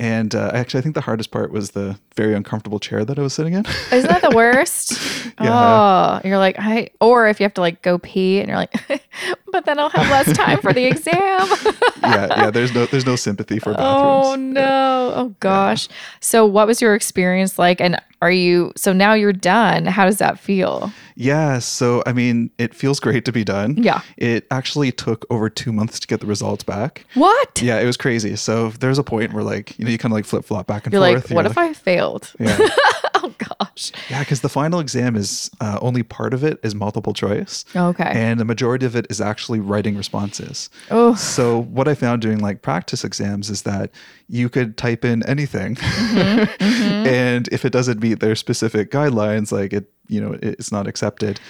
and 0.00 0.34
uh, 0.34 0.50
actually 0.54 0.78
i 0.78 0.82
think 0.82 0.94
the 0.96 1.00
hardest 1.02 1.30
part 1.30 1.52
was 1.52 1.70
the 1.72 1.96
very 2.16 2.34
uncomfortable 2.34 2.78
chair 2.80 3.04
that 3.04 3.18
i 3.18 3.22
was 3.22 3.32
sitting 3.34 3.52
in 3.52 3.64
Isn't 3.92 4.10
that 4.10 4.22
the 4.22 4.30
worst? 4.34 5.00
Oh, 5.38 6.20
you're 6.24 6.38
like, 6.38 6.56
I, 6.58 6.90
or 7.00 7.28
if 7.28 7.40
you 7.40 7.44
have 7.44 7.54
to 7.54 7.60
like 7.62 7.80
go 7.82 7.98
pee 7.98 8.40
and 8.40 8.48
you're 8.48 8.58
like, 8.58 8.74
but 9.52 9.64
then 9.64 9.78
I'll 9.78 9.88
have 9.88 10.10
less 10.10 10.36
time 10.36 10.58
for 10.60 10.72
the 10.72 10.84
exam. 10.84 11.14
yeah 12.02 12.26
yeah 12.36 12.50
there's 12.50 12.74
no 12.74 12.84
there's 12.86 13.06
no 13.06 13.16
sympathy 13.16 13.58
for 13.58 13.72
bathrooms. 13.72 14.26
Oh 14.26 14.34
no. 14.36 15.12
Oh 15.14 15.34
gosh. 15.40 15.88
So 16.20 16.44
what 16.44 16.66
was 16.66 16.82
your 16.82 16.94
experience 16.94 17.58
like? 17.58 17.80
And 17.80 18.00
are 18.22 18.30
you, 18.30 18.72
so 18.76 18.92
now 18.92 19.14
you're 19.14 19.32
done. 19.32 19.86
How 19.86 20.04
does 20.04 20.18
that 20.18 20.38
feel? 20.38 20.92
Yeah, 21.20 21.58
so 21.58 22.02
I 22.06 22.12
mean, 22.12 22.50
it 22.58 22.74
feels 22.74 22.98
great 22.98 23.24
to 23.26 23.32
be 23.32 23.44
done. 23.44 23.76
Yeah. 23.76 24.00
It 24.16 24.46
actually 24.50 24.90
took 24.92 25.26
over 25.30 25.50
two 25.50 25.72
months 25.72 26.00
to 26.00 26.06
get 26.06 26.20
the 26.20 26.26
results 26.26 26.64
back. 26.64 27.04
What? 27.14 27.60
Yeah, 27.62 27.78
it 27.78 27.84
was 27.84 27.96
crazy. 27.98 28.36
So 28.36 28.70
there's 28.70 28.98
a 28.98 29.04
point 29.04 29.32
where 29.34 29.44
like, 29.44 29.78
you 29.78 29.84
know, 29.84 29.90
you 29.90 29.98
kind 29.98 30.12
of 30.12 30.16
like 30.16 30.24
flip 30.24 30.44
flop 30.44 30.66
back 30.66 30.86
and 30.86 30.92
You're 30.92 31.02
forth. 31.02 31.30
like, 31.30 31.36
what 31.36 31.46
if 31.46 31.58
I 31.58 31.72
failed? 31.74 32.32
Yeah. 32.40 32.56
oh 33.16 33.34
gosh. 33.36 33.92
Yeah, 34.08 34.20
because 34.20 34.40
the 34.40 34.48
final 34.48 34.80
exam 34.80 35.14
is 35.14 35.50
uh, 35.60 35.78
only 35.82 36.02
part 36.02 36.32
of 36.32 36.42
it 36.42 36.58
is 36.62 36.74
multiple 36.74 37.12
choice. 37.12 37.64
Okay. 37.76 38.10
And 38.14 38.40
the 38.40 38.44
majority 38.46 38.86
of 38.86 38.96
it 38.96 39.06
is 39.10 39.20
actually 39.20 39.60
writing 39.60 39.96
responses. 39.96 40.70
Oh. 40.90 41.14
So 41.16 41.60
what 41.64 41.86
I 41.86 41.94
found 41.94 42.22
doing 42.22 42.38
like 42.38 42.62
practice 42.62 43.04
exams 43.04 43.50
is 43.50 43.62
that 43.62 43.90
you 44.28 44.48
could 44.48 44.76
type 44.78 45.04
in 45.04 45.22
anything, 45.26 45.76
Mm-hmm, 45.76 46.62
and 47.06 47.48
if 47.52 47.64
it 47.64 47.72
doesn't 47.72 48.00
meet 48.00 48.20
their 48.20 48.34
specific 48.34 48.90
guidelines, 48.90 49.52
like 49.52 49.72
it, 49.72 49.90
you 50.10 50.20
know, 50.20 50.38
it's 50.42 50.72
not 50.72 50.86
accepted. 50.86 51.40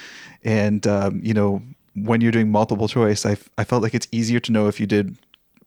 And 0.45 0.87
um, 0.87 1.21
you 1.23 1.35
know, 1.35 1.63
when 1.95 2.21
you're 2.21 2.33
doing 2.33 2.51
multiple 2.51 2.89
choice, 2.89 3.27
I, 3.27 3.37
I 3.59 3.65
felt 3.65 3.83
like 3.83 3.95
it's 3.95 4.09
easier 4.13 4.41
to 4.41 4.53
know 4.53 4.69
if 4.69 4.79
you 4.81 4.87
did. 4.87 5.17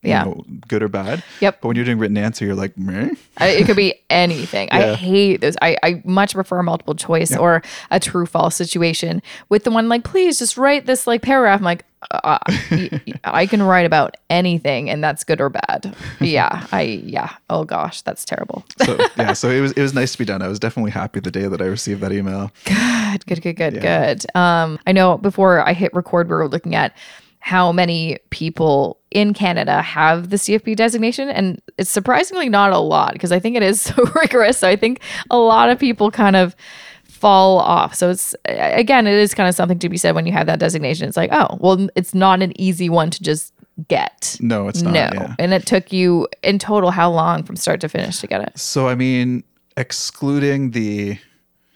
You 0.03 0.09
Yeah. 0.09 0.23
know, 0.25 0.43
good 0.67 0.83
or 0.83 0.89
bad. 0.89 1.23
Yep. 1.39 1.61
But 1.61 1.67
when 1.69 1.75
you're 1.77 1.85
doing 1.85 1.97
written 1.99 2.17
answer, 2.17 2.45
you're 2.45 2.55
like, 2.55 2.77
Meh? 2.77 3.09
I- 3.37 3.47
it 3.47 3.65
could 3.65 3.75
be 3.77 3.95
anything. 4.09 4.69
I 4.71 4.93
hate 4.95 5.41
those. 5.41 5.55
I, 5.61 5.77
I 5.81 6.01
much 6.05 6.33
prefer 6.33 6.61
multiple 6.61 6.93
choice 6.95 7.35
or 7.35 7.61
a 7.89 7.99
true 7.99 8.25
false 8.25 8.55
situation 8.55 9.21
with 9.49 9.63
the 9.63 9.71
one 9.71 9.87
like, 9.89 10.03
please 10.03 10.37
just 10.39 10.57
write 10.57 10.85
this 10.85 11.07
like 11.07 11.21
paragraph. 11.21 11.59
I'm 11.59 11.63
like, 11.63 11.85
uh, 12.11 12.37
y- 12.69 12.99
I 13.23 13.45
can 13.45 13.63
write 13.63 13.85
about 13.85 14.17
anything 14.29 14.89
and 14.89 15.01
that's 15.01 15.23
good 15.23 15.39
or 15.39 15.49
bad. 15.49 15.95
Yeah. 16.19 16.67
I, 16.73 16.81
yeah. 16.81 17.29
Oh 17.49 17.63
gosh, 17.63 18.01
that's 18.01 18.25
terrible. 18.25 18.65
so 18.83 18.97
yeah. 19.17 19.31
So 19.31 19.49
it 19.49 19.61
was 19.61 19.71
it 19.71 19.81
was 19.81 19.93
nice 19.93 20.11
to 20.11 20.17
be 20.17 20.25
done. 20.25 20.41
I 20.41 20.49
was 20.49 20.59
definitely 20.59 20.91
happy 20.91 21.21
the 21.21 21.31
day 21.31 21.47
that 21.47 21.61
I 21.61 21.65
received 21.65 22.01
that 22.01 22.11
email. 22.11 22.51
Good, 22.65 23.25
good, 23.25 23.41
good, 23.41 23.55
good, 23.55 23.81
good. 23.81 24.25
Um, 24.35 24.79
I 24.85 24.91
know 24.91 25.17
before 25.17 25.65
I 25.65 25.71
hit 25.71 25.93
record, 25.93 26.27
we 26.27 26.35
were 26.35 26.49
looking 26.49 26.75
at 26.75 26.93
how 27.39 27.71
many 27.71 28.17
people 28.31 28.99
in 29.13 29.33
Canada 29.33 29.81
have 29.81 30.29
the 30.29 30.37
CFP 30.37 30.75
designation, 30.75 31.29
and 31.29 31.61
it's 31.77 31.89
surprisingly 31.89 32.49
not 32.49 32.71
a 32.73 32.79
lot 32.79 33.13
because 33.13 33.31
I 33.31 33.39
think 33.39 33.55
it 33.55 33.63
is 33.63 33.81
so 33.89 33.95
rigorous. 34.15 34.57
So 34.57 34.67
I 34.67 34.75
think 34.75 34.99
a 35.29 35.37
lot 35.37 35.69
of 35.69 35.79
people 35.79 36.11
kind 36.11 36.35
of 36.35 36.55
fall 37.07 37.59
off. 37.59 37.95
So 37.95 38.09
it's 38.09 38.35
again, 38.45 39.07
it 39.07 39.13
is 39.13 39.33
kind 39.33 39.47
of 39.47 39.55
something 39.55 39.79
to 39.79 39.89
be 39.89 39.97
said 39.97 40.13
when 40.15 40.25
you 40.25 40.33
have 40.33 40.47
that 40.47 40.59
designation. 40.59 41.07
It's 41.07 41.17
like, 41.17 41.29
oh, 41.31 41.57
well, 41.59 41.87
it's 41.95 42.13
not 42.13 42.41
an 42.41 42.59
easy 42.59 42.89
one 42.89 43.09
to 43.11 43.23
just 43.23 43.53
get. 43.87 44.37
No, 44.39 44.67
it's 44.67 44.81
not. 44.81 44.93
no, 44.93 44.99
Yeah. 45.13 45.35
and 45.39 45.53
it 45.53 45.65
took 45.65 45.91
you 45.93 46.27
in 46.43 46.59
total 46.59 46.91
how 46.91 47.09
long 47.09 47.43
from 47.43 47.55
start 47.55 47.81
to 47.81 47.89
finish 47.89 48.19
to 48.19 48.27
get 48.27 48.41
it? 48.41 48.57
So 48.59 48.87
I 48.87 48.95
mean, 48.95 49.43
excluding 49.77 50.71
the, 50.71 51.17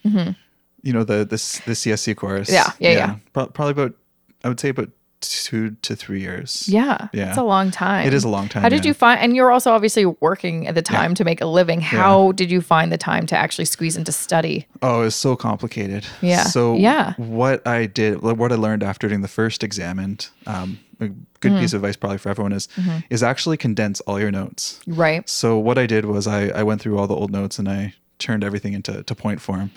you 0.04 0.94
know, 0.94 1.04
the 1.04 1.20
the 1.26 1.38
the 1.66 1.74
CSC 1.74 2.16
course. 2.16 2.50
Mm-hmm. 2.50 2.84
Yeah, 2.84 2.92
yeah, 2.92 2.98
yeah. 2.98 3.16
Pro- 3.34 3.48
probably 3.48 3.72
about 3.84 3.96
I 4.44 4.50
would 4.50 4.60
say 4.60 4.70
about 4.70 4.90
two 5.22 5.72
to 5.82 5.96
three 5.96 6.22
years. 6.22 6.68
Yeah, 6.70 7.08
Yeah. 7.14 7.30
it's 7.30 7.38
a 7.38 7.44
long 7.44 7.72
time. 7.72 8.06
It 8.08 8.14
is 8.14 8.24
a 8.24 8.30
long 8.30 8.48
time. 8.50 8.62
How 8.64 8.70
did 8.70 8.86
yeah. 8.86 8.90
you 8.90 8.94
find? 8.94 9.20
And 9.20 9.36
you're 9.36 9.52
also 9.52 9.72
obviously 9.72 10.06
working 10.06 10.68
at 10.68 10.76
the 10.76 10.82
time 10.82 11.14
to 11.16 11.24
make 11.24 11.42
a 11.42 11.46
living. 11.46 11.82
How 11.82 12.32
did 12.34 12.52
you 12.52 12.62
find 12.62 12.92
the 12.92 12.98
time 12.98 13.26
to 13.28 13.36
actually 13.38 13.66
squeeze 13.66 13.98
into 13.98 14.12
study? 14.12 14.68
Oh, 14.82 15.02
it's 15.02 15.16
so 15.16 15.36
complicated. 15.36 16.06
Yeah. 16.22 16.44
So 16.44 16.76
Yeah. 16.76 17.14
what 17.18 17.66
I 17.68 17.88
did, 17.88 18.22
what 18.22 18.52
I 18.52 18.56
learned 18.56 18.84
after 18.84 19.08
doing 19.08 19.22
the 19.22 19.28
first 19.28 19.64
exam, 19.64 20.00
and 20.00 20.28
um, 20.46 20.80
a 21.00 21.10
good 21.40 21.52
Mm. 21.54 21.60
piece 21.60 21.74
of 21.74 21.84
advice 21.84 21.96
probably 21.96 22.18
for 22.18 22.30
everyone 22.30 22.52
is 22.54 22.68
Mm-hmm. 22.76 22.98
is 23.10 23.22
actually 23.24 23.58
condense 23.58 24.02
all 24.02 24.20
your 24.20 24.32
notes. 24.32 24.80
Right. 24.88 25.28
So 25.30 25.58
what 25.58 25.78
I 25.78 25.86
did 25.86 26.06
was 26.06 26.28
I, 26.28 26.48
I 26.50 26.64
went 26.64 26.82
through 26.82 26.98
all 26.98 27.08
the 27.08 27.16
old 27.16 27.32
notes 27.32 27.60
and 27.60 27.68
I 27.70 27.94
turned 28.20 28.44
everything 28.44 28.74
into 28.74 29.04
to 29.04 29.16
point 29.16 29.40
form. 29.42 29.70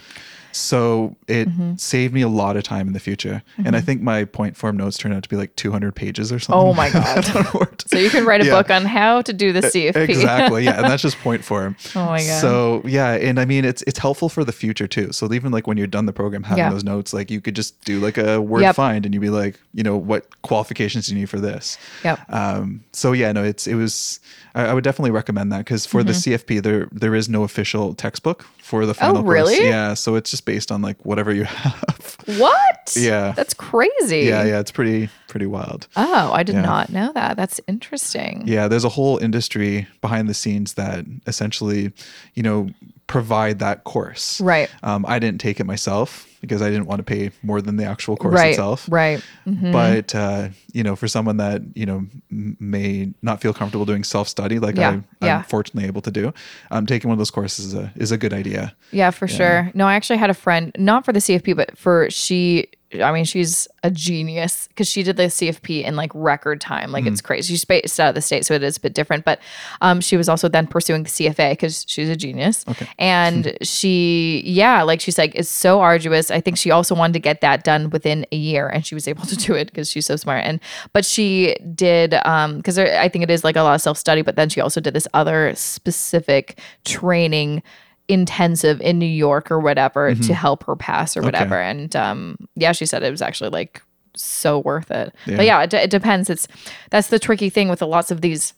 So 0.52 1.16
it 1.28 1.48
Mm-hmm. 1.48 1.76
saved 1.76 2.12
me 2.14 2.22
a 2.22 2.28
lot 2.28 2.56
of 2.56 2.62
time 2.62 2.86
in 2.86 2.92
the 2.92 3.00
future. 3.00 3.42
And 3.64 3.74
I 3.76 3.80
think 3.80 4.02
my 4.02 4.24
point 4.24 4.56
form 4.56 4.76
notes 4.76 4.96
turned 4.98 5.14
out 5.14 5.22
to 5.22 5.28
be 5.28 5.36
like 5.36 5.54
200 5.56 5.94
pages 5.94 6.32
or 6.32 6.38
something. 6.38 6.60
Oh 6.68 6.72
my 6.74 6.90
God. 6.90 7.06
I 7.18 7.20
don't 7.32 7.34
know 7.54 7.60
what- 7.60 7.84
So 7.88 7.98
you 7.98 8.10
can 8.10 8.24
write 8.24 8.40
a 8.42 8.46
Yeah. 8.46 8.52
book 8.52 8.70
on 8.70 8.84
how 8.84 9.22
to 9.22 9.32
do 9.32 9.52
the 9.52 9.60
CFP. 9.62 9.96
Exactly. 10.08 10.64
Yeah. 10.64 10.76
And 10.78 10.84
that's 10.90 11.02
just 11.02 11.18
point 11.18 11.44
form. 11.44 11.76
Oh 11.96 12.04
my 12.06 12.18
God. 12.18 12.40
So 12.40 12.82
yeah, 12.84 13.12
and 13.12 13.38
I 13.40 13.44
mean 13.44 13.64
it's 13.64 13.82
it's 13.82 13.98
helpful 13.98 14.28
for 14.28 14.44
the 14.44 14.52
future 14.52 14.86
too. 14.86 15.12
So 15.12 15.32
even 15.32 15.50
like 15.52 15.66
when 15.66 15.76
you're 15.76 15.86
done 15.86 16.06
the 16.06 16.12
program, 16.12 16.42
having 16.44 16.58
Yeah. 16.64 16.70
those 16.70 16.84
notes, 16.84 17.12
like 17.12 17.30
you 17.30 17.40
could 17.40 17.56
just 17.56 17.82
do 17.84 18.00
like 18.00 18.18
a 18.18 18.40
word 18.40 18.62
Yep. 18.62 18.76
find 18.76 19.04
and 19.04 19.14
you'd 19.14 19.20
be 19.20 19.30
like, 19.30 19.58
you 19.74 19.82
know, 19.82 19.96
what 19.96 20.40
qualifications 20.42 21.06
do 21.06 21.14
you 21.14 21.20
need 21.20 21.28
for 21.30 21.40
this? 21.40 21.78
Yep. 22.04 22.18
Um, 22.32 22.84
so 22.92 23.12
yeah, 23.12 23.32
no, 23.32 23.42
it's 23.44 23.66
it 23.66 23.74
was. 23.74 24.20
I, 24.54 24.66
I 24.66 24.74
would 24.74 24.82
definitely 24.84 25.12
recommend 25.12 25.52
that 25.52 25.58
because 25.58 25.86
for 25.86 26.02
the 26.02 26.12
CFP, 26.12 26.62
there 26.62 26.88
there 26.92 27.14
is 27.14 27.28
no 27.28 27.44
official 27.44 27.94
textbook 27.94 28.44
for 28.58 28.84
the 28.86 28.94
final. 28.94 29.16
Mm-hmm. 29.18 29.28
Oh, 29.28 29.30
really? 29.32 29.64
Yeah. 29.64 29.94
So 29.94 30.16
it's 30.16 30.30
just 30.30 30.39
based 30.40 30.70
on 30.72 30.82
like 30.82 31.04
whatever 31.04 31.32
you 31.32 31.44
have. 31.44 32.16
What? 32.38 32.94
Yeah. 32.96 33.32
That's 33.32 33.54
crazy. 33.54 34.20
yeah, 34.20 34.44
yeah, 34.44 34.60
it's 34.60 34.70
pretty 34.70 35.08
pretty 35.28 35.46
wild. 35.46 35.86
Oh, 35.96 36.30
I 36.32 36.42
did 36.42 36.56
Yeah. 36.56 36.62
not 36.62 36.90
know 36.90 37.12
that. 37.14 37.36
That's 37.36 37.60
interesting. 37.68 38.42
Yeah, 38.46 38.68
there's 38.68 38.84
a 38.84 38.88
whole 38.88 39.18
industry 39.18 39.86
behind 40.00 40.28
the 40.28 40.34
scenes 40.34 40.74
that 40.74 41.04
essentially, 41.26 41.92
you 42.34 42.42
know, 42.42 42.68
provide 43.10 43.58
that 43.58 43.82
course. 43.84 44.40
Right. 44.40 44.70
Um, 44.84 45.04
I 45.06 45.18
didn't 45.18 45.40
take 45.40 45.58
it 45.58 45.64
myself 45.64 46.28
because 46.40 46.62
I 46.62 46.70
didn't 46.70 46.86
want 46.86 47.00
to 47.00 47.02
pay 47.02 47.32
more 47.42 47.60
than 47.60 47.76
the 47.76 47.84
actual 47.84 48.16
course 48.16 48.34
Right. 48.34 48.50
itself. 48.50 48.86
Right. 48.88 49.20
Mhm. 49.46 49.72
But 49.72 50.14
uh, 50.14 50.48
you 50.72 50.82
know, 50.84 50.94
for 50.96 51.08
someone 51.08 51.36
that 51.38 51.60
you 51.74 51.84
know 51.86 52.06
may 52.30 53.12
not 53.20 53.40
feel 53.40 53.52
comfortable 53.52 53.84
doing 53.84 54.04
self 54.04 54.28
study, 54.28 54.58
like 54.60 54.76
Yeah, 54.76 54.88
I, 54.88 54.92
I'm 54.92 55.04
yeah. 55.20 55.42
fortunately 55.42 55.86
able 55.88 56.00
to 56.02 56.10
do, 56.10 56.32
um, 56.70 56.86
taking 56.86 57.08
one 57.08 57.14
of 57.14 57.18
those 57.18 57.30
courses 57.32 57.66
is 57.66 57.74
a 57.74 57.92
is 57.96 58.12
a 58.12 58.16
good 58.16 58.32
idea. 58.32 58.74
Yeah, 58.92 59.10
for 59.10 59.26
sure. 59.28 59.70
No, 59.74 59.86
I 59.86 59.94
actually 59.94 60.18
had 60.18 60.30
a 60.30 60.34
friend, 60.34 60.72
not 60.78 61.04
for 61.04 61.12
the 61.12 61.20
CFP, 61.20 61.56
but 61.56 61.76
for 61.76 62.08
she. 62.10 62.68
I 62.94 63.12
mean, 63.12 63.24
she's 63.24 63.68
a 63.84 63.90
genius 63.90 64.66
because 64.68 64.88
she 64.88 65.04
did 65.04 65.16
the 65.16 65.24
CFP 65.24 65.84
in 65.84 65.94
like 65.94 66.10
record 66.12 66.60
time. 66.60 66.90
Like 66.90 67.06
it's 67.06 67.20
crazy. 67.20 67.54
She's 67.54 67.64
based 67.64 68.00
out 68.00 68.08
of 68.10 68.14
the 68.16 68.20
state, 68.20 68.44
so 68.44 68.54
it 68.54 68.64
is 68.64 68.78
a 68.78 68.80
bit 68.80 68.94
different. 68.94 69.24
But 69.24 69.40
um, 69.80 70.00
she 70.00 70.16
was 70.16 70.28
also 70.28 70.48
then 70.48 70.66
pursuing 70.66 71.04
the 71.04 71.08
CFA 71.08 71.52
because 71.52 71.84
she's 71.86 72.08
a 72.08 72.16
genius. 72.16 72.64
Okay. 72.68 72.88
And 72.98 73.56
she, 73.62 74.42
yeah, 74.44 74.82
like 74.82 75.00
she's 75.00 75.18
like, 75.18 75.34
it's 75.34 75.48
so 75.48 75.80
arduous. 75.80 76.30
I 76.30 76.40
think 76.40 76.58
she 76.58 76.70
also 76.70 76.94
wanted 76.94 77.14
to 77.14 77.18
get 77.18 77.40
that 77.40 77.64
done 77.64 77.90
within 77.90 78.26
a 78.30 78.36
year, 78.36 78.68
and 78.68 78.84
she 78.84 78.94
was 78.94 79.08
able 79.08 79.24
to 79.26 79.36
do 79.36 79.54
it 79.54 79.68
because 79.68 79.90
she's 79.90 80.06
so 80.06 80.16
smart. 80.16 80.44
And 80.44 80.60
but 80.92 81.04
she 81.04 81.56
did 81.74 82.14
um 82.24 82.56
because 82.56 82.78
I 82.78 83.08
think 83.08 83.22
it 83.22 83.30
is 83.30 83.44
like 83.44 83.56
a 83.56 83.62
lot 83.62 83.74
of 83.74 83.80
self 83.80 83.98
study, 83.98 84.22
but 84.22 84.36
then 84.36 84.48
she 84.48 84.60
also 84.60 84.80
did 84.80 84.94
this 84.94 85.08
other 85.14 85.54
specific 85.54 86.58
training 86.84 87.62
intensive 88.10 88.80
in 88.80 88.98
New 88.98 89.06
York 89.06 89.50
or 89.50 89.60
whatever 89.60 90.14
to 90.14 90.34
help 90.34 90.64
her 90.64 90.76
pass 90.76 91.16
or 91.16 91.20
whatever. 91.26 91.60
And 91.60 91.94
um, 91.96 92.36
yeah, 92.56 92.72
she 92.72 92.86
said 92.86 93.02
it 93.02 93.10
was 93.10 93.22
actually 93.22 93.50
like 93.50 93.82
so 94.16 94.58
worth 94.58 94.90
it. 94.90 95.14
But 95.36 95.46
yeah, 95.46 95.62
it, 95.62 95.72
it 95.74 95.90
depends. 95.90 96.28
It's 96.28 96.48
that's 96.90 97.08
the 97.08 97.18
tricky 97.18 97.48
thing 97.50 97.68
with 97.68 97.80
lots 97.82 98.10
of 98.10 98.20
these 98.20 98.54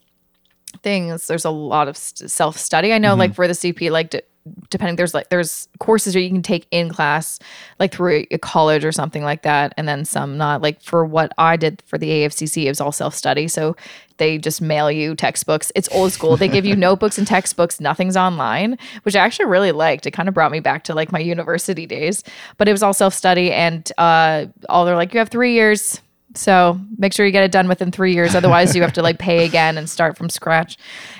things. 0.82 1.26
There's 1.26 1.44
a 1.44 1.50
lot 1.50 1.88
of 1.88 1.96
st- 1.96 2.30
self 2.30 2.56
study. 2.56 2.92
I 2.92 2.98
know, 2.98 3.14
like 3.14 3.34
for 3.34 3.46
the 3.46 3.52
CP, 3.54 3.90
like 3.90 4.10
d- 4.10 4.22
depending, 4.70 4.96
there's 4.96 5.14
like 5.14 5.28
there's 5.28 5.68
courses 5.78 6.14
that 6.14 6.20
you 6.20 6.30
can 6.30 6.42
take 6.42 6.66
in 6.70 6.88
class, 6.88 7.38
like 7.78 7.92
through 7.92 8.26
a, 8.30 8.38
college 8.38 8.84
or 8.84 8.92
something 8.92 9.22
like 9.22 9.42
that, 9.42 9.72
and 9.76 9.86
then 9.86 10.04
some 10.04 10.36
not. 10.36 10.62
Like 10.62 10.82
for 10.82 11.04
what 11.04 11.32
I 11.38 11.56
did 11.56 11.82
for 11.86 11.98
the 11.98 12.08
AFCC, 12.08 12.64
it 12.64 12.68
was 12.68 12.80
all 12.80 12.92
self 12.92 13.14
study. 13.14 13.48
So 13.48 13.76
they 14.18 14.38
just 14.38 14.60
mail 14.60 14.90
you 14.90 15.14
textbooks. 15.14 15.72
It's 15.74 15.88
old 15.90 16.12
school. 16.12 16.36
They 16.36 16.48
give 16.48 16.64
you 16.64 16.76
notebooks 16.76 17.18
and 17.18 17.26
textbooks. 17.26 17.80
Nothing's 17.80 18.16
online, 18.16 18.78
which 19.02 19.16
I 19.16 19.20
actually 19.20 19.46
really 19.46 19.72
liked. 19.72 20.06
It 20.06 20.12
kind 20.12 20.28
of 20.28 20.34
brought 20.34 20.52
me 20.52 20.60
back 20.60 20.84
to 20.84 20.94
like 20.94 21.12
my 21.12 21.18
university 21.18 21.86
days. 21.86 22.24
But 22.58 22.68
it 22.68 22.72
was 22.72 22.82
all 22.82 22.94
self 22.94 23.14
study, 23.14 23.52
and 23.52 23.90
uh, 23.98 24.46
all 24.68 24.84
they're 24.84 24.96
like, 24.96 25.14
you 25.14 25.18
have 25.18 25.28
three 25.28 25.54
years. 25.54 26.00
So 26.34 26.80
make 26.96 27.12
sure 27.12 27.26
you 27.26 27.32
get 27.32 27.44
it 27.44 27.52
done 27.52 27.68
within 27.68 27.90
three 27.90 28.14
years. 28.14 28.34
Otherwise, 28.34 28.74
you 28.74 28.82
have 28.82 28.92
to 28.94 29.02
like 29.02 29.18
pay 29.18 29.44
again 29.44 29.76
and 29.76 29.88
start 29.88 30.16
from 30.16 30.30
scratch. 30.30 30.78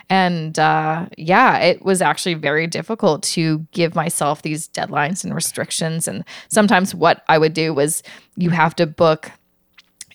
And 0.08 0.58
uh, 0.58 1.06
yeah, 1.16 1.58
it 1.58 1.84
was 1.84 2.02
actually 2.02 2.34
very 2.34 2.66
difficult 2.66 3.22
to 3.24 3.66
give 3.72 3.94
myself 3.94 4.42
these 4.42 4.68
deadlines 4.68 5.24
and 5.24 5.34
restrictions. 5.34 6.08
And 6.08 6.24
sometimes 6.48 6.94
what 6.94 7.24
I 7.28 7.38
would 7.38 7.54
do 7.54 7.74
was 7.74 8.02
you 8.36 8.50
have 8.50 8.74
to 8.76 8.86
book 8.86 9.30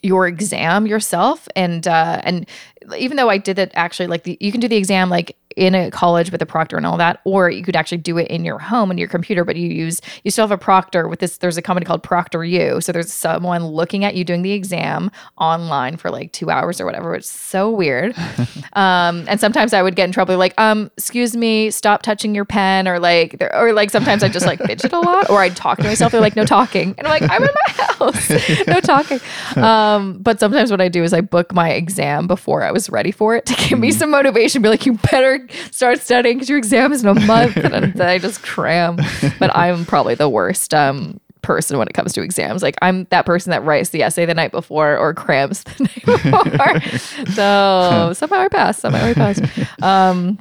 your 0.03 0.27
exam 0.27 0.85
yourself 0.85 1.47
and 1.55 1.87
uh 1.87 2.21
and 2.23 2.47
even 2.97 3.17
though 3.17 3.29
I 3.29 3.39
did 3.39 3.57
it 3.57 3.71
actually 3.73 4.05
like 4.07 4.23
the, 4.23 4.37
you 4.39 4.51
can 4.51 4.61
do 4.61 4.67
the 4.67 4.77
exam 4.77 5.09
like 5.09 5.35
in 5.57 5.73
a 5.73 5.89
college 5.89 6.31
with 6.31 6.41
a 6.41 6.45
proctor 6.45 6.77
and 6.77 6.85
all 6.85 6.97
that 6.97 7.19
or 7.23 7.49
you 7.49 7.63
could 7.63 7.75
actually 7.75 7.97
do 7.97 8.17
it 8.19 8.27
in 8.27 8.45
your 8.45 8.59
home 8.59 8.91
and 8.91 8.99
your 8.99 9.09
computer 9.09 9.43
but 9.43 9.55
you 9.55 9.67
use 9.67 9.99
you 10.23 10.29
still 10.29 10.43
have 10.43 10.51
a 10.51 10.57
proctor 10.57 11.07
with 11.07 11.19
this 11.19 11.37
there's 11.37 11.57
a 11.57 11.61
company 11.63 11.83
called 11.83 12.03
ProctorU. 12.03 12.83
So 12.83 12.91
there's 12.91 13.11
someone 13.11 13.65
looking 13.65 14.05
at 14.05 14.15
you 14.15 14.23
doing 14.23 14.43
the 14.43 14.51
exam 14.51 15.11
online 15.37 15.97
for 15.97 16.11
like 16.11 16.31
2 16.31 16.51
hours 16.51 16.79
or 16.79 16.85
whatever. 16.85 17.15
It's 17.15 17.29
so 17.29 17.71
weird. 17.71 18.15
Um 18.73 19.25
and 19.27 19.39
sometimes 19.39 19.73
I 19.73 19.81
would 19.81 19.95
get 19.95 20.05
in 20.05 20.11
trouble 20.11 20.37
like 20.37 20.53
um 20.59 20.91
excuse 20.97 21.35
me 21.35 21.71
stop 21.71 22.03
touching 22.03 22.35
your 22.35 22.45
pen 22.45 22.87
or 22.87 22.99
like 22.99 23.41
or 23.53 23.73
like 23.73 23.89
sometimes 23.89 24.21
I 24.23 24.29
just 24.29 24.45
like 24.45 24.59
fidget 24.59 24.93
a 24.93 24.99
lot 24.99 25.29
or 25.29 25.39
I'd 25.39 25.55
talk 25.55 25.79
to 25.79 25.83
myself 25.85 26.11
they're 26.11 26.21
like 26.21 26.35
no 26.35 26.45
talking 26.45 26.93
and 26.97 27.07
I'm 27.07 27.21
like 27.21 27.31
I'm 27.31 27.41
in 27.41 27.49
my 27.67 27.83
house. 27.83 28.31
No 28.67 28.79
talking. 28.79 29.19
Um 29.55 30.19
but 30.19 30.39
sometimes 30.39 30.69
what 30.69 30.81
I 30.81 30.89
do 30.89 31.03
is 31.03 31.13
I 31.13 31.21
book 31.21 31.53
my 31.53 31.71
exam 31.71 32.27
before 32.27 32.63
I 32.63 32.71
was 32.71 32.89
ready 32.89 33.11
for 33.11 33.35
it 33.35 33.45
to 33.47 33.55
give 33.55 33.79
me 33.79 33.91
some 33.91 34.11
motivation 34.11 34.61
be 34.61 34.69
like 34.69 34.85
you 34.85 34.93
better 34.93 35.46
start 35.71 35.99
studying 35.99 36.37
because 36.37 36.49
your 36.49 36.57
exam 36.57 36.91
is 36.91 37.03
in 37.03 37.09
a 37.09 37.19
month 37.25 37.57
and 37.57 37.93
then 37.95 38.01
I 38.07 38.17
just 38.17 38.43
cram 38.43 38.97
but 39.39 39.55
I'm 39.55 39.85
probably 39.85 40.15
the 40.15 40.29
worst 40.29 40.73
um 40.73 41.19
person 41.47 41.77
when 41.77 41.87
it 41.87 41.93
comes 41.93 42.13
to 42.13 42.21
exams. 42.21 42.61
Like 42.61 42.75
I'm 42.81 43.05
that 43.05 43.25
person 43.25 43.51
that 43.51 43.63
writes 43.63 43.89
the 43.89 44.03
essay 44.03 44.25
the 44.25 44.33
night 44.33 44.51
before 44.51 44.97
or 44.97 45.13
crams 45.13 45.63
the 45.63 45.83
night 46.05 47.01
before. 47.23 47.33
so 47.33 48.11
somehow 48.13 48.41
I 48.41 48.49
passed. 48.49 48.81
Somehow 48.81 49.05
I 49.05 49.13
passed. 49.13 49.41
Um, 49.81 50.39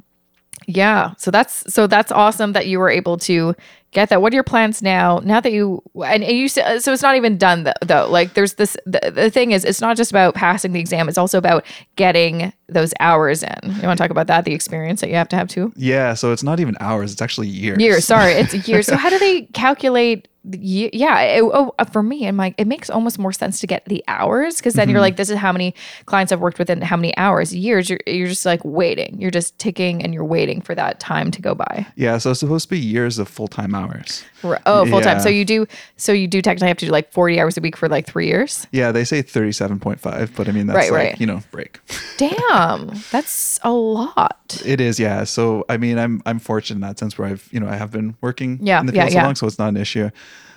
yeah. 0.67 1.13
So 1.17 1.31
that's 1.31 1.73
so 1.73 1.87
that's 1.87 2.11
awesome 2.11 2.51
that 2.51 2.67
you 2.67 2.77
were 2.77 2.89
able 2.89 3.17
to 3.19 3.55
get 3.91 4.09
that. 4.09 4.21
What 4.21 4.33
are 4.33 4.35
your 4.35 4.43
plans 4.43 4.81
now? 4.81 5.21
Now 5.23 5.39
that 5.39 5.53
you 5.53 5.81
and, 5.95 6.23
and 6.23 6.37
you 6.37 6.49
so 6.49 6.61
it's 6.65 7.01
not 7.01 7.15
even 7.15 7.37
done 7.37 7.63
though, 7.63 7.73
though. 7.81 8.09
Like 8.09 8.33
there's 8.33 8.55
this 8.55 8.75
the, 8.85 9.11
the 9.13 9.31
thing 9.31 9.51
is 9.51 9.63
it's 9.63 9.79
not 9.79 9.95
just 9.95 10.11
about 10.11 10.35
passing 10.35 10.73
the 10.73 10.79
exam. 10.81 11.07
It's 11.07 11.17
also 11.17 11.37
about 11.37 11.65
getting 11.95 12.51
those 12.69 12.93
hours 12.99 13.43
in. 13.43 13.57
You 13.63 13.87
want 13.87 13.97
to 13.97 14.03
talk 14.03 14.11
about 14.11 14.27
that? 14.27 14.45
The 14.45 14.53
experience 14.53 15.01
that 15.01 15.09
you 15.09 15.15
have 15.15 15.29
to 15.29 15.35
have 15.35 15.47
too. 15.47 15.71
Yeah, 15.75 16.13
so 16.13 16.31
it's 16.31 16.43
not 16.43 16.59
even 16.59 16.75
hours; 16.79 17.11
it's 17.13 17.21
actually 17.21 17.47
years. 17.47 17.79
Years. 17.79 18.05
Sorry, 18.05 18.33
it's 18.33 18.53
years. 18.67 18.87
So 18.87 18.95
how 18.97 19.09
do 19.09 19.17
they 19.19 19.43
calculate? 19.53 20.27
the- 20.43 20.89
Yeah, 20.93 21.19
it- 21.21 21.41
oh, 21.43 21.73
uh, 21.77 21.83
for 21.85 22.01
me, 22.01 22.25
I'm 22.27 22.37
like, 22.37 22.55
it 22.57 22.67
makes 22.67 22.89
almost 22.89 23.19
more 23.19 23.33
sense 23.33 23.59
to 23.59 23.67
get 23.67 23.83
the 23.85 24.01
hours 24.07 24.57
because 24.57 24.75
then 24.75 24.89
you're 24.89 25.01
like, 25.01 25.17
this 25.17 25.29
is 25.29 25.37
how 25.37 25.51
many 25.51 25.75
clients 26.05 26.31
I've 26.31 26.39
worked 26.39 26.57
with 26.57 26.69
in 26.69 26.81
how 26.81 26.95
many 26.95 27.15
hours, 27.17 27.53
years. 27.53 27.89
You're 27.89 27.99
you're 28.07 28.27
just 28.29 28.45
like 28.45 28.61
waiting. 28.63 29.19
You're 29.19 29.31
just 29.31 29.57
ticking 29.59 30.01
and 30.03 30.13
you're 30.13 30.23
waiting 30.25 30.61
for 30.61 30.73
that 30.75 30.99
time 31.01 31.31
to 31.31 31.41
go 31.41 31.53
by. 31.55 31.85
Yeah, 31.95 32.17
so 32.17 32.31
it's 32.31 32.39
supposed 32.39 32.65
to 32.65 32.69
be 32.69 32.79
years 32.79 33.17
of 33.19 33.27
full 33.27 33.47
time 33.49 33.75
hours. 33.75 34.23
Right. 34.43 34.61
Oh, 34.65 34.85
full 34.85 35.01
time. 35.01 35.17
Yeah. 35.17 35.23
So 35.23 35.29
you 35.29 35.45
do. 35.45 35.65
So 35.95 36.11
you 36.11 36.27
do 36.27 36.41
technically 36.41 36.67
have 36.67 36.77
to 36.77 36.85
do 36.85 36.91
like 36.91 37.11
forty 37.11 37.39
hours 37.39 37.57
a 37.57 37.61
week 37.61 37.75
for 37.75 37.89
like 37.89 38.05
three 38.05 38.27
years. 38.27 38.67
Yeah, 38.71 38.91
they 38.91 39.03
say 39.03 39.21
thirty-seven 39.21 39.79
point 39.79 39.99
five, 39.99 40.31
but 40.35 40.47
I 40.47 40.51
mean 40.51 40.67
that's 40.67 40.75
Right, 40.77 40.91
like 40.91 41.11
right. 41.11 41.19
you 41.19 41.25
know 41.27 41.41
break. 41.51 41.79
Damn, 42.17 42.91
that's 43.11 43.59
a 43.63 43.71
lot. 43.71 44.61
It 44.65 44.79
is, 44.81 44.99
yeah. 44.99 45.23
So 45.23 45.65
I 45.69 45.77
mean, 45.77 45.97
I'm 45.97 46.21
I'm 46.25 46.39
fortunate 46.39 46.75
in 46.77 46.81
that 46.81 46.99
sense 46.99 47.17
where 47.17 47.27
I've 47.27 47.47
you 47.51 47.59
know 47.59 47.67
I 47.67 47.75
have 47.75 47.91
been 47.91 48.15
working 48.21 48.59
Yeah, 48.61 48.79
in 48.79 48.85
the 48.85 48.93
yeah, 48.93 49.07
so 49.09 49.17
long, 49.19 49.35
so 49.35 49.47
it's 49.47 49.59
not 49.59 49.69
an 49.69 49.77
issue. 49.77 50.09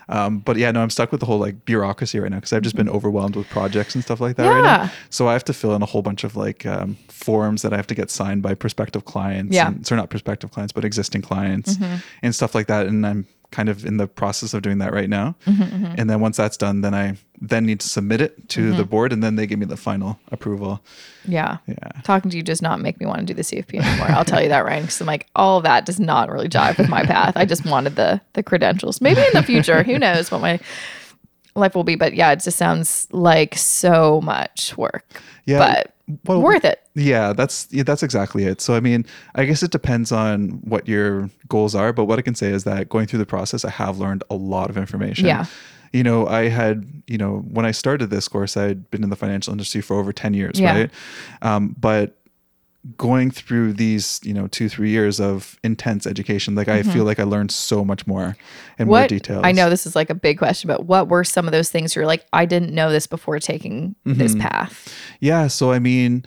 Um, 0.08 0.40
but 0.40 0.56
yeah, 0.56 0.72
no, 0.72 0.82
I'm 0.82 0.90
stuck 0.90 1.12
with 1.12 1.20
the 1.20 1.26
whole 1.26 1.38
like 1.38 1.64
bureaucracy 1.64 2.18
right 2.18 2.30
now 2.30 2.38
because 2.38 2.52
I've 2.52 2.62
just 2.62 2.74
been 2.74 2.88
overwhelmed 2.88 3.36
with 3.36 3.48
projects 3.48 3.94
and 3.94 4.02
stuff 4.02 4.20
like 4.20 4.34
that 4.36 4.42
right 4.42 4.56
Mm-hmm. 4.56 4.64
Yeah. 4.64 4.76
now. 4.86 4.92
So 5.08 5.28
I 5.28 5.34
have 5.34 5.44
to 5.44 5.52
fill 5.52 5.72
in 5.76 5.82
a 5.82 5.86
whole 5.86 6.02
bunch 6.02 6.24
of 6.24 6.34
like 6.34 6.66
um, 6.66 6.96
forms 7.06 7.62
that 7.62 7.72
I 7.72 7.76
have 7.76 7.86
to 7.86 7.94
get 7.94 8.10
signed 8.10 8.42
by 8.42 8.54
prospective 8.54 9.04
clients. 9.04 9.54
Yeah. 9.54 9.66
Mm-hmm. 9.66 9.76
And, 9.76 9.86
sorry, 9.86 10.00
not 10.00 10.10
prospective 10.10 10.50
clients, 10.50 10.72
but 10.72 10.84
existing 10.84 11.22
clients 11.22 11.76
and 12.22 12.34
stuff 12.34 12.56
like 12.56 12.66
that. 12.66 12.86
And 12.88 13.06
I'm 13.06 13.24
kind 13.50 13.68
of 13.68 13.84
in 13.84 13.96
the 13.96 14.06
process 14.06 14.54
of 14.54 14.62
doing 14.62 14.78
that 14.78 14.92
right 14.92 15.08
now. 15.08 15.34
Mm-hmm, 15.46 15.94
And 15.98 16.08
then 16.08 16.20
once 16.20 16.36
that's 16.36 16.56
done, 16.56 16.82
then 16.82 16.94
I 16.94 17.16
then 17.40 17.66
need 17.66 17.80
to 17.80 17.88
submit 17.88 18.20
it 18.20 18.48
to 18.50 18.60
Mm-hmm. 18.68 18.76
the 18.76 18.84
board, 18.84 19.12
and 19.12 19.22
then 19.24 19.34
they 19.36 19.46
give 19.46 19.58
me 19.58 19.66
the 19.66 19.76
final 19.76 20.18
approval. 20.30 20.80
Yeah. 21.26 21.58
Yeah. 21.66 21.74
Talking 22.04 22.30
to 22.30 22.36
you 22.36 22.42
does 22.42 22.62
not 22.62 22.80
make 22.80 23.00
me 23.00 23.06
want 23.06 23.20
to 23.20 23.24
do 23.26 23.34
the 23.34 23.42
CFP 23.42 23.80
anymore. 23.84 24.08
I'll 24.10 24.24
tell 24.24 24.42
you 24.42 24.48
that, 24.50 24.64
Ryan. 24.64 24.82
Because 24.82 25.00
I'm 25.00 25.06
like, 25.06 25.26
all 25.34 25.60
that 25.62 25.84
does 25.86 25.98
not 25.98 26.30
really 26.30 26.48
jive 26.48 26.78
with 26.78 26.88
my 26.88 27.02
path. 27.04 27.32
I 27.36 27.44
just 27.44 27.64
wanted 27.66 27.96
the 27.96 28.20
the 28.34 28.42
credentials. 28.42 29.00
Maybe 29.00 29.20
in 29.20 29.32
the 29.32 29.42
future, 29.42 29.82
who 29.82 29.98
knows 29.98 30.30
what 30.30 30.40
my 30.40 30.60
life 31.56 31.74
will 31.74 31.84
be. 31.84 31.96
But 31.96 32.14
yeah, 32.14 32.30
it 32.32 32.40
just 32.42 32.56
sounds 32.58 33.08
like 33.10 33.56
so 33.56 34.20
much 34.20 34.76
work. 34.76 35.04
Yeah. 35.46 35.58
But 35.58 35.94
Well, 36.24 36.40
worth 36.42 36.64
it. 36.64 36.80
Yeah, 36.94 37.32
that's 37.32 37.68
yeah, 37.70 37.82
that's 37.82 38.02
exactly 38.02 38.44
it. 38.44 38.60
So 38.60 38.74
I 38.74 38.80
mean, 38.80 39.06
I 39.34 39.44
guess 39.44 39.62
it 39.62 39.70
depends 39.70 40.12
on 40.12 40.60
what 40.62 40.88
your 40.88 41.30
goals 41.48 41.74
are, 41.74 41.92
but 41.92 42.04
what 42.06 42.18
I 42.18 42.22
can 42.22 42.34
say 42.34 42.48
is 42.50 42.64
that 42.64 42.88
going 42.88 43.06
through 43.06 43.20
the 43.20 43.26
process, 43.26 43.64
I 43.64 43.70
have 43.70 43.98
learned 43.98 44.24
a 44.30 44.34
lot 44.34 44.70
of 44.70 44.76
information. 44.76 45.26
Yeah. 45.26 45.46
You 45.92 46.04
know, 46.04 46.26
I 46.28 46.48
had, 46.48 46.84
you 47.08 47.18
know, 47.18 47.38
when 47.50 47.66
I 47.66 47.72
started 47.72 48.10
this 48.10 48.28
course, 48.28 48.56
I 48.56 48.62
had 48.68 48.90
been 48.92 49.02
in 49.02 49.10
the 49.10 49.16
financial 49.16 49.50
industry 49.52 49.80
for 49.80 49.96
over 49.98 50.12
10 50.12 50.34
years, 50.34 50.60
Yeah. 50.60 50.72
right? 50.82 50.90
Um, 51.42 51.74
but 51.78 52.16
going 52.96 53.30
through 53.30 53.74
these, 53.74 54.20
you 54.24 54.32
know, 54.32 54.46
two, 54.46 54.68
three 54.68 54.88
years 54.90 55.20
of 55.20 55.58
intense 55.62 56.06
education, 56.06 56.54
like 56.54 56.68
I 56.68 56.82
feel 56.82 57.04
like 57.04 57.18
I 57.20 57.24
learned 57.24 57.50
so 57.50 57.84
much 57.84 58.06
more 58.06 58.36
and 58.78 58.88
more 58.88 58.98
Mm-hmm. 59.00 59.06
Details. 59.08 59.42
I 59.44 59.52
know 59.52 59.68
this 59.68 59.84
is 59.86 59.94
like 59.94 60.08
a 60.08 60.14
big 60.14 60.38
question, 60.38 60.68
but 60.68 60.86
what 60.86 61.08
were 61.08 61.22
some 61.24 61.46
of 61.46 61.52
those 61.52 61.68
things 61.68 61.94
you're 61.94 62.06
like, 62.06 62.24
I 62.32 62.46
didn't 62.46 62.74
know 62.74 62.90
this 62.90 63.06
before 63.06 63.38
taking 63.38 63.94
this 64.06 64.32
Mm-hmm. 64.32 64.40
path? 64.40 64.94
Yeah. 65.20 65.46
So, 65.48 65.72
I 65.72 65.78
mean, 65.78 66.24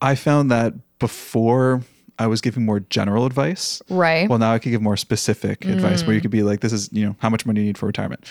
I 0.00 0.14
found 0.14 0.50
that 0.50 0.72
before 0.98 1.82
I 2.18 2.26
was 2.26 2.40
giving 2.40 2.64
more 2.64 2.80
general 2.80 3.26
advice, 3.26 3.82
Right. 3.90 4.28
Well, 4.28 4.38
now 4.38 4.52
I 4.54 4.58
could 4.58 4.70
give 4.70 4.80
more 4.82 4.96
specific 4.96 5.64
advice 5.66 6.06
where 6.06 6.14
you 6.14 6.20
could 6.22 6.30
be 6.30 6.42
like, 6.42 6.60
this 6.60 6.72
is, 6.72 6.90
you 6.92 7.04
know, 7.06 7.16
how 7.18 7.28
much 7.30 7.44
money 7.44 7.60
you 7.60 7.66
need 7.66 7.78
for 7.78 7.86
retirement. 7.86 8.24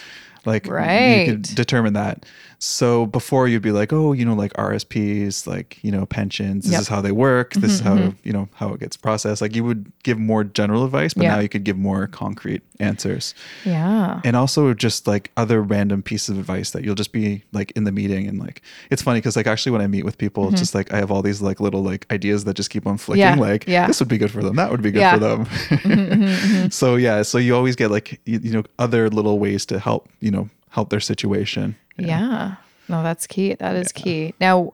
Like, 0.45 0.67
right. 0.67 1.21
you 1.27 1.33
could 1.33 1.41
determine 1.43 1.93
that. 1.93 2.25
So 2.61 3.05
before 3.05 3.47
you'd 3.47 3.61
be 3.61 3.71
like, 3.71 3.93
oh, 3.93 4.11
you 4.11 4.25
know, 4.25 4.33
like 4.33 4.51
RSPs, 4.53 5.47
like, 5.47 5.81
you 5.81 5.91
know, 5.91 6.05
pensions, 6.05 6.65
this 6.65 6.73
Yep. 6.73 6.81
is 6.81 6.87
how 6.89 6.99
they 6.99 7.13
work. 7.13 7.53
This 7.53 7.71
is 7.71 7.79
how, 7.79 8.13
you 8.23 8.33
know, 8.33 8.49
how 8.55 8.73
it 8.73 8.81
gets 8.81 8.97
processed. 8.97 9.41
Like 9.41 9.55
you 9.55 9.63
would 9.63 9.89
give 10.03 10.19
more 10.19 10.43
general 10.43 10.83
advice, 10.83 11.13
but 11.13 11.23
Yeah. 11.23 11.35
now 11.35 11.39
you 11.39 11.47
could 11.47 11.63
give 11.63 11.77
more 11.77 12.07
concrete 12.07 12.61
answers. 12.81 13.33
yeah. 13.65 14.19
And 14.25 14.35
also 14.35 14.73
just 14.73 15.07
like 15.07 15.31
other 15.37 15.61
random 15.61 16.03
pieces 16.03 16.29
of 16.31 16.37
advice 16.39 16.71
that 16.71 16.83
you'll 16.83 16.95
just 16.95 17.13
be 17.13 17.43
like 17.53 17.71
in 17.77 17.85
the 17.85 17.93
meeting 17.93 18.27
and 18.27 18.39
like 18.39 18.61
it's 18.89 19.01
funny 19.01 19.19
because 19.19 19.37
like 19.37 19.47
actually 19.47 19.71
when 19.71 19.81
I 19.81 19.87
meet 19.87 20.03
with 20.03 20.17
people, 20.17 20.49
it's 20.49 20.59
just 20.59 20.75
like 20.75 20.91
I 20.93 20.97
have 20.97 21.11
all 21.11 21.21
these 21.21 21.41
like 21.41 21.61
little 21.61 21.81
like 21.81 22.05
ideas 22.11 22.43
that 22.43 22.55
just 22.55 22.69
keep 22.69 22.85
on 22.85 22.97
flicking. 22.97 23.23
Mm-hmm. 23.25 23.39
Yeah, 23.41 23.45
Like 23.47 23.67
yeah. 23.67 23.87
this 23.87 23.99
would 24.01 24.09
be 24.09 24.17
good 24.17 24.31
for 24.31 24.43
them. 24.43 24.57
That 24.57 24.69
would 24.69 24.81
be 24.81 24.91
good 24.91 24.99
Yeah. 24.99 25.17
Mm-hmm, 25.17 25.43
for 25.77 25.87
them. 25.87 26.71
so 26.71 26.95
yeah, 26.97 27.21
so 27.21 27.37
you 27.37 27.55
always 27.55 27.77
get 27.77 27.89
like 27.89 28.19
you, 28.25 28.39
you 28.43 28.51
know 28.51 28.63
other 28.79 29.09
little 29.09 29.39
ways 29.39 29.65
to 29.67 29.79
help 29.79 30.09
you 30.19 30.28
know 30.31 30.49
help 30.69 30.89
their 30.89 30.99
situation. 30.99 31.75
Yeah. 31.97 32.55
No, 32.87 33.03
that's 33.03 33.27
key. 33.27 33.53
That 33.55 33.75
is 33.75 33.91
key. 33.91 34.33
Now, 34.39 34.73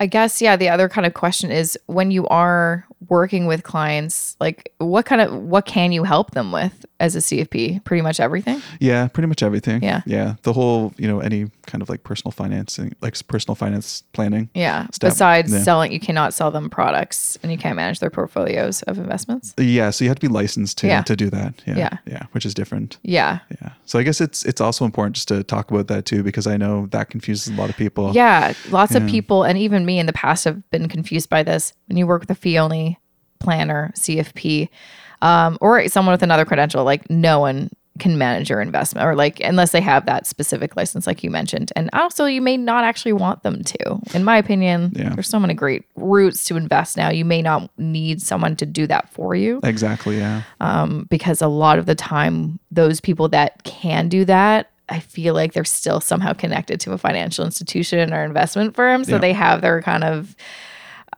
I 0.00 0.06
guess, 0.06 0.40
yeah, 0.40 0.56
the 0.56 0.68
other 0.68 0.88
kind 0.88 1.06
of 1.06 1.14
question 1.14 1.50
is 1.50 1.76
when 1.86 2.10
you 2.10 2.26
are 2.28 2.84
working 3.08 3.46
with 3.46 3.62
clients, 3.64 4.36
like 4.40 4.72
what 4.78 5.06
kind 5.06 5.20
of, 5.20 5.32
what 5.34 5.64
can 5.66 5.92
you 5.92 6.04
help 6.04 6.32
them 6.32 6.52
with 6.52 6.84
as 7.00 7.14
a 7.16 7.18
CFP? 7.20 7.82
Pretty 7.84 8.02
much 8.02 8.20
everything. 8.20 8.60
Yeah, 8.80 9.08
pretty 9.08 9.26
much 9.26 9.42
everything. 9.42 9.82
Yeah. 9.82 10.02
yeah. 10.06 10.34
The 10.42 10.52
whole 10.52 10.92
you 10.98 11.06
know 11.08 11.20
any 11.20 11.50
kind 11.66 11.80
of 11.82 11.88
like 11.88 12.02
personal 12.04 12.32
financing, 12.32 12.94
like 13.00 13.14
personal 13.28 13.54
finance 13.54 14.02
planning. 14.12 14.50
Yeah. 14.54 14.86
Step. 14.92 15.10
Besides 15.12 15.52
Yeah. 15.52 15.62
selling, 15.62 15.92
you 15.92 16.00
cannot 16.00 16.34
sell 16.34 16.50
them 16.50 16.70
products 16.70 17.38
and 17.42 17.50
you 17.52 17.58
can't 17.58 17.76
manage 17.76 18.00
their 18.00 18.10
portfolios 18.10 18.82
of 18.82 18.98
investments. 18.98 19.54
Yeah, 19.58 19.90
so 19.90 20.04
you 20.04 20.10
have 20.10 20.18
to 20.18 20.28
be 20.28 20.32
licensed 20.32 20.78
to 20.78 20.86
Yeah. 20.88 21.02
to 21.02 21.16
do 21.16 21.30
that. 21.30 21.54
Yeah, 21.66 21.76
Yeah. 21.76 21.96
yeah, 22.06 22.22
which 22.32 22.44
is 22.46 22.54
different. 22.54 22.98
Yeah. 23.02 23.38
Yeah. 23.62 23.70
So 23.84 23.98
I 23.98 24.02
guess 24.02 24.20
it's 24.20 24.44
it's 24.44 24.60
also 24.60 24.84
important 24.84 25.16
just 25.16 25.28
to 25.28 25.42
talk 25.44 25.70
about 25.70 25.86
that 25.88 26.04
too 26.04 26.22
because 26.22 26.46
I 26.46 26.56
know 26.56 26.86
that 26.90 27.10
confuses 27.10 27.48
a 27.48 27.60
lot 27.60 27.70
of 27.70 27.76
people. 27.76 28.12
Yeah, 28.12 28.52
lots 28.70 28.94
of 28.94 29.06
people, 29.06 29.44
and 29.44 29.56
even 29.58 29.86
me 29.88 29.98
in 29.98 30.06
the 30.06 30.12
past, 30.12 30.44
have 30.44 30.68
been 30.70 30.86
confused 30.88 31.28
by 31.28 31.42
this. 31.42 31.72
When 31.86 31.96
you 31.98 32.06
work 32.06 32.20
with 32.22 32.30
a 32.30 32.34
fee 32.34 32.58
only 32.58 32.98
planner, 33.40 33.90
CFP, 33.96 34.68
um, 35.22 35.56
or 35.60 35.88
someone 35.88 36.12
with 36.12 36.22
another 36.22 36.44
credential, 36.44 36.84
like 36.84 37.08
no 37.10 37.40
one 37.40 37.70
can 37.98 38.16
manage 38.16 38.48
your 38.48 38.60
investment, 38.60 39.04
or 39.04 39.16
like 39.16 39.40
unless 39.40 39.72
they 39.72 39.80
have 39.80 40.06
that 40.06 40.24
specific 40.24 40.76
license, 40.76 41.04
like 41.04 41.24
you 41.24 41.30
mentioned. 41.30 41.72
And 41.74 41.90
also, 41.92 42.26
you 42.26 42.40
may 42.40 42.56
not 42.56 42.84
actually 42.84 43.12
want 43.14 43.42
them 43.42 43.64
to. 43.64 43.98
In 44.14 44.22
my 44.22 44.36
opinion, 44.38 44.92
Yeah. 44.94 45.08
there's 45.14 45.26
so 45.28 45.40
many 45.40 45.52
great 45.54 45.84
routes 45.96 46.44
to 46.44 46.56
invest 46.56 46.96
now. 46.96 47.10
You 47.10 47.24
may 47.24 47.42
not 47.42 47.70
need 47.76 48.22
someone 48.22 48.54
to 48.56 48.66
do 48.66 48.86
that 48.86 49.08
for 49.12 49.34
you 49.34 49.58
Exactly. 49.64 50.18
Yeah. 50.18 50.42
um, 50.60 51.08
because 51.10 51.42
a 51.42 51.48
lot 51.48 51.80
of 51.80 51.86
the 51.86 51.96
time, 51.96 52.60
those 52.70 53.00
people 53.00 53.28
that 53.30 53.64
can 53.64 54.08
do 54.08 54.24
that, 54.26 54.70
I 54.88 55.00
feel 55.00 55.34
like 55.34 55.52
they're 55.52 55.64
still 55.64 56.00
somehow 56.00 56.32
connected 56.32 56.80
to 56.80 56.92
a 56.92 56.98
financial 56.98 57.44
institution 57.44 58.12
or 58.12 58.24
investment 58.24 58.74
firm. 58.74 59.04
So 59.04 59.12
Yeah. 59.12 59.18
they 59.18 59.32
have 59.34 59.60
their 59.60 59.82
kind 59.82 60.02
of, 60.04 60.34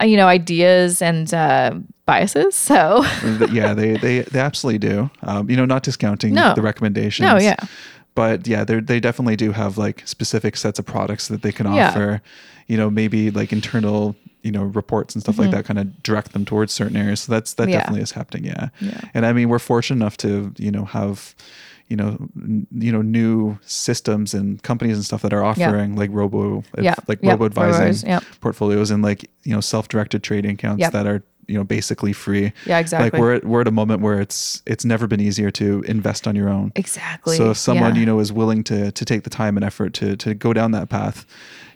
uh, 0.00 0.06
you 0.06 0.16
know, 0.16 0.26
ideas 0.26 1.00
and 1.02 1.32
uh, 1.32 1.74
biases. 2.06 2.54
So, 2.70 3.04
yeah. 3.52 3.74
They 3.74 3.96
they 3.96 4.20
they 4.22 4.40
absolutely 4.40 4.78
do. 4.78 5.10
Um, 5.22 5.48
you 5.50 5.56
know, 5.56 5.66
not 5.66 5.82
discounting 5.84 6.34
No. 6.34 6.54
the 6.54 6.62
recommendations. 6.62 7.26
no, 7.28 7.38
yeah. 7.38 7.56
But 8.16 8.46
yeah, 8.48 8.64
they 8.64 8.80
they 8.80 8.98
definitely 9.00 9.36
do 9.36 9.52
have 9.52 9.78
like 9.78 10.02
specific 10.06 10.56
sets 10.56 10.78
of 10.78 10.84
products 10.86 11.28
that 11.28 11.42
they 11.42 11.52
can 11.52 11.72
Yeah. 11.72 11.88
offer. 11.90 12.20
You 12.66 12.76
know, 12.76 12.90
maybe 12.90 13.30
like 13.30 13.52
internal 13.52 14.16
you 14.42 14.50
know 14.50 14.62
reports 14.64 15.14
and 15.14 15.22
stuff 15.22 15.38
like 15.38 15.50
that 15.50 15.64
kind 15.66 15.78
of 15.78 16.02
direct 16.02 16.32
them 16.32 16.44
towards 16.44 16.72
certain 16.72 16.96
areas. 16.96 17.20
So 17.20 17.32
that's 17.32 17.54
that 17.54 17.64
Mm-hmm. 17.64 17.70
Yeah. 17.72 17.78
definitely 17.78 18.02
is 18.02 18.12
happening. 18.12 18.44
Yeah. 18.46 18.68
Yeah. 18.80 19.00
And 19.14 19.24
I 19.26 19.32
mean, 19.32 19.48
we're 19.48 19.58
fortunate 19.60 19.96
enough 20.02 20.16
to 20.18 20.52
you 20.58 20.70
know 20.72 20.86
have 20.86 21.34
you 21.90 21.96
know 21.96 22.16
n- 22.36 22.66
you 22.72 22.92
know 22.92 23.02
new 23.02 23.58
systems 23.66 24.32
and 24.32 24.62
companies 24.62 24.96
and 24.96 25.04
stuff 25.04 25.22
that 25.22 25.32
are 25.32 25.44
offering 25.44 25.96
like 25.96 26.08
robo 26.12 26.62
Yeah. 26.78 26.94
like 27.08 27.18
robo 27.22 27.44
advising 27.46 28.20
portfolios 28.40 28.90
and 28.90 29.02
like 29.02 29.28
you 29.42 29.52
know 29.54 29.60
self-directed 29.60 30.22
trading 30.22 30.52
accounts 30.52 30.80
Yep. 30.80 30.92
that 30.92 31.06
are 31.06 31.22
you 31.48 31.56
know 31.58 31.64
basically 31.64 32.12
free 32.12 32.52
Yeah, 32.64 32.78
exactly. 32.78 33.10
like 33.10 33.20
we're 33.20 33.34
at, 33.34 33.44
we're 33.44 33.60
at 33.62 33.66
a 33.68 33.72
moment 33.72 34.02
where 34.02 34.20
it's 34.20 34.62
it's 34.66 34.84
never 34.84 35.08
been 35.08 35.20
easier 35.20 35.50
to 35.52 35.82
invest 35.88 36.28
on 36.28 36.36
your 36.36 36.48
own 36.48 36.70
exactly. 36.76 37.36
so 37.36 37.50
if 37.50 37.56
someone 37.56 37.94
Yeah. 37.94 38.00
you 38.00 38.06
know 38.06 38.20
is 38.20 38.32
willing 38.32 38.62
to 38.64 38.92
to 38.92 39.04
take 39.04 39.24
the 39.24 39.30
time 39.30 39.56
and 39.56 39.64
effort 39.64 39.92
to 39.94 40.16
to 40.16 40.34
go 40.34 40.52
down 40.52 40.70
that 40.72 40.88
path 40.88 41.26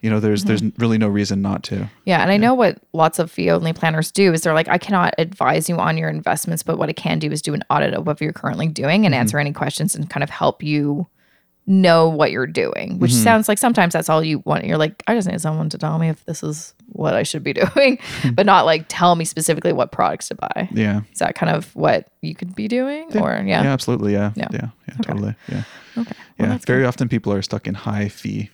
you 0.04 0.10
know 0.10 0.20
there's 0.20 0.44
there's 0.44 0.60
Mm-hmm. 0.62 0.80
really 0.80 0.98
no 0.98 1.08
reason 1.08 1.40
not 1.42 1.62
to 1.64 1.88
Yeah, 2.04 2.20
and 2.22 2.30
I 2.30 2.36
know 2.36 2.52
what 2.54 2.78
lots 2.92 3.18
of 3.18 3.30
fee 3.30 3.50
only 3.50 3.72
planners 3.72 4.10
do 4.12 4.32
is 4.34 4.42
they're 4.42 4.54
like, 4.54 4.68
I 4.68 4.78
cannot 4.78 5.14
advise 5.18 5.68
you 5.68 5.76
on 5.78 5.96
your 5.98 6.10
investments, 6.10 6.62
but 6.62 6.78
what 6.78 6.88
I 6.90 6.92
can 6.92 7.18
do 7.18 7.32
is 7.32 7.40
do 7.42 7.54
an 7.54 7.62
audit 7.70 7.94
of 7.94 8.06
what 8.06 8.20
you're 8.20 8.32
currently 8.32 8.68
doing 8.68 9.06
and 9.06 9.14
answer 9.14 9.38
any 9.38 9.52
questions 9.52 9.94
and 9.96 10.08
kind 10.10 10.22
of 10.22 10.30
help 10.30 10.62
you 10.62 11.06
know 11.66 12.10
what 12.10 12.30
you're 12.30 12.46
doing, 12.46 12.98
which 12.98 13.10
Mm-hmm. 13.12 13.22
sounds 13.24 13.48
like 13.48 13.56
sometimes 13.56 13.94
that's 13.94 14.10
all 14.10 14.22
you 14.22 14.40
want. 14.40 14.66
You're 14.66 14.76
like, 14.76 15.02
I 15.06 15.14
just 15.14 15.26
need 15.26 15.40
someone 15.40 15.70
to 15.70 15.78
tell 15.78 15.98
me 15.98 16.10
if 16.10 16.22
this 16.26 16.42
is 16.42 16.74
what 16.88 17.14
I 17.14 17.22
should 17.22 17.42
be 17.42 17.52
doing, 17.64 17.98
but 18.34 18.44
not 18.44 18.66
like 18.66 18.84
tell 18.88 19.14
me 19.16 19.24
specifically 19.24 19.72
what 19.72 19.90
products 19.90 20.28
to 20.28 20.34
buy. 20.34 20.68
Yeah. 20.72 21.00
Is 21.10 21.20
that 21.20 21.34
kind 21.34 21.56
of 21.56 21.74
what 21.74 22.08
you 22.20 22.34
could 22.34 22.54
be 22.54 22.68
doing? 22.68 23.16
Or 23.16 23.32
yeah. 23.46 23.62
Yeah, 23.64 23.72
absolutely. 23.72 24.12
Yeah. 24.12 24.32
Yeah. 24.36 24.48
Yeah. 24.52 24.68
Yeah. 24.88 24.94
Totally. 25.00 25.34
Yeah. 25.48 25.62
Okay. 25.96 26.12
Yeah. 26.38 26.58
Very 26.66 26.84
often 26.84 27.08
people 27.08 27.32
are 27.32 27.40
stuck 27.40 27.66
in 27.66 27.72
high 27.72 28.08
fee. 28.08 28.50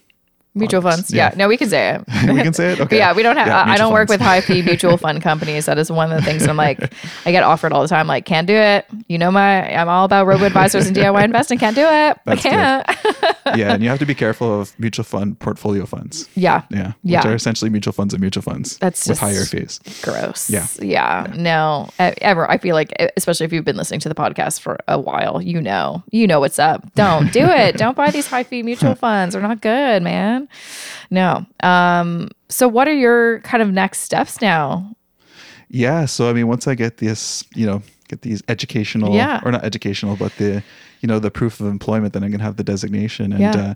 Mutual 0.55 0.81
products. 0.81 0.97
funds. 1.03 1.13
Yeah. 1.15 1.31
Yeah. 1.31 1.37
No, 1.39 1.49
we 1.49 1.57
can 1.57 1.69
say 1.69 1.91
it. 1.91 2.01
we 2.29 2.43
can 2.43 2.53
say 2.53 2.73
it. 2.73 2.81
Okay. 2.81 2.97
Yeah, 2.99 3.15
we 3.15 3.23
don't 3.23 3.37
have. 3.37 3.47
Yeah, 3.47 3.63
I- 3.63 3.73
I 3.75 3.77
don't 3.77 3.93
work 3.93 4.09
with 4.09 4.21
high 4.21 4.41
fee 4.41 4.63
mutual 4.71 4.97
fund 4.97 5.23
companies. 5.23 5.67
That 5.67 5.79
is 5.79 5.91
one 5.93 6.11
of 6.11 6.19
the 6.19 6.25
things 6.25 6.47
I'm 6.47 6.57
like, 6.57 6.93
I 7.25 7.31
get 7.31 7.43
offered 7.45 7.73
all 7.73 7.83
the 7.83 7.89
time. 7.89 8.07
Like, 8.07 8.25
can't 8.25 8.47
do 8.47 8.55
it. 8.55 8.85
You 9.09 9.19
know, 9.19 9.31
my 9.31 9.73
I'm 9.73 9.89
all 9.89 10.05
about 10.05 10.27
robo 10.27 10.45
advisors 10.47 10.87
and 10.89 10.97
DIY 10.97 11.23
investing. 11.25 11.59
Can't 11.59 11.77
do 11.77 11.83
it. 11.87 12.19
That's 12.25 12.45
I 12.45 12.51
can't. 12.51 13.57
yeah, 13.59 13.75
and 13.75 13.83
you 13.83 13.89
have 13.91 13.99
to 14.01 14.07
be 14.07 14.15
careful 14.15 14.61
of 14.61 14.77
mutual 14.79 15.05
fund 15.05 15.39
portfolio 15.39 15.87
funds. 15.87 16.29
yeah, 16.35 16.63
Yeah. 16.71 16.93
Yeah. 17.03 17.19
Which 17.21 17.27
are 17.27 17.35
essentially 17.35 17.71
mutual 17.71 17.93
funds 17.93 18.13
and 18.15 18.21
mutual 18.21 18.43
funds. 18.43 18.79
That's 18.79 19.07
with 19.07 19.19
just- 19.19 19.21
higher 19.21 19.45
fees. 19.45 19.79
gross. 20.03 20.51
Yeah. 20.51 20.67
yeah. 20.81 21.33
No, 21.37 21.89
e- 22.01 22.13
ever. 22.23 22.51
I 22.51 22.59
feel 22.59 22.75
like, 22.75 22.93
especially 23.17 23.47
if 23.47 23.53
you've 23.53 23.65
been 23.65 23.77
listening 23.77 24.01
to 24.01 24.09
the 24.09 24.15
podcast 24.17 24.61
for 24.61 24.79
a 24.89 24.99
while, 24.99 25.41
you 25.41 25.61
know, 25.61 26.03
you 26.11 26.27
know 26.27 26.41
what's 26.41 26.59
up. 26.59 26.93
Don't 26.95 27.33
do 27.33 27.45
it. 27.45 27.77
don't 27.77 27.97
buy 27.97 28.11
these 28.11 28.27
high 28.27 28.43
fee 28.43 28.63
mutual 28.63 28.95
funds. 28.95 29.35
They're 29.35 29.43
not 29.43 29.61
good, 29.61 30.03
man. 30.03 30.40
No. 31.11 31.45
Um. 31.63 32.29
So, 32.49 32.67
what 32.69 32.89
are 32.89 32.95
your 32.95 33.41
kind 33.41 33.63
of 33.63 33.71
next 33.71 34.01
steps 34.01 34.41
now? 34.41 34.95
Yeah. 35.69 36.05
So 36.07 36.29
I 36.29 36.33
mean, 36.33 36.49
once 36.49 36.67
I 36.67 36.75
get 36.75 36.97
this, 36.99 37.45
you 37.55 37.65
know, 37.67 37.83
get 38.09 38.23
these 38.23 38.43
educational 38.49 39.15
Yeah. 39.15 39.41
or 39.45 39.53
not 39.53 39.65
educational, 39.65 40.17
but 40.17 40.33
the, 40.37 40.63
you 41.01 41.07
know, 41.07 41.21
the 41.21 41.31
proof 41.31 41.61
of 41.61 41.67
employment, 41.69 42.13
then 42.13 42.25
I'm 42.25 42.31
gonna 42.33 42.43
have 42.43 42.57
the 42.57 42.65
designation, 42.65 43.33
and 43.33 43.41
Yeah. 43.41 43.57
uh, 43.57 43.75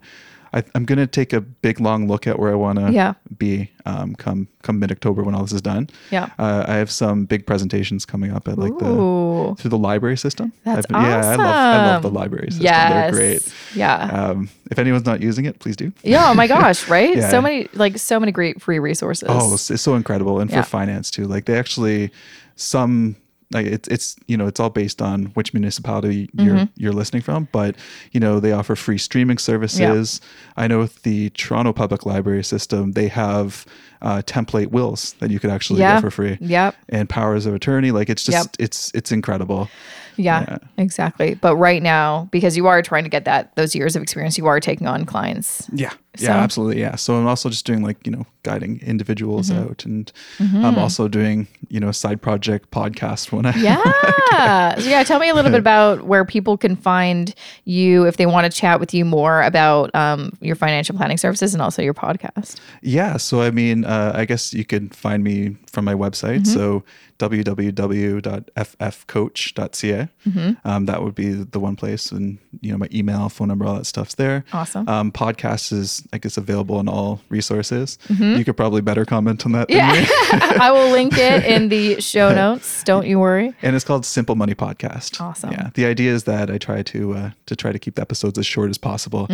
I, 0.55 0.63
I'm 0.77 0.85
gonna 0.85 1.07
take 1.09 1.33
a 1.33 1.41
big 1.41 1.81
long 1.81 2.07
look 2.07 2.27
at 2.29 2.39
where 2.39 2.53
I 2.53 2.55
want 2.55 2.79
to 2.79 2.93
Yeah. 2.93 3.15
be 3.39 3.71
um, 3.87 4.15
come 4.15 4.47
come 4.63 4.79
mid 4.79 4.93
October 4.93 5.23
when 5.25 5.35
all 5.35 5.43
this 5.43 5.53
is 5.53 5.61
done. 5.63 5.91
Yeah. 6.13 6.31
Uh, 6.39 6.65
I 6.69 6.75
have 6.77 6.91
some 6.93 7.25
big 7.27 7.45
presentations 7.45 8.07
coming 8.07 8.31
up 8.31 8.47
at 8.47 8.57
like 8.57 8.79
the 8.79 9.55
through 9.59 9.69
the 9.71 9.77
library 9.79 10.17
system. 10.17 10.53
That's 10.65 10.87
I've- 10.91 10.95
Yeah, 10.95 11.17
I 11.17 11.35
love 11.35 11.41
I 11.41 11.87
love 11.87 12.03
the 12.03 12.09
awesome. 12.09 12.15
library 12.15 12.47
system. 12.51 12.65
Yes. 12.65 12.93
They're 12.93 13.13
great. 13.13 13.55
Yeah. 13.75 13.97
Um, 14.31 14.49
if 14.71 14.79
anyone's 14.79 15.05
not 15.05 15.21
using 15.21 15.45
it, 15.45 15.59
please 15.59 15.77
do. 15.77 15.93
Yeah. 16.05 16.31
Oh 16.31 16.35
my 16.35 16.47
gosh. 16.47 16.89
Right. 16.95 17.17
Yeah. 17.17 17.31
So 17.31 17.41
many, 17.43 17.69
like, 17.75 17.99
so 17.99 18.21
many 18.21 18.31
great 18.31 18.63
free 18.63 18.79
resources. 18.79 19.29
Oh, 19.31 19.55
it's, 19.55 19.71
it's 19.71 19.83
so 19.83 19.97
incredible, 19.97 20.39
and 20.41 20.49
Yeah. 20.51 20.63
for 20.63 20.69
finance 20.69 21.11
too. 21.11 21.27
Like 21.27 21.47
they 21.47 21.59
actually 21.59 22.11
some 22.57 23.17
like 23.53 23.67
it's 23.67 23.89
it's 23.89 24.17
you 24.27 24.37
know 24.37 24.47
it's 24.47 24.59
all 24.59 24.71
based 24.71 25.01
on 25.03 25.27
which 25.35 25.53
municipality 25.55 26.29
you're 26.35 26.55
Mm-hmm. 26.57 26.65
you're 26.77 26.93
listening 26.93 27.23
from, 27.23 27.49
but 27.53 27.77
you 28.13 28.21
know 28.21 28.41
they 28.41 28.53
offer 28.53 28.75
free 28.77 28.99
streaming 28.99 29.39
services. 29.39 30.21
I 30.57 30.67
know 30.67 30.79
with 30.79 31.03
the 31.03 31.31
Toronto 31.31 31.73
Public 31.73 32.07
Library 32.07 32.45
system, 32.45 32.93
they 32.93 33.09
have 33.09 33.67
uh, 34.03 34.23
template 34.27 34.67
wills 34.69 35.15
that 35.21 35.31
you 35.31 35.39
could 35.41 35.51
actually 35.51 35.81
Yeah. 35.81 35.95
get 35.95 36.01
for 36.03 36.11
free. 36.11 36.37
Yep. 36.41 36.75
And 36.91 37.09
powers 37.09 37.47
of 37.47 37.55
attorney, 37.55 37.91
like 37.91 38.11
it's 38.11 38.25
just 38.25 38.37
Yep. 38.37 38.57
it's 38.59 38.91
it's 38.95 39.13
incredible. 39.13 39.69
Yeah, 40.17 40.45
Yeah. 40.49 40.59
exactly. 40.79 41.35
But 41.35 41.57
right 41.57 41.83
now, 41.83 42.29
because 42.31 42.57
you 42.57 42.67
are 42.67 42.83
trying 42.83 43.05
to 43.05 43.11
get 43.11 43.25
that 43.25 43.55
those 43.57 43.75
years 43.75 43.97
of 43.97 44.03
experience, 44.03 44.37
you 44.39 44.47
are 44.47 44.61
taking 44.61 44.87
on 44.87 45.05
clients. 45.07 45.69
Yeah. 45.73 45.93
So- 46.17 46.25
Yeah, 46.27 46.37
absolutely. 46.37 46.81
Yeah. 46.81 46.95
So 46.97 47.17
I'm 47.17 47.27
also 47.27 47.49
just 47.51 47.65
doing 47.67 47.83
like, 47.83 48.07
you 48.07 48.13
know, 48.13 48.25
guiding 48.43 48.81
individuals 48.83 49.49
Mm-hmm. 49.51 49.63
out 49.71 49.85
and 49.87 50.13
I'm 50.39 50.79
also 50.79 51.09
doing, 51.09 51.47
you 51.69 51.81
know, 51.81 51.91
side 51.93 52.21
project 52.23 52.71
podcast 52.71 53.33
when 53.33 53.47
I 53.47 53.55
Yeah. 53.57 54.79
so 54.79 54.89
yeah, 54.89 55.03
tell 55.03 55.19
me 55.19 55.29
a 55.31 55.35
little 55.35 55.51
bit 55.51 55.59
about 55.61 56.03
where 56.05 56.25
people 56.25 56.57
can 56.59 56.77
find 56.77 57.35
you 57.65 58.07
if 58.07 58.17
they 58.19 58.27
want 58.27 58.51
to 58.51 58.57
chat 58.61 58.79
with 58.81 58.93
you 58.95 59.05
more 59.05 59.43
about 59.43 59.93
um, 59.95 60.33
your 60.41 60.55
financial 60.57 60.95
planning 60.97 61.17
services 61.17 61.55
and 61.55 61.63
also 61.63 61.81
your 61.83 61.95
podcast. 61.95 62.57
Yeah. 62.83 63.17
So, 63.17 63.41
I 63.43 63.51
mean, 63.51 63.85
uh, 63.85 64.13
I 64.15 64.25
guess 64.27 64.53
you 64.53 64.65
can 64.65 64.91
find 64.91 65.25
me 65.25 65.57
from 65.73 65.85
my 65.87 65.95
website. 65.95 66.41
Mm-hmm. 66.43 66.53
So, 66.53 66.85
www.ffcoach.ca. 67.19 70.09
Mm-hmm. 70.27 70.69
Um, 70.69 70.87
that 70.87 71.03
would 71.03 71.15
be 71.15 71.33
the 71.33 71.61
one 71.61 71.77
place. 71.77 72.11
And, 72.13 72.39
you 72.61 72.73
know, 72.73 72.79
my 72.79 72.89
email, 72.93 73.29
phone 73.29 73.49
number, 73.49 73.65
all 73.67 73.75
that 73.77 73.87
stuff's 73.87 74.15
there. 74.17 74.45
Awesome. 74.53 74.89
Um, 74.89 75.13
podcast 75.13 75.73
is, 75.73 76.04
I 76.13 76.19
guess, 76.19 76.37
available 76.37 76.79
in 76.81 76.89
all 76.89 77.21
resources. 77.29 77.99
You 78.09 78.45
could 78.45 78.57
probably 78.57 78.81
better 78.81 79.05
comment 79.05 79.45
on 79.47 79.53
that 79.53 79.69
than 79.69 79.79
Mm-hmm. 79.79 80.37
Yeah. 80.37 80.51
me. 80.51 80.57
I 80.61 80.71
will 80.73 80.91
link 80.91 81.15
it 81.17 81.45
in 81.45 81.69
the 81.69 82.01
show 82.01 82.33
notes. 82.43 82.85
Don't 82.85 83.07
you 83.07 83.19
worry. 83.19 83.55
and 83.63 83.75
it's 83.75 83.85
called 83.85 84.05
Simple 84.07 84.35
Money 84.37 84.55
Podcast. 84.55 85.21
Awesome. 85.21 85.53
Yeah. 85.53 85.71
The 85.75 85.87
idea 85.87 86.13
is 86.13 86.25
that 86.25 86.51
I 86.51 86.59
try 86.59 86.83
to 86.83 87.15
uh, 87.15 87.31
to 87.47 87.57
try 87.57 87.73
to 87.73 87.79
keep 87.79 87.95
the 87.97 88.03
episodes 88.03 88.39
as 88.39 88.47
short 88.47 88.71
as 88.71 88.79
possible. 88.79 89.29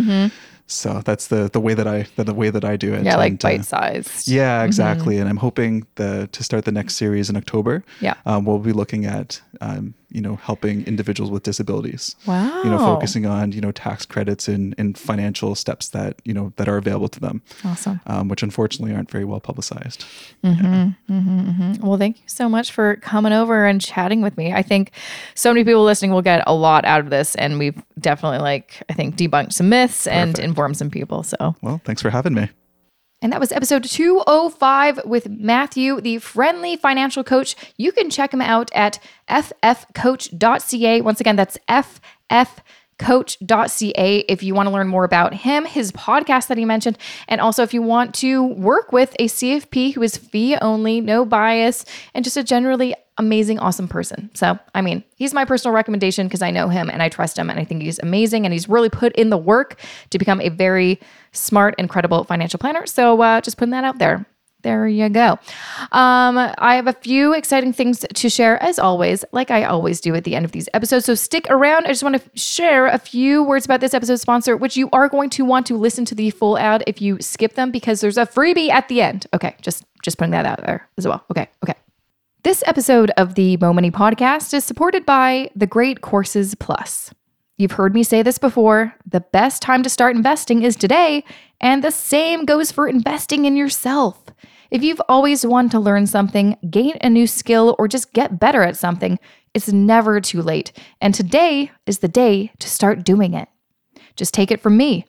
So 0.71 1.03
that's 1.05 1.27
the 1.27 1.51
the 1.51 1.61
way 1.61 1.75
that 1.75 1.87
I 1.87 2.07
the, 2.17 2.25
the 2.25 2.35
way 2.35 2.51
that 2.51 2.65
I 2.65 2.77
do 2.77 2.93
it. 2.93 2.99
Mm-hmm. 2.99 3.07
Yeah, 3.07 3.17
like 3.17 3.33
And, 3.33 3.45
uh, 3.45 3.49
bite 3.49 3.65
sized. 3.65 4.29
Yeah, 4.29 4.63
exactly. 4.65 5.19
And 5.19 5.29
I'm 5.29 5.37
hoping 5.39 5.87
the, 5.97 6.29
to 6.33 6.45
start 6.45 6.65
the 6.65 6.73
next 6.73 6.97
series 6.97 7.29
in 7.29 7.37
October. 7.37 7.83
Yeah. 8.01 8.15
Um, 8.25 8.45
we'll 8.45 8.59
be 8.59 8.73
looking 8.73 9.05
at, 9.05 9.41
um, 9.61 9.95
you 10.13 10.21
know, 10.21 10.37
helping 10.37 10.85
individuals 10.87 11.31
with 11.31 11.43
disabilities. 11.45 12.17
Wow. 12.27 12.63
You 12.65 12.71
know, 12.71 12.79
focusing 12.79 13.27
on, 13.27 13.53
you 13.53 13.61
know, 13.61 13.71
tax 13.71 14.05
credits 14.05 14.49
and, 14.49 14.75
and 14.79 14.99
financial 14.99 15.55
steps 15.55 15.89
that, 15.89 16.21
you 16.25 16.35
know, 16.35 16.53
that 16.57 16.69
are 16.69 16.77
available 16.77 17.09
to 17.09 17.21
them, 17.21 17.43
Awesome. 17.65 18.01
um, 18.07 18.29
which 18.29 18.43
unfortunately 18.43 18.95
aren't 18.95 19.11
very 19.11 19.25
well 19.25 19.41
publicized. 19.41 20.05
Well, 20.43 21.97
thank 21.99 22.19
you 22.19 22.25
so 22.27 22.49
much 22.49 22.73
for 22.73 22.97
coming 22.97 23.33
over 23.33 23.67
and 23.67 23.81
chatting 23.81 24.21
with 24.21 24.37
me. 24.37 24.53
I 24.53 24.63
think 24.63 24.93
so 25.35 25.53
many 25.53 25.65
people 25.65 25.85
listening 25.85 26.11
will 26.13 26.23
get 26.23 26.43
a 26.47 26.55
lot 26.55 26.85
out 26.85 27.01
of 27.01 27.11
this, 27.11 27.35
and 27.37 27.59
we've 27.59 27.81
definitely, 27.99 28.39
like, 28.39 28.83
I 28.89 28.95
think, 28.95 29.17
debunked 29.17 29.53
some 29.53 29.69
myths 29.69 30.07
and 30.07 30.39
informed 30.61 30.77
some 30.77 30.91
people. 30.91 31.23
So, 31.23 31.55
Well, 31.63 31.81
thanks 31.85 32.03
for 32.03 32.11
having 32.11 32.35
me. 32.35 32.51
and 33.23 33.33
that 33.33 33.41
was 33.41 33.53
episode 33.53 33.85
205 33.85 35.05
with 35.05 35.29
Matthew, 35.29 36.01
the 36.01 36.19
friendly 36.19 36.77
financial 36.77 37.23
coach. 37.25 37.55
You 37.77 37.93
can 37.93 38.11
check 38.11 38.33
him 38.33 38.41
out 38.43 38.71
at 38.75 38.99
ffcoach.ca. 39.29 41.01
Once 41.03 41.21
again, 41.21 41.37
that's 41.37 41.59
ffcoach.ca 43.01 44.19
if 44.29 44.43
you 44.43 44.55
want 44.55 44.67
to 44.67 44.73
learn 44.73 44.89
more 44.89 45.05
about 45.05 45.35
him, 45.35 45.65
his 45.65 45.93
podcast 45.93 46.49
that 46.49 46.59
he 46.59 46.65
mentioned, 46.65 46.99
and 47.29 47.41
also 47.41 47.63
if 47.63 47.75
you 47.75 47.83
want 47.83 48.15
to 48.17 48.45
work 48.45 48.93
with 48.93 49.15
a 49.19 49.27
CFP 49.27 49.95
who 49.95 50.03
is 50.03 50.17
fee 50.17 50.57
only, 50.57 51.01
no 51.01 51.25
bias, 51.25 51.85
and 52.15 52.25
just 52.25 52.37
a 52.37 52.45
generally 52.45 52.95
amazing, 53.19 53.59
awesome 53.59 53.87
person. 53.87 54.31
So, 54.35 54.59
I 54.75 54.81
mean, 54.81 55.05
he's 55.17 55.35
my 55.35 55.45
personal 55.45 55.75
recommendation 55.75 56.27
because 56.27 56.41
I 56.41 56.51
know 56.51 56.69
him 56.69 56.89
and 56.89 57.03
I 57.03 57.11
trust 57.11 57.39
him 57.39 57.51
and 57.51 57.61
I 57.61 57.65
think 57.65 57.83
he's 57.83 57.99
amazing 57.99 58.47
and 58.47 58.53
he's 58.53 58.69
really 58.69 58.89
put 58.89 59.13
in 59.15 59.29
the 59.29 59.37
work 59.37 59.79
to 60.09 60.19
become 60.19 60.41
a 60.41 60.49
very 60.49 60.99
smart 61.33 61.75
and 61.77 61.89
credible 61.89 62.25
financial 62.25 62.59
planner. 62.59 62.87
So, 62.87 63.21
uh, 63.21 63.41
just 63.41 63.59
putting 63.59 63.73
that 63.73 63.85
out 63.85 63.99
there. 63.99 64.27
There 64.63 64.87
you 64.87 65.09
go. 65.09 65.39
Um, 65.93 66.37
I 66.59 66.75
have 66.75 66.87
a 66.87 66.93
few 66.93 67.33
exciting 67.33 67.73
things 67.73 68.05
to 68.15 68.29
share, 68.29 68.63
as 68.63 68.79
always, 68.79 69.25
like 69.33 69.51
I 69.51 69.65
always 69.65 70.01
do 70.01 70.15
at 70.15 70.25
the 70.25 70.35
end 70.35 70.45
of 70.45 70.53
these 70.53 70.69
episodes. 70.75 71.07
So 71.07 71.15
stick 71.15 71.47
around. 71.49 71.87
I 71.87 71.89
just 71.89 72.03
want 72.03 72.23
to 72.23 72.39
share 72.39 72.87
a 72.87 72.99
few 72.99 73.43
words 73.43 73.65
about 73.65 73.81
this 73.81 73.95
episode's 73.95 74.21
sponsor, 74.23 74.57
which 74.57 74.77
you 74.77 74.91
are 74.93 75.09
going 75.09 75.31
to 75.31 75.45
want 75.45 75.67
to 75.67 75.77
listen 75.77 76.05
to 76.07 76.15
the 76.15 76.31
full 76.31 76.59
ad 76.59 76.85
if 76.87 77.01
you 77.01 77.19
skip 77.21 77.55
them 77.55 77.71
because 77.71 78.01
there's 78.01 78.19
a 78.19 78.27
freebie 78.27 78.69
at 78.69 78.89
the 78.89 79.01
end. 79.01 79.27
Okay, 79.33 79.57
just 79.63 79.85
just 80.03 80.19
putting 80.19 80.33
that 80.33 80.47
out 80.47 80.65
there 80.65 80.89
as 80.99 81.07
well. 81.07 81.25
Okay, 81.31 81.49
okay. 81.63 81.75
This 82.43 82.63
episode 82.67 83.11
of 83.17 83.35
the 83.35 83.57
Mo 83.59 83.73
Money 83.73 83.91
podcast 83.91 84.55
is 84.55 84.65
supported 84.65 85.05
by 85.05 85.51
the 85.55 85.67
Great 85.67 86.01
Courses 86.01 86.55
Plus. 86.55 87.13
You've 87.59 87.73
heard 87.73 87.93
me 87.93 88.03
say 88.03 88.23
this 88.23 88.39
before 88.39 88.95
the 89.05 89.21
best 89.21 89.61
time 89.61 89.83
to 89.83 89.91
start 89.91 90.17
investing 90.17 90.63
is 90.63 90.77
today, 90.77 91.23
and 91.61 91.85
the 91.85 91.91
same 91.91 92.45
goes 92.45 92.73
for 92.73 92.89
investing 92.89 93.45
in 93.45 93.57
yourself. 93.57 94.25
If 94.71 94.83
you've 94.85 95.03
always 95.09 95.45
wanted 95.45 95.73
to 95.73 95.81
learn 95.81 96.07
something, 96.07 96.57
gain 96.71 96.97
a 97.01 97.11
new 97.11 97.27
skill, 97.27 97.75
or 97.79 97.89
just 97.89 98.13
get 98.13 98.39
better 98.39 98.63
at 98.63 98.77
something, 98.77 99.19
it's 99.53 99.69
never 99.69 100.21
too 100.21 100.43
late. 100.43 100.73
And 101.01 101.13
today 101.13 101.73
is 101.87 101.99
the 101.99 102.09
day 102.09 102.53
to 102.61 102.69
start 102.69 103.05
doing 103.05 103.35
it. 103.35 103.49
Just 104.15 104.33
take 104.33 104.51
it 104.51 104.61
from 104.61 104.77
me. 104.77 105.07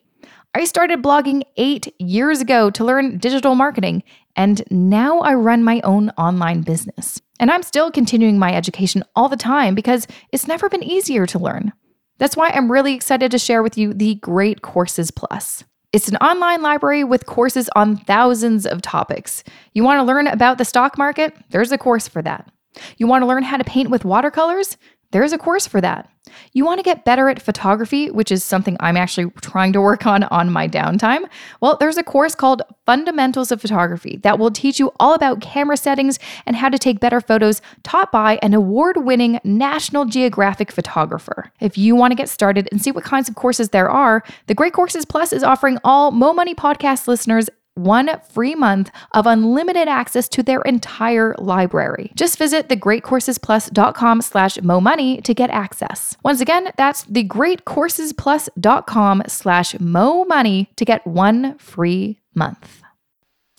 I 0.54 0.64
started 0.64 1.02
blogging 1.02 1.44
eight 1.56 1.94
years 1.98 2.40
ago 2.40 2.70
to 2.70 2.84
learn 2.84 3.18
digital 3.18 3.54
marketing, 3.54 4.02
and 4.36 4.62
now 4.70 5.20
I 5.20 5.34
run 5.34 5.64
my 5.64 5.80
own 5.82 6.10
online 6.10 6.62
business. 6.62 7.22
And 7.40 7.50
I'm 7.50 7.62
still 7.62 7.90
continuing 7.90 8.38
my 8.38 8.54
education 8.54 9.02
all 9.16 9.28
the 9.28 9.36
time 9.36 9.74
because 9.74 10.06
it's 10.30 10.46
never 10.46 10.68
been 10.68 10.82
easier 10.82 11.24
to 11.26 11.38
learn. 11.38 11.72
That's 12.18 12.36
why 12.36 12.50
I'm 12.50 12.70
really 12.70 12.94
excited 12.94 13.30
to 13.30 13.38
share 13.38 13.62
with 13.62 13.78
you 13.78 13.94
the 13.94 14.16
Great 14.16 14.60
Courses 14.60 15.10
Plus. 15.10 15.64
It's 15.92 16.08
an 16.08 16.16
online 16.16 16.62
library 16.62 17.04
with 17.04 17.26
courses 17.26 17.68
on 17.76 17.98
thousands 17.98 18.64
of 18.64 18.80
topics. 18.80 19.44
You 19.74 19.84
want 19.84 19.98
to 19.98 20.04
learn 20.04 20.26
about 20.26 20.56
the 20.56 20.64
stock 20.64 20.96
market? 20.96 21.36
There's 21.50 21.70
a 21.70 21.76
course 21.76 22.08
for 22.08 22.22
that. 22.22 22.50
You 22.96 23.06
want 23.06 23.20
to 23.20 23.26
learn 23.26 23.42
how 23.42 23.58
to 23.58 23.64
paint 23.64 23.90
with 23.90 24.02
watercolors? 24.02 24.78
There's 25.10 25.34
a 25.34 25.38
course 25.38 25.66
for 25.66 25.82
that. 25.82 26.08
You 26.52 26.64
want 26.64 26.78
to 26.78 26.84
get 26.84 27.04
better 27.04 27.28
at 27.28 27.42
photography, 27.42 28.10
which 28.10 28.30
is 28.30 28.44
something 28.44 28.76
I'm 28.78 28.96
actually 28.96 29.30
trying 29.40 29.72
to 29.72 29.80
work 29.80 30.06
on 30.06 30.22
on 30.24 30.50
my 30.50 30.68
downtime? 30.68 31.24
Well, 31.60 31.76
there's 31.78 31.96
a 31.96 32.04
course 32.04 32.34
called 32.34 32.62
Fundamentals 32.86 33.50
of 33.50 33.60
Photography 33.60 34.18
that 34.22 34.38
will 34.38 34.50
teach 34.50 34.78
you 34.78 34.92
all 35.00 35.14
about 35.14 35.40
camera 35.40 35.76
settings 35.76 36.18
and 36.46 36.54
how 36.56 36.68
to 36.68 36.78
take 36.78 37.00
better 37.00 37.20
photos, 37.20 37.60
taught 37.82 38.12
by 38.12 38.38
an 38.42 38.54
award 38.54 38.98
winning 38.98 39.40
National 39.44 40.04
Geographic 40.04 40.70
photographer. 40.70 41.52
If 41.60 41.76
you 41.76 41.96
want 41.96 42.12
to 42.12 42.16
get 42.16 42.28
started 42.28 42.68
and 42.70 42.80
see 42.80 42.92
what 42.92 43.04
kinds 43.04 43.28
of 43.28 43.34
courses 43.34 43.70
there 43.70 43.90
are, 43.90 44.22
the 44.46 44.54
Great 44.54 44.72
Courses 44.72 45.04
Plus 45.04 45.32
is 45.32 45.42
offering 45.42 45.78
all 45.84 46.10
Mo 46.10 46.32
Money 46.32 46.54
podcast 46.54 47.08
listeners 47.08 47.48
one 47.74 48.20
free 48.30 48.54
month 48.54 48.90
of 49.12 49.26
unlimited 49.26 49.88
access 49.88 50.28
to 50.28 50.42
their 50.42 50.60
entire 50.62 51.34
library. 51.38 52.12
Just 52.14 52.38
visit 52.38 52.68
thegreatcoursesplus.com 52.68 54.22
slash 54.22 54.60
momoney 54.60 55.20
to 55.22 55.34
get 55.34 55.50
access. 55.50 56.16
Once 56.22 56.40
again, 56.40 56.70
that's 56.76 57.04
thegreatcoursesplus.com 57.04 59.22
slash 59.26 59.78
momoney 59.80 60.68
to 60.76 60.84
get 60.84 61.04
one 61.06 61.56
free 61.58 62.20
month. 62.34 62.81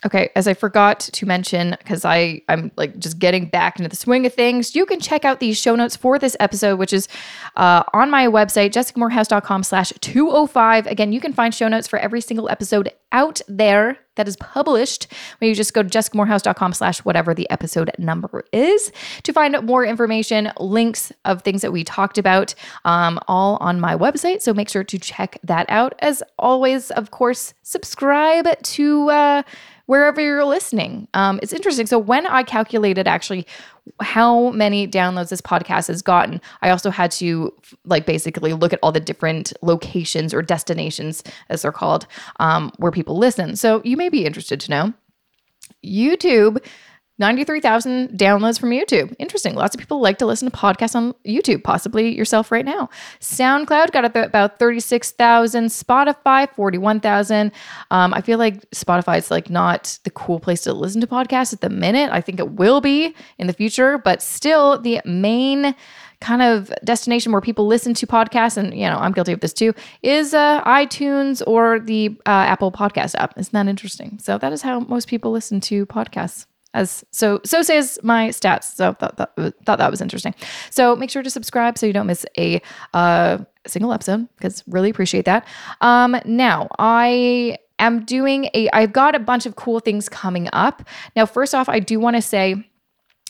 Okay, 0.06 0.30
as 0.36 0.48
I 0.48 0.54
forgot 0.54 1.00
to 1.00 1.26
mention, 1.26 1.76
because 1.80 2.04
I 2.04 2.42
I'm 2.50 2.72
like 2.76 2.98
just 3.00 3.20
getting 3.20 3.46
back 3.46 3.80
into 3.80 3.90
the 3.90 3.96
swing 3.96 4.26
of 4.26 4.34
things, 4.34 4.76
you 4.76 4.86
can 4.86 5.00
check 5.00 5.24
out 5.24 5.40
these 5.40 5.58
show 5.58 5.76
notes 5.76 5.96
for 5.96 6.20
this 6.20 6.36
episode, 6.40 6.78
which 6.78 6.92
is 6.92 7.08
uh, 7.56 7.84
on 7.94 8.10
my 8.10 8.28
website, 8.28 8.72
jessicamoorhouse.com 8.72 9.64
slash 9.64 9.94
205. 10.02 10.88
Again, 10.88 11.14
you 11.14 11.22
can 11.22 11.34
find 11.34 11.54
show 11.54 11.68
notes 11.68 11.88
for 11.88 12.00
every 12.00 12.22
single 12.22 12.50
episode 12.50 12.92
out 13.14 13.42
there 13.48 13.98
that 14.16 14.28
is 14.28 14.36
published 14.38 15.08
when 15.40 15.50
you 15.50 15.56
just 15.56 15.74
go 15.74 15.82
to 15.82 15.90
jessicamoorhouse.com 15.90 16.74
slash 16.74 17.00
whatever 17.00 17.34
the 17.34 17.50
episode 17.50 17.90
number 17.98 18.44
is 18.52 18.92
to 19.24 19.34
find 19.34 19.60
more 19.66 19.86
information, 19.86 20.52
links 20.60 21.12
of 21.26 21.42
things 21.42 21.62
that 21.62 21.72
we 21.72 21.84
talked 21.84 22.18
about, 22.18 22.54
um, 22.86 23.20
all 23.28 23.58
on 23.58 23.80
my 23.80 23.96
website. 23.96 24.42
So 24.42 24.54
make 24.54 24.70
sure 24.70 24.84
to 24.84 25.00
check 25.00 25.40
that 25.44 25.66
out. 25.70 25.94
As 26.00 26.22
always, 26.38 26.92
of 26.92 27.12
course, 27.12 27.54
subscribe 27.64 28.62
to 28.62 29.10
uh, 29.10 29.44
wherever 29.86 30.22
you're 30.22 30.46
listening. 30.46 31.08
Um, 31.14 31.40
it's 31.44 31.54
interesting. 31.54 31.88
So 31.88 32.00
when 32.00 32.26
I 32.26 32.44
calculated 32.44 33.08
actually 33.08 33.46
how 34.00 34.52
many 34.52 34.88
downloads 34.88 35.30
this 35.30 35.42
podcast 35.42 35.88
has 35.88 36.02
gotten, 36.02 36.40
I 36.62 36.70
also 36.70 36.90
had 36.90 37.12
to 37.12 37.54
like 37.86 38.06
basically 38.06 38.54
look 38.54 38.74
at 38.74 38.80
all 38.82 38.92
the 38.92 39.00
different 39.00 39.52
locations 39.62 40.34
or 40.34 40.42
destinations, 40.42 41.24
as 41.50 41.64
they're 41.64 41.72
called, 41.72 42.08
um, 42.40 42.72
where 42.78 42.92
people 42.92 43.18
listen. 43.18 43.56
So 43.56 43.82
you 43.84 43.98
may 43.98 44.10
be 44.10 44.26
interested 44.26 44.60
to 44.62 44.72
know. 44.72 44.94
YouTube 45.84 46.64
93,000 47.20 48.10
downloads 48.10 48.60
from 48.60 48.72
YouTube. 48.72 49.16
Interesting. 49.20 49.54
Lots 49.54 49.76
of 49.76 49.80
people 49.80 50.02
like 50.02 50.18
to 50.18 50.26
listen 50.26 50.50
to 50.50 50.58
podcasts 50.58 50.96
on 50.96 51.14
YouTube, 51.26 51.64
possibly 51.64 52.16
yourself 52.16 52.52
right 52.52 52.66
now. 52.66 52.90
SoundCloud 53.20 53.92
got 53.92 54.06
about 54.06 54.58
36,000. 54.58 55.66
Spotify, 55.68 56.50
41,000. 56.56 57.52
Um, 57.92 58.14
I 58.14 58.22
feel 58.22 58.40
like 58.40 58.68
Spotify 58.72 59.20
is 59.20 59.30
like 59.30 59.50
not 59.50 60.00
the 60.04 60.10
cool 60.10 60.40
place 60.40 60.62
to 60.62 60.74
listen 60.74 61.02
to 61.02 61.08
podcasts 61.08 61.54
at 61.54 61.62
the 61.62 61.70
minute. 61.70 62.10
I 62.12 62.20
think 62.20 62.40
it 62.40 62.52
will 62.54 62.82
be 62.82 63.16
in 63.38 63.46
the 63.46 63.54
future, 63.54 64.00
but 64.00 64.22
still 64.22 64.80
the 64.80 65.00
main 65.06 65.76
kind 66.20 66.42
of 66.42 66.72
destination 66.84 67.32
where 67.32 67.42
people 67.42 67.68
listen 67.68 67.94
to 67.94 68.08
podcasts, 68.08 68.56
and 68.58 68.74
you 68.74 68.88
know, 68.88 68.98
I'm 68.98 69.12
guilty 69.12 69.34
of 69.34 69.42
this 69.42 69.54
too, 69.54 69.74
is 70.02 70.34
uh, 70.34 70.64
iTunes 70.64 71.44
or 71.46 71.80
the 71.80 72.18
uh, 72.26 72.30
Apple 72.30 72.72
Podcast 72.72 73.14
app. 73.16 73.38
Isn't 73.38 73.52
that 73.54 73.68
interesting? 73.68 74.18
So 74.20 74.38
that 74.38 74.54
is 74.54 74.62
how 74.62 74.80
most 74.80 75.10
people 75.10 75.32
listen 75.32 75.60
to 75.62 75.86
podcasts 75.86 76.46
as 76.74 77.04
so 77.12 77.40
so 77.46 77.62
says 77.62 78.00
my 78.04 78.30
stats 78.30 78.76
so 78.76 78.94
thought 78.94 79.18
that, 79.18 79.34
thought 79.66 79.78
that 79.78 79.92
was 79.92 80.02
interesting 80.02 80.34
so 80.70 80.96
make 80.96 81.10
sure 81.10 81.24
to 81.24 81.30
subscribe 81.30 81.78
so 81.78 81.86
you 81.86 81.94
don't 81.94 82.08
miss 82.08 82.26
a 82.38 82.62
uh, 82.94 83.38
single 83.66 83.94
episode 83.94 84.28
because 84.38 84.64
really 84.68 84.90
appreciate 84.90 85.26
that 85.26 85.46
um 85.82 86.16
now 86.26 86.68
i 86.80 87.58
am 87.80 88.04
doing 88.06 88.50
a 88.54 88.70
i've 88.72 88.94
got 88.94 89.16
a 89.16 89.20
bunch 89.20 89.46
of 89.46 89.56
cool 89.56 89.80
things 89.80 90.10
coming 90.10 90.50
up 90.54 90.84
now 91.16 91.26
first 91.26 91.56
off 91.56 91.70
i 91.70 91.80
do 91.80 92.00
want 92.00 92.16
to 92.16 92.22
say 92.22 92.64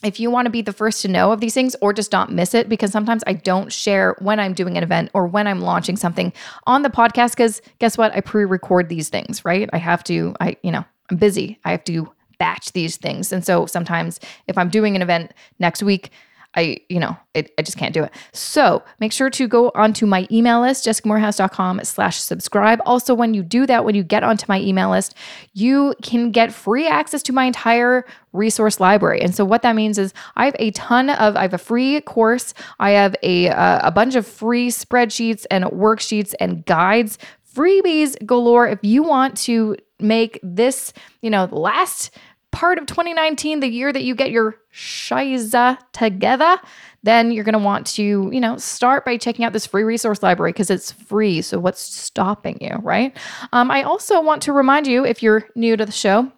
if 0.04 0.20
you 0.20 0.30
want 0.30 0.46
to 0.46 0.50
be 0.50 0.62
the 0.62 0.74
first 0.74 1.02
to 1.02 1.08
know 1.08 1.32
of 1.32 1.40
these 1.40 1.54
things 1.54 1.76
or 1.82 1.94
just 1.94 2.12
not 2.12 2.32
miss 2.32 2.54
it, 2.54 2.70
because 2.70 2.92
sometimes 2.92 3.24
I 3.26 3.34
don't 3.34 3.72
share 3.72 4.16
when 4.20 4.40
I'm 4.40 4.54
doing 4.54 4.78
an 4.78 4.84
event 4.84 5.10
or 5.14 5.26
when 5.26 5.48
I'm 5.48 5.62
launching 5.62 5.96
something 5.96 6.34
on 6.68 6.82
the 6.82 6.90
podcast, 6.90 7.32
because 7.32 7.62
guess 7.80 7.98
what? 7.98 8.14
I 8.14 8.22
pre 8.22 8.44
record 8.44 8.90
these 8.90 9.10
things, 9.10 9.46
right? 9.46 9.70
I 9.72 9.78
have 9.78 10.04
to, 10.06 10.36
I, 10.40 10.58
you 10.62 10.72
know, 10.72 10.84
I'm 11.10 11.18
busy. 11.18 11.60
I 11.64 11.72
have 11.72 11.84
to 11.86 12.12
batch 12.38 12.72
these 12.74 12.98
things. 12.98 13.32
And 13.32 13.46
so 13.46 13.66
sometimes 13.66 14.20
if 14.48 14.58
I'm 14.58 14.70
doing 14.70 14.96
an 14.96 15.02
event 15.02 15.34
next 15.60 15.84
week, 15.84 16.12
I, 16.56 16.78
you 16.88 17.00
know, 17.00 17.18
it, 17.34 17.52
I 17.58 17.64
just 17.64 17.78
can't 17.78 17.94
do 17.94 18.04
it. 18.04 18.12
So 18.32 18.84
make 19.00 19.12
sure 19.12 19.30
to 19.32 19.48
go 19.48 19.72
onto 19.74 20.06
my 20.06 20.28
email 20.32 20.62
list, 20.62 20.86
jessicamoorhouse.com 20.86 21.84
slash 21.84 22.20
subscribe. 22.20 22.80
Also, 22.86 23.16
when 23.16 23.34
you 23.34 23.42
do 23.42 23.66
that, 23.66 23.86
when 23.86 23.96
you 23.96 24.04
get 24.04 24.24
onto 24.24 24.46
my 24.48 24.60
email 24.60 24.92
list, 24.92 25.16
you 25.54 25.96
can 26.04 26.32
get 26.32 26.54
free 26.54 26.88
access 26.88 27.24
to 27.24 27.34
my 27.34 27.46
entire 27.46 28.06
resource 28.34 28.80
library. 28.80 29.22
And 29.22 29.34
so 29.34 29.44
what 29.46 29.64
that 29.64 29.76
means 29.76 29.98
is 29.98 30.14
I 30.36 30.46
have 30.46 30.56
a 30.60 30.72
ton 30.72 31.10
of, 31.10 31.36
I 31.36 31.42
have 31.42 31.54
a 31.56 31.58
free 31.58 32.02
course. 32.02 32.54
I 32.80 32.92
have 32.92 33.16
a, 33.24 33.50
uh, 33.50 33.88
a 33.88 33.92
bunch 33.92 34.16
of 34.16 34.28
free 34.28 34.70
spreadsheets 34.70 35.46
and 35.50 35.66
worksheets 35.66 36.36
and 36.40 36.64
guides, 36.66 37.18
freebies 37.56 38.24
galore. 38.28 38.68
If 38.68 38.80
you 38.84 39.02
want 39.02 39.38
to 39.38 39.76
make 40.04 40.40
this, 40.44 40.94
you 41.22 41.30
know, 41.30 41.46
last 41.52 42.12
part 42.52 42.78
of 42.78 42.86
2019, 42.86 43.60
the 43.60 43.68
year 43.68 43.92
that 43.92 44.04
you 44.04 44.14
get 44.16 44.30
your 44.32 44.56
shiza 44.74 45.78
together, 45.92 46.58
then 47.02 47.32
you're 47.32 47.44
going 47.44 47.54
to 47.54 47.60
want 47.60 47.88
to, 47.88 48.30
you 48.32 48.40
know, 48.40 48.58
start 48.58 49.04
by 49.04 49.18
checking 49.18 49.44
out 49.44 49.54
this 49.54 49.66
free 49.66 49.84
resource 49.84 50.22
library 50.24 50.52
because 50.52 50.70
it's 50.70 50.92
free. 50.92 51.42
So 51.42 51.60
what's 51.60 51.82
stopping 51.82 52.60
you, 52.62 52.78
right? 52.82 53.16
Um, 53.52 53.72
I 53.72 53.84
also 53.84 54.22
want 54.22 54.44
to 54.44 54.54
remind 54.54 54.88
you, 54.88 55.04
if 55.04 55.24
you're 55.24 55.48
new 55.56 55.76
to 55.76 55.86
the 55.86 55.92
show, 55.92 56.32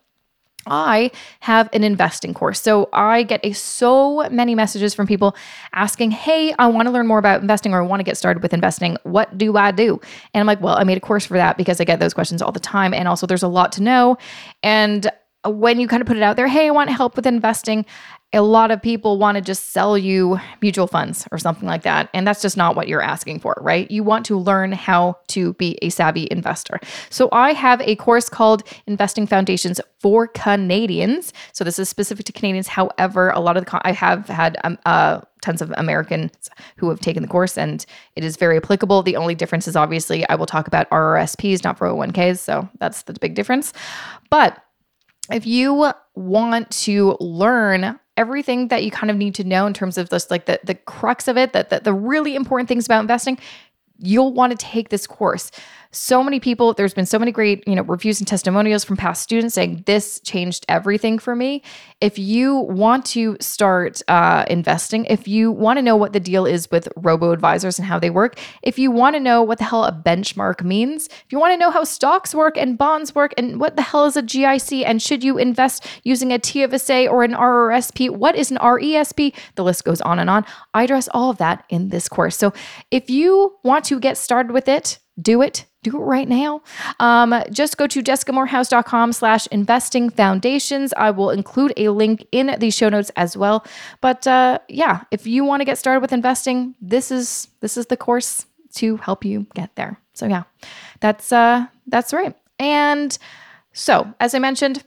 I 0.67 1.11
have 1.41 1.69
an 1.73 1.83
investing 1.83 2.33
course. 2.33 2.61
So 2.61 2.89
I 2.93 3.23
get 3.23 3.39
a, 3.43 3.53
so 3.53 4.27
many 4.29 4.55
messages 4.55 4.93
from 4.93 5.07
people 5.07 5.35
asking, 5.73 6.11
Hey, 6.11 6.53
I 6.57 6.67
want 6.67 6.87
to 6.87 6.91
learn 6.91 7.07
more 7.07 7.19
about 7.19 7.41
investing 7.41 7.73
or 7.73 7.81
I 7.81 7.85
want 7.85 7.99
to 7.99 8.03
get 8.03 8.17
started 8.17 8.41
with 8.41 8.53
investing. 8.53 8.97
What 9.03 9.37
do 9.37 9.57
I 9.57 9.71
do? 9.71 9.99
And 10.33 10.41
I'm 10.41 10.47
like, 10.47 10.61
Well, 10.61 10.77
I 10.77 10.83
made 10.83 10.97
a 10.97 11.01
course 11.01 11.25
for 11.25 11.37
that 11.37 11.57
because 11.57 11.79
I 11.79 11.83
get 11.83 11.99
those 11.99 12.13
questions 12.13 12.41
all 12.41 12.51
the 12.51 12.59
time. 12.59 12.93
And 12.93 13.07
also, 13.07 13.27
there's 13.27 13.43
a 13.43 13.47
lot 13.47 13.71
to 13.73 13.83
know. 13.83 14.17
And 14.63 15.09
when 15.45 15.79
you 15.79 15.87
kind 15.87 16.01
of 16.01 16.07
put 16.07 16.17
it 16.17 16.23
out 16.23 16.35
there, 16.35 16.47
hey, 16.47 16.67
I 16.67 16.71
want 16.71 16.89
help 16.89 17.15
with 17.15 17.25
investing, 17.25 17.85
a 18.33 18.41
lot 18.41 18.69
of 18.69 18.81
people 18.81 19.17
want 19.17 19.35
to 19.35 19.41
just 19.41 19.69
sell 19.71 19.97
you 19.97 20.39
mutual 20.61 20.87
funds 20.87 21.25
or 21.31 21.37
something 21.37 21.67
like 21.67 21.83
that. 21.83 22.09
And 22.13 22.27
that's 22.27 22.41
just 22.41 22.57
not 22.57 22.75
what 22.75 22.87
you're 22.87 23.01
asking 23.01 23.39
for, 23.39 23.55
right? 23.61 23.89
You 23.89 24.03
want 24.03 24.25
to 24.25 24.37
learn 24.37 24.73
how 24.73 25.17
to 25.29 25.53
be 25.53 25.77
a 25.81 25.89
savvy 25.89 26.27
investor. 26.29 26.79
So 27.09 27.29
I 27.31 27.53
have 27.53 27.79
a 27.81 27.95
course 27.95 28.27
called 28.27 28.63
Investing 28.87 29.25
Foundations 29.25 29.79
for 29.99 30.27
Canadians. 30.27 31.31
So 31.53 31.63
this 31.63 31.79
is 31.79 31.87
specific 31.87 32.25
to 32.25 32.33
Canadians. 32.33 32.67
However, 32.67 33.29
a 33.29 33.39
lot 33.39 33.55
of 33.55 33.63
the, 33.63 33.69
con- 33.69 33.81
I 33.85 33.93
have 33.93 34.27
had 34.27 34.57
um, 34.65 34.77
uh, 34.85 35.21
tons 35.41 35.61
of 35.61 35.73
Americans 35.77 36.49
who 36.75 36.89
have 36.89 36.99
taken 36.99 37.21
the 37.21 37.29
course 37.29 37.57
and 37.57 37.85
it 38.17 38.23
is 38.23 38.35
very 38.35 38.57
applicable. 38.57 39.03
The 39.03 39.15
only 39.15 39.35
difference 39.35 39.67
is 39.67 39.77
obviously 39.77 40.27
I 40.27 40.35
will 40.35 40.47
talk 40.47 40.67
about 40.67 40.89
RRSPs, 40.89 41.63
not 41.63 41.77
401ks. 41.79 42.39
So 42.39 42.67
that's 42.79 43.03
the 43.03 43.13
big 43.13 43.35
difference. 43.35 43.71
But 44.29 44.61
if 45.31 45.45
you 45.45 45.93
want 46.15 46.71
to 46.71 47.15
learn 47.19 47.99
everything 48.17 48.69
that 48.69 48.83
you 48.83 48.91
kind 48.91 49.11
of 49.11 49.17
need 49.17 49.35
to 49.35 49.43
know 49.43 49.65
in 49.65 49.73
terms 49.73 49.97
of 49.97 50.09
this 50.09 50.31
like 50.31 50.45
the 50.45 50.59
the 50.63 50.75
crux 50.75 51.27
of 51.27 51.37
it 51.37 51.53
that 51.53 51.69
the, 51.69 51.79
the 51.79 51.93
really 51.93 52.35
important 52.35 52.67
things 52.67 52.85
about 52.85 53.01
investing 53.01 53.37
you'll 53.99 54.33
want 54.33 54.51
to 54.51 54.57
take 54.57 54.89
this 54.89 55.07
course 55.07 55.51
so 55.95 56.23
many 56.23 56.39
people 56.39 56.73
there's 56.73 56.93
been 56.93 57.05
so 57.05 57.17
many 57.17 57.31
great 57.31 57.67
you 57.67 57.75
know 57.75 57.83
reviews 57.83 58.19
and 58.19 58.27
testimonials 58.27 58.83
from 58.83 58.97
past 58.97 59.21
students 59.23 59.55
saying 59.55 59.83
this 59.85 60.19
changed 60.21 60.65
everything 60.69 61.17
for 61.19 61.35
me. 61.35 61.61
If 62.01 62.19
you 62.19 62.55
want 62.55 63.05
to 63.07 63.37
start 63.39 64.01
uh, 64.07 64.45
investing 64.49 65.05
if 65.05 65.27
you 65.27 65.51
want 65.51 65.77
to 65.77 65.81
know 65.81 65.95
what 65.95 66.13
the 66.13 66.19
deal 66.19 66.45
is 66.45 66.69
with 66.71 66.87
robo 66.95 67.31
advisors 67.31 67.79
and 67.79 67.87
how 67.87 67.99
they 67.99 68.09
work 68.09 68.39
if 68.61 68.77
you 68.77 68.91
want 68.91 69.15
to 69.15 69.19
know 69.19 69.41
what 69.41 69.57
the 69.57 69.63
hell 69.63 69.85
a 69.85 69.91
benchmark 69.91 70.63
means 70.63 71.07
if 71.07 71.25
you 71.29 71.39
want 71.39 71.53
to 71.53 71.57
know 71.57 71.71
how 71.71 71.83
stocks 71.83 72.35
work 72.35 72.57
and 72.57 72.77
bonds 72.77 73.15
work 73.15 73.33
and 73.37 73.59
what 73.59 73.75
the 73.75 73.81
hell 73.81 74.05
is 74.05 74.17
a 74.17 74.21
gic 74.21 74.83
and 74.85 75.01
should 75.01 75.23
you 75.23 75.37
invest 75.37 75.85
using 76.03 76.31
a 76.31 76.39
tfsa 76.39 77.09
or 77.09 77.23
an 77.23 77.33
rrsp 77.33 78.09
what 78.09 78.35
is 78.35 78.51
an 78.51 78.57
resp 78.57 79.33
the 79.55 79.63
list 79.63 79.83
goes 79.83 80.01
on 80.01 80.19
and 80.19 80.29
on. 80.29 80.45
I 80.73 80.83
address 80.83 81.09
all 81.13 81.29
of 81.29 81.37
that 81.37 81.65
in 81.69 81.89
this 81.89 82.07
course. 82.07 82.37
So 82.37 82.53
if 82.91 83.09
you 83.09 83.55
want 83.63 83.85
to 83.85 83.99
get 83.99 84.17
started 84.17 84.51
with 84.51 84.67
it 84.67 84.99
do 85.21 85.41
it 85.41 85.65
do 85.85 86.01
it 86.01 86.03
right 86.03 86.27
now. 86.27 86.61
Um, 86.99 87.43
just 87.51 87.77
go 87.77 87.85
to 87.87 88.01
jessicamoorhouse.com 88.01 89.13
slash 89.13 89.47
investing 89.47 90.09
foundations. 90.09 90.93
I 90.97 91.11
will 91.11 91.29
include 91.29 91.73
a 91.77 91.89
link 91.89 92.25
in 92.31 92.55
the 92.59 92.71
show 92.71 92.89
notes 92.89 93.11
as 93.15 93.37
well. 93.37 93.65
But 94.01 94.25
uh, 94.25 94.59
yeah, 94.67 95.03
if 95.11 95.27
you 95.27 95.45
want 95.45 95.61
to 95.61 95.65
get 95.65 95.77
started 95.77 96.01
with 96.01 96.11
investing, 96.11 96.75
this 96.81 97.11
is 97.11 97.47
this 97.61 97.77
is 97.77 97.85
the 97.85 97.97
course 97.97 98.45
to 98.75 98.97
help 98.97 99.23
you 99.23 99.45
get 99.53 99.75
there. 99.75 99.99
So 100.13 100.25
yeah, 100.25 100.43
that's 100.99 101.31
uh, 101.31 101.67
that's 101.87 102.11
right. 102.11 102.35
And 102.57 103.15
so 103.73 104.11
as 104.19 104.33
I 104.33 104.39
mentioned, 104.39 104.83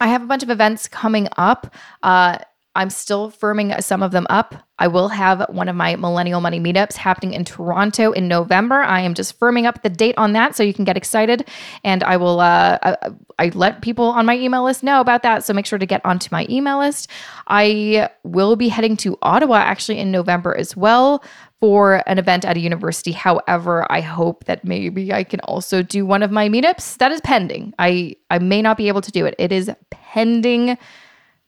I 0.00 0.08
have 0.08 0.22
a 0.22 0.26
bunch 0.26 0.42
of 0.42 0.50
events 0.50 0.88
coming 0.88 1.28
up. 1.36 1.74
Uh, 2.02 2.38
I'm 2.78 2.90
still 2.90 3.32
firming 3.32 3.82
some 3.82 4.04
of 4.04 4.12
them 4.12 4.24
up. 4.30 4.54
I 4.78 4.86
will 4.86 5.08
have 5.08 5.44
one 5.48 5.68
of 5.68 5.74
my 5.74 5.96
Millennial 5.96 6.40
Money 6.40 6.60
meetups 6.60 6.94
happening 6.94 7.32
in 7.34 7.44
Toronto 7.44 8.12
in 8.12 8.28
November. 8.28 8.76
I 8.82 9.00
am 9.00 9.14
just 9.14 9.38
firming 9.40 9.66
up 9.66 9.82
the 9.82 9.90
date 9.90 10.14
on 10.16 10.32
that 10.34 10.54
so 10.54 10.62
you 10.62 10.72
can 10.72 10.84
get 10.84 10.96
excited. 10.96 11.48
And 11.82 12.04
I 12.04 12.16
will, 12.16 12.38
uh, 12.38 12.78
I, 12.80 12.96
I 13.40 13.48
let 13.48 13.82
people 13.82 14.04
on 14.04 14.26
my 14.26 14.38
email 14.38 14.62
list 14.62 14.84
know 14.84 15.00
about 15.00 15.24
that. 15.24 15.44
So 15.44 15.52
make 15.52 15.66
sure 15.66 15.80
to 15.80 15.86
get 15.86 16.00
onto 16.04 16.28
my 16.30 16.46
email 16.48 16.78
list. 16.78 17.10
I 17.48 18.10
will 18.22 18.54
be 18.54 18.68
heading 18.68 18.96
to 18.98 19.18
Ottawa 19.22 19.56
actually 19.56 19.98
in 19.98 20.12
November 20.12 20.56
as 20.56 20.76
well 20.76 21.24
for 21.58 22.04
an 22.06 22.20
event 22.20 22.44
at 22.44 22.56
a 22.56 22.60
university. 22.60 23.10
However, 23.10 23.90
I 23.90 24.02
hope 24.02 24.44
that 24.44 24.64
maybe 24.64 25.12
I 25.12 25.24
can 25.24 25.40
also 25.40 25.82
do 25.82 26.06
one 26.06 26.22
of 26.22 26.30
my 26.30 26.48
meetups. 26.48 26.98
That 26.98 27.10
is 27.10 27.20
pending. 27.22 27.74
I 27.80 28.14
I 28.30 28.38
may 28.38 28.62
not 28.62 28.76
be 28.76 28.86
able 28.86 29.00
to 29.00 29.10
do 29.10 29.26
it. 29.26 29.34
It 29.36 29.50
is 29.50 29.68
pending 29.90 30.78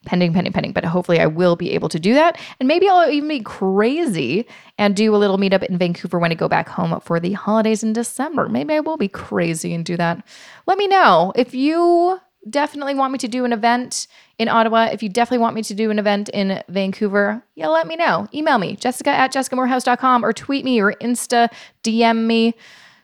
pending, 0.05 0.33
pending, 0.33 0.53
pending. 0.53 0.73
But 0.73 0.85
hopefully, 0.85 1.21
I 1.21 1.27
will 1.27 1.57
be 1.57 1.73
able 1.73 1.89
to 1.91 2.01
do 2.01 2.15
that. 2.15 2.39
And 2.59 2.67
maybe 2.67 2.89
I'll 2.89 3.11
even 3.11 3.29
be 3.29 3.41
crazy 3.41 4.47
and 4.79 4.97
do 4.97 5.15
a 5.15 5.19
little 5.19 5.39
meetup 5.39 5.63
in 5.63 5.79
Vancouver 5.79 6.19
when 6.19 6.33
I 6.33 6.35
go 6.35 6.49
back 6.49 6.69
home 6.69 6.99
for 7.01 7.21
the 7.21 7.33
holidays 7.33 7.83
in 7.83 7.93
December. 7.93 8.49
Maybe 8.49 8.75
I 8.75 8.81
will 8.81 8.97
be 8.97 9.09
crazy 9.09 9.75
and 9.75 9.85
do 9.85 9.97
that. 9.97 10.25
Let 10.67 10.79
me 10.79 10.87
know 10.87 11.33
if 11.37 11.55
you 11.55 12.21
definitely 12.49 12.95
want 12.95 13.13
me 13.13 13.19
to 13.19 13.29
do 13.29 13.45
an 13.45 13.53
event 13.53 14.07
in 14.39 14.49
Ottawa. 14.49 14.89
If 14.93 15.03
you 15.03 15.09
definitely 15.09 15.43
want 15.43 15.55
me 15.55 15.63
to 15.63 15.75
do 15.75 15.91
an 15.91 15.99
event 15.99 16.31
in 16.31 16.63
Vancouver, 16.69 17.45
yeah, 17.55 17.69
let 17.69 17.87
me 17.87 17.97
know. 17.97 18.27
Email 18.33 18.59
me, 18.59 18.77
jessica 18.77 19.11
at 19.11 19.33
jessicamoorhouse.com, 19.33 20.25
or 20.25 20.33
tweet 20.33 20.65
me 20.65 20.81
or 20.81 20.95
Insta 20.95 21.49
DM 21.83 22.27
me. 22.27 22.55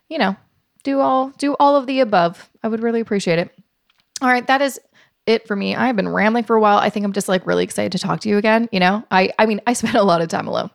You 0.09 0.19
know, 0.19 0.37
do 0.85 1.01
all 1.01 1.31
do 1.31 1.55
all 1.61 1.77
of 1.77 1.87
the 1.87 2.01
above. 2.01 2.49
I 2.63 2.69
would 2.69 2.83
really 2.83 3.01
appreciate 3.01 3.39
it. 3.39 3.51
All 4.23 4.29
right, 4.29 4.47
that 4.47 4.63
is 4.63 4.81
it 5.27 5.47
for 5.47 5.57
me. 5.57 5.75
I've 5.75 5.97
been 5.97 6.09
rambling 6.09 6.45
for 6.45 6.57
a 6.57 6.61
while. 6.61 6.79
I 6.79 6.91
think 6.91 7.05
I'm 7.05 7.13
just 7.13 7.29
like 7.29 7.47
really 7.47 7.65
excited 7.65 7.93
to 7.93 7.99
talk 7.99 8.21
to 8.21 8.29
you 8.29 8.39
again. 8.39 8.69
You 8.73 8.81
know, 8.81 9.05
I 9.11 9.33
I 9.39 9.47
mean, 9.47 9.61
I 9.67 9.73
spent 9.75 9.95
a 9.95 10.03
lot 10.03 10.21
of 10.21 10.29
time 10.29 10.49
alone. 10.49 10.71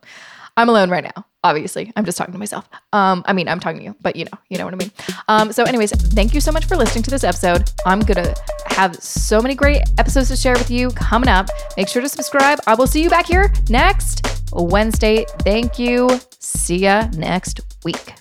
I'm 0.57 0.69
alone 0.69 0.89
right 0.89 1.03
now. 1.03 1.25
Obviously, 1.43 1.91
I'm 1.95 2.05
just 2.05 2.17
talking 2.17 2.33
to 2.33 2.37
myself. 2.37 2.69
Um, 2.93 3.23
I 3.25 3.33
mean, 3.33 3.47
I'm 3.47 3.59
talking 3.59 3.79
to 3.79 3.83
you, 3.83 3.95
but 4.01 4.15
you 4.15 4.25
know, 4.25 4.37
you 4.49 4.57
know 4.57 4.65
what 4.65 4.73
I 4.73 4.77
mean. 4.77 4.91
Um, 5.27 5.51
so, 5.51 5.63
anyways, 5.63 5.91
thank 5.91 6.35
you 6.35 6.41
so 6.41 6.51
much 6.51 6.65
for 6.65 6.75
listening 6.75 7.03
to 7.03 7.09
this 7.09 7.23
episode. 7.23 7.71
I'm 7.85 8.01
gonna 8.01 8.35
have 8.67 8.95
so 8.97 9.41
many 9.41 9.55
great 9.55 9.81
episodes 9.97 10.27
to 10.29 10.35
share 10.35 10.53
with 10.53 10.69
you 10.69 10.89
coming 10.91 11.29
up. 11.29 11.47
Make 11.77 11.87
sure 11.87 12.01
to 12.01 12.09
subscribe. 12.09 12.59
I 12.67 12.75
will 12.75 12.87
see 12.87 13.01
you 13.01 13.09
back 13.09 13.25
here 13.25 13.51
next 13.69 14.43
Wednesday. 14.53 15.25
Thank 15.39 15.79
you. 15.79 16.09
See 16.39 16.77
ya 16.77 17.07
next 17.15 17.61
week. 17.83 18.20